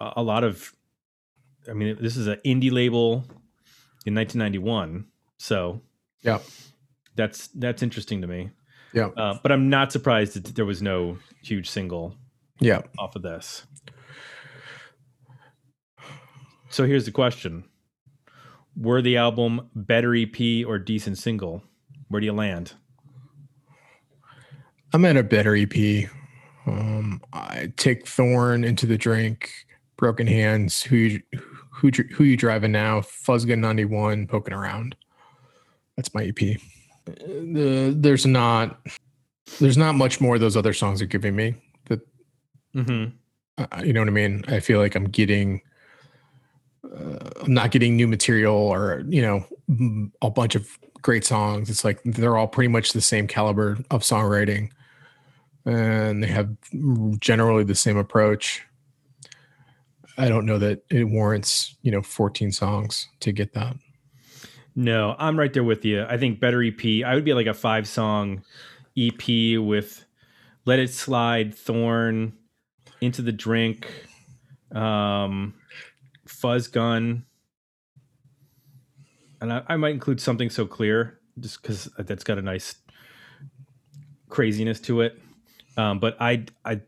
a, 0.00 0.14
a 0.16 0.22
lot 0.22 0.44
of. 0.44 0.72
I 1.68 1.72
mean, 1.72 1.96
this 2.00 2.16
is 2.16 2.26
an 2.28 2.38
indie 2.44 2.70
label 2.70 3.24
in 4.04 4.14
1991, 4.14 5.06
so 5.38 5.80
Yeah. 6.22 6.38
that's 7.16 7.48
that's 7.48 7.82
interesting 7.82 8.20
to 8.20 8.26
me. 8.28 8.50
Yeah. 8.92 9.06
Uh, 9.08 9.38
but 9.42 9.50
I'm 9.50 9.68
not 9.68 9.90
surprised 9.92 10.34
that 10.34 10.54
there 10.54 10.64
was 10.64 10.80
no 10.80 11.18
huge 11.42 11.68
single 11.68 12.14
Yeah. 12.60 12.82
off 12.98 13.16
of 13.16 13.22
this. 13.22 13.66
So 16.70 16.84
here's 16.86 17.04
the 17.04 17.12
question: 17.12 17.64
Were 18.76 19.00
the 19.00 19.16
album 19.16 19.70
better 19.74 20.14
EP 20.14 20.66
or 20.66 20.78
decent 20.78 21.18
single? 21.18 21.62
Where 22.08 22.20
do 22.20 22.26
you 22.26 22.32
land? 22.32 22.74
I'm 24.92 25.04
at 25.04 25.16
a 25.16 25.22
better 25.22 25.56
EP. 25.56 26.08
Um, 26.66 27.20
I 27.32 27.72
take 27.76 28.06
Thorn 28.06 28.64
into 28.64 28.86
the 28.86 28.98
drink, 28.98 29.50
Broken 29.96 30.26
Hands, 30.26 30.82
who 30.82 30.96
you, 30.96 31.22
who 31.70 31.90
who 32.12 32.24
you 32.24 32.36
driving 32.36 32.72
now, 32.72 33.00
Fuzz 33.02 33.44
Gun 33.44 33.60
91, 33.60 34.26
poking 34.26 34.54
around. 34.54 34.96
That's 35.96 36.12
my 36.14 36.24
EP. 36.24 36.58
The, 37.06 37.94
there's 37.96 38.26
not 38.26 38.80
there's 39.60 39.76
not 39.76 39.94
much 39.94 40.20
more 40.20 40.38
those 40.38 40.56
other 40.56 40.72
songs 40.72 41.00
are 41.00 41.06
giving 41.06 41.36
me. 41.36 41.54
That 41.88 42.00
Mm-hmm. 42.74 43.16
uh, 43.58 43.82
you 43.84 43.92
know 43.92 44.00
what 44.00 44.08
I 44.08 44.12
mean. 44.12 44.44
I 44.48 44.60
feel 44.60 44.80
like 44.80 44.94
I'm 44.94 45.08
getting 45.08 45.62
uh, 46.94 47.30
I'm 47.42 47.54
not 47.54 47.70
getting 47.70 47.96
new 47.96 48.06
material 48.06 48.54
or 48.54 49.02
you 49.08 49.22
know 49.22 49.44
a 50.22 50.30
bunch 50.30 50.54
of 50.54 50.78
great 51.02 51.24
songs. 51.24 51.70
It's 51.70 51.84
like 51.84 52.00
they're 52.04 52.36
all 52.36 52.48
pretty 52.48 52.68
much 52.68 52.92
the 52.92 53.00
same 53.00 53.26
caliber 53.26 53.78
of 53.90 54.02
songwriting, 54.02 54.70
and 55.64 56.22
they 56.22 56.28
have 56.28 56.54
generally 57.20 57.64
the 57.64 57.74
same 57.74 57.96
approach. 57.96 58.62
I 60.18 60.28
don't 60.28 60.46
know 60.46 60.58
that 60.58 60.82
it 60.90 61.04
warrants 61.04 61.76
you 61.82 61.90
know 61.90 62.02
14 62.02 62.52
songs 62.52 63.08
to 63.20 63.32
get 63.32 63.52
that. 63.54 63.76
No, 64.74 65.16
I'm 65.18 65.38
right 65.38 65.52
there 65.52 65.64
with 65.64 65.86
you. 65.86 66.04
I 66.04 66.18
think 66.18 66.38
better 66.38 66.62
EP. 66.62 66.84
I 67.04 67.14
would 67.14 67.24
be 67.24 67.32
like 67.32 67.46
a 67.46 67.54
five 67.54 67.88
song 67.88 68.42
EP 68.96 69.58
with 69.58 70.04
Let 70.66 70.78
It 70.78 70.90
Slide, 70.90 71.54
Thorn, 71.54 72.34
Into 73.00 73.22
the 73.22 73.32
Drink, 73.32 73.88
um, 74.72 75.54
Fuzz 76.26 76.68
Gun. 76.68 77.24
And 79.40 79.52
I, 79.52 79.62
I 79.68 79.76
might 79.76 79.94
include 79.94 80.20
something 80.20 80.50
so 80.50 80.66
clear 80.66 81.18
just 81.38 81.60
because 81.60 81.88
that's 81.98 82.24
got 82.24 82.38
a 82.38 82.42
nice 82.42 82.76
craziness 84.28 84.80
to 84.80 85.02
it. 85.02 85.20
Um, 85.76 85.98
but 85.98 86.16
I, 86.20 86.46
I, 86.64 86.80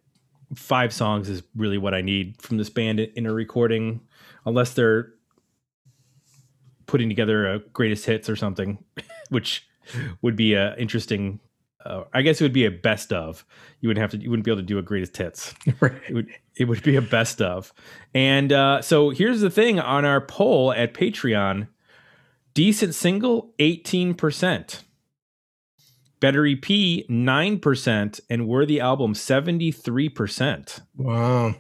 five 0.55 0.93
songs 0.93 1.28
is 1.28 1.43
really 1.55 1.78
what 1.78 1.95
I 1.95 2.01
need 2.01 2.41
from 2.41 2.57
this 2.57 2.70
band 2.70 3.01
in 3.01 3.26
a 3.26 3.32
recording, 3.32 4.01
unless 4.47 4.72
they're 4.72 5.12
putting 6.86 7.09
together 7.09 7.47
a 7.53 7.59
greatest 7.59 8.07
hits 8.07 8.28
or 8.30 8.36
something, 8.36 8.82
which 9.28 9.66
would 10.22 10.36
be 10.36 10.55
a 10.55 10.74
interesting. 10.76 11.41
Uh, 11.89 12.05
I 12.12 12.20
guess 12.20 12.41
it 12.41 12.45
would 12.45 12.53
be 12.53 12.66
a 12.66 12.70
best 12.70 13.12
of. 13.12 13.47
You 13.80 13.89
wouldn't 13.89 14.03
have 14.03 14.11
to. 14.11 14.22
You 14.22 14.30
wouldn't 14.30 14.45
be 14.45 14.51
able 14.51 14.61
to 14.61 14.66
do 14.66 14.78
a 14.78 14.82
greatest 14.82 15.16
hits. 15.16 15.55
It 15.66 16.14
would. 16.14 16.28
It 16.57 16.64
would 16.64 16.82
be 16.82 16.97
a 16.97 17.03
best 17.03 17.41
of. 17.41 17.72
And 18.14 18.53
uh, 18.53 18.82
so 18.82 19.11
here's 19.11 19.41
the 19.41 19.51
thing 19.51 19.80
on 19.80 20.05
our 20.05 20.20
poll 20.20 20.72
at 20.72 20.93
Patreon: 20.93 21.68
decent 22.53 22.95
single, 22.95 23.53
eighteen 23.59 24.14
percent. 24.14 24.84
Better 26.20 26.47
EP, 26.47 27.09
nine 27.09 27.59
percent, 27.59 28.20
and 28.28 28.47
worthy 28.47 28.80
album, 28.80 29.14
seventy-three 29.14 30.11
percent. 30.11 30.80
Wow. 30.97 31.55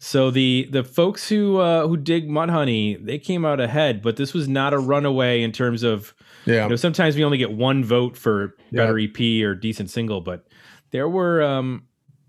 So 0.00 0.30
the 0.30 0.68
the 0.70 0.84
folks 0.84 1.28
who 1.28 1.58
uh, 1.58 1.86
who 1.86 1.96
dig 1.96 2.28
Mudhoney, 2.28 3.04
they 3.04 3.18
came 3.18 3.44
out 3.44 3.60
ahead, 3.60 4.00
but 4.02 4.16
this 4.16 4.32
was 4.32 4.48
not 4.48 4.72
a 4.72 4.78
runaway 4.78 5.42
in 5.42 5.52
terms 5.52 5.82
of 5.82 6.14
Yeah. 6.48 6.64
you 6.64 6.70
know 6.70 6.76
sometimes 6.76 7.16
we 7.16 7.24
only 7.24 7.38
get 7.38 7.52
one 7.52 7.84
vote 7.84 8.16
for 8.16 8.54
better 8.72 8.98
EP 8.98 9.18
or 9.44 9.54
decent 9.54 9.90
single, 9.90 10.20
but 10.20 10.46
there 10.90 11.08
were 11.08 11.42
um 11.42 11.84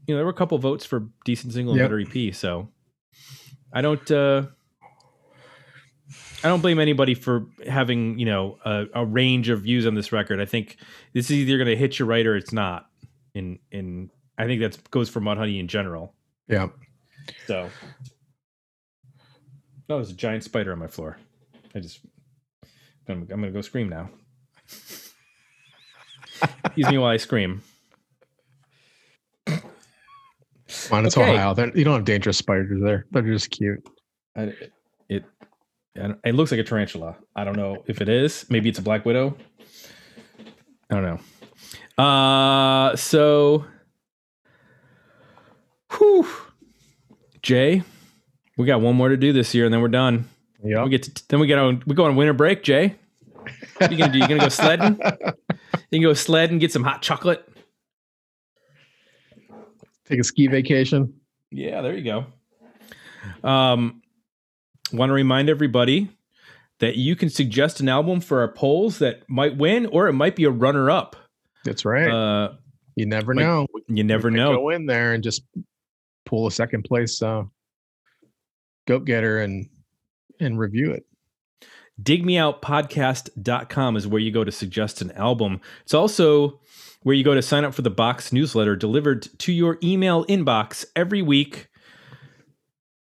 you 0.08 0.14
know 0.14 0.18
there 0.18 0.26
were 0.26 0.32
a 0.32 0.36
couple 0.36 0.58
votes 0.58 0.86
for 0.86 1.08
decent 1.26 1.54
single 1.54 1.74
and 1.74 1.80
better 1.82 2.00
EP. 2.00 2.34
So 2.34 2.70
I 3.74 3.82
don't 3.82 4.10
uh 4.12 4.48
I 6.44 6.48
don't 6.48 6.62
blame 6.62 6.80
anybody 6.80 7.14
for 7.16 7.48
having 7.68 8.18
you 8.18 8.26
know 8.26 8.58
a, 8.66 8.86
a 8.94 9.06
range 9.06 9.50
of 9.50 9.62
views 9.64 9.86
on 9.86 9.96
this 9.96 10.12
record. 10.12 10.40
I 10.40 10.46
think 10.46 10.78
this 11.14 11.26
is 11.26 11.32
either 11.32 11.58
going 11.58 11.68
to 11.68 11.76
hit 11.76 12.00
you 12.00 12.06
right 12.06 12.26
or 12.26 12.36
it's 12.36 12.54
not. 12.54 12.88
In 13.36 13.60
in 13.72 14.10
I 14.38 14.46
think 14.46 14.62
that 14.62 14.90
goes 14.90 15.10
for 15.10 15.20
Mudhoney 15.20 15.60
in 15.60 15.68
general. 15.68 16.14
Yeah. 16.48 16.70
So, 17.46 17.70
oh, 19.90 19.96
there's 19.98 20.10
a 20.12 20.14
giant 20.14 20.44
spider 20.44 20.72
on 20.72 20.80
my 20.80 20.88
floor. 20.88 21.18
I 21.76 21.80
just, 21.80 22.00
I'm, 23.10 23.22
I'm 23.22 23.28
gonna 23.28 23.52
go 23.52 23.62
scream 23.62 23.90
now. 23.90 24.10
Excuse 26.66 26.90
me 26.90 26.98
while 26.98 27.12
I 27.12 27.18
scream. 27.18 27.62
Come 29.46 31.06
it's 31.06 31.18
Okay. 31.18 31.34
Ohio. 31.34 31.54
They're, 31.54 31.76
you 31.78 31.84
don't 31.84 31.96
have 31.96 32.06
dangerous 32.06 32.38
spiders 32.38 32.82
there. 32.82 33.06
They're 33.12 33.22
just 33.24 33.50
cute. 33.50 33.88
I, 34.36 34.42
it, 34.44 34.74
it, 35.10 35.26
it 36.24 36.36
looks 36.36 36.52
like 36.52 36.60
a 36.60 36.64
tarantula. 36.64 37.18
I 37.36 37.44
don't 37.44 37.56
know 37.58 37.84
if 37.88 38.02
it 38.02 38.10
is. 38.10 38.46
Maybe 38.50 38.70
it's 38.70 38.80
a 38.80 38.84
black 38.84 39.06
widow. 39.06 39.36
I 40.90 40.96
don't 40.96 41.04
know. 41.98 42.04
Uh, 42.04 42.96
so, 42.96 43.66
whew. 45.94 46.28
Jay, 47.42 47.84
we 48.58 48.66
got 48.66 48.82
one 48.82 48.96
more 48.96 49.10
to 49.10 49.18
do 49.18 49.34
this 49.34 49.54
year, 49.54 49.66
and 49.66 49.74
then 49.74 49.82
we're 49.82 49.88
done. 49.88 50.28
Yeah. 50.64 50.84
We 50.84 50.90
get 50.90 51.04
to, 51.04 51.28
then 51.30 51.40
we 51.40 51.48
get 51.48 51.58
on 51.58 51.84
we 51.86 51.96
go 51.96 52.06
on 52.06 52.16
winter 52.16 52.34
break, 52.34 52.64
Jay. 52.64 52.96
What 53.78 53.90
are 53.90 53.94
you 53.94 53.98
gonna 53.98 54.12
do? 54.12 54.20
You 54.20 54.28
gonna 54.28 54.42
go 54.42 54.50
sledding? 54.50 55.00
You 55.92 56.00
can 56.00 56.04
go 56.04 56.14
sled 56.14 56.52
and 56.52 56.60
get 56.60 56.72
some 56.72 56.84
hot 56.84 57.02
chocolate. 57.02 57.48
Take 60.06 60.20
a 60.20 60.24
ski 60.24 60.48
vacation. 60.48 61.14
Yeah, 61.52 61.82
there 61.82 61.96
you 61.98 62.04
go. 62.04 63.48
Um, 63.48 64.02
want 64.94 65.10
to 65.10 65.14
remind 65.14 65.50
everybody 65.50 66.10
that 66.80 66.96
you 66.96 67.16
can 67.16 67.30
suggest 67.30 67.80
an 67.80 67.90
album 67.90 68.22
for 68.22 68.42
our 68.42 68.48
polls 68.52 69.00
that 69.00 69.28
might 69.28 69.58
win, 69.58 69.88
or 69.88 70.08
it 70.08 70.14
might 70.14 70.36
be 70.36 70.46
a 70.46 70.52
runner-up. 70.52 71.16
That's 71.66 71.86
right. 71.86 72.10
Uh, 72.10 72.54
you 72.96 73.06
never 73.06 73.34
like, 73.34 73.46
know. 73.46 73.68
you 73.88 74.04
never 74.04 74.30
know. 74.30 74.56
Go 74.56 74.70
in 74.70 74.86
there 74.86 75.14
and 75.14 75.24
just 75.24 75.44
pull 76.26 76.48
a 76.48 76.52
second 76.52 76.84
place 76.84 77.22
uh, 77.22 77.44
goat 78.88 79.06
getter 79.06 79.40
and 79.40 79.68
and 80.40 80.60
review 80.60 80.92
it. 80.92 81.06
digmeoutpodcast.com 82.02 83.98
is 83.98 84.08
where 84.08 84.22
you 84.22 84.32
go 84.32 84.44
to 84.44 84.52
suggest 84.52 85.02
an 85.02 85.12
album. 85.12 85.60
It's 85.84 85.94
also 85.94 86.60
where 87.04 87.16
you 87.16 87.24
go 87.24 87.36
to 87.36 87.42
sign 87.42 87.64
up 87.66 87.74
for 87.74 87.82
the 87.82 87.90
box 87.90 88.34
newsletter 88.34 88.76
delivered 88.76 89.28
to 89.40 89.52
your 89.54 89.78
email 89.84 90.26
inbox 90.26 90.86
every 90.96 91.22
week. 91.22 91.68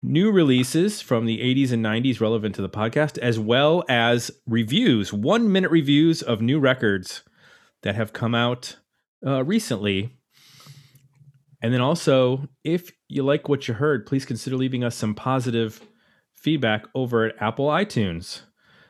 New 0.01 0.31
releases 0.31 1.01
from 1.01 1.25
the 1.25 1.39
80s 1.39 1.73
and 1.73 1.83
90s 1.83 2.21
relevant 2.21 2.55
to 2.55 2.61
the 2.61 2.69
podcast, 2.69 3.17
as 3.17 3.37
well 3.37 3.83
as 3.89 4.31
reviews, 4.47 5.11
one 5.11 5.51
minute 5.51 5.71
reviews 5.71 6.21
of 6.21 6.41
new 6.41 6.57
records 6.57 7.23
that 7.81 7.95
have 7.95 8.13
come 8.13 8.33
out 8.33 8.77
uh, 9.25 9.43
recently. 9.43 10.17
And 11.61 11.73
then 11.73 11.81
also, 11.81 12.47
if 12.63 12.91
you 13.09 13.23
like 13.23 13.49
what 13.49 13.67
you 13.67 13.73
heard, 13.73 14.05
please 14.05 14.25
consider 14.25 14.55
leaving 14.55 14.85
us 14.85 14.95
some 14.95 15.13
positive 15.13 15.81
feedback 16.39 16.85
over 16.95 17.25
at 17.25 17.35
Apple 17.41 17.67
iTunes. 17.67 18.41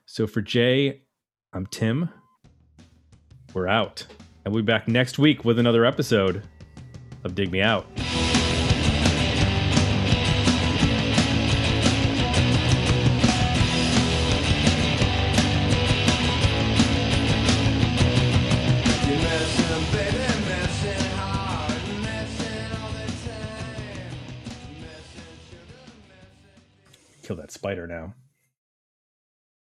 So 0.05 0.27
for 0.27 0.41
Jay, 0.41 1.01
I'm 1.53 1.65
Tim. 1.65 2.09
We're 3.53 3.67
out. 3.67 4.05
And 4.45 4.53
we'll 4.53 4.63
be 4.63 4.67
back 4.67 4.87
next 4.87 5.19
week 5.19 5.43
with 5.43 5.59
another 5.59 5.85
episode 5.85 6.43
of 7.23 7.35
Dig 7.35 7.51
Me 7.51 7.61
Out. 7.61 7.87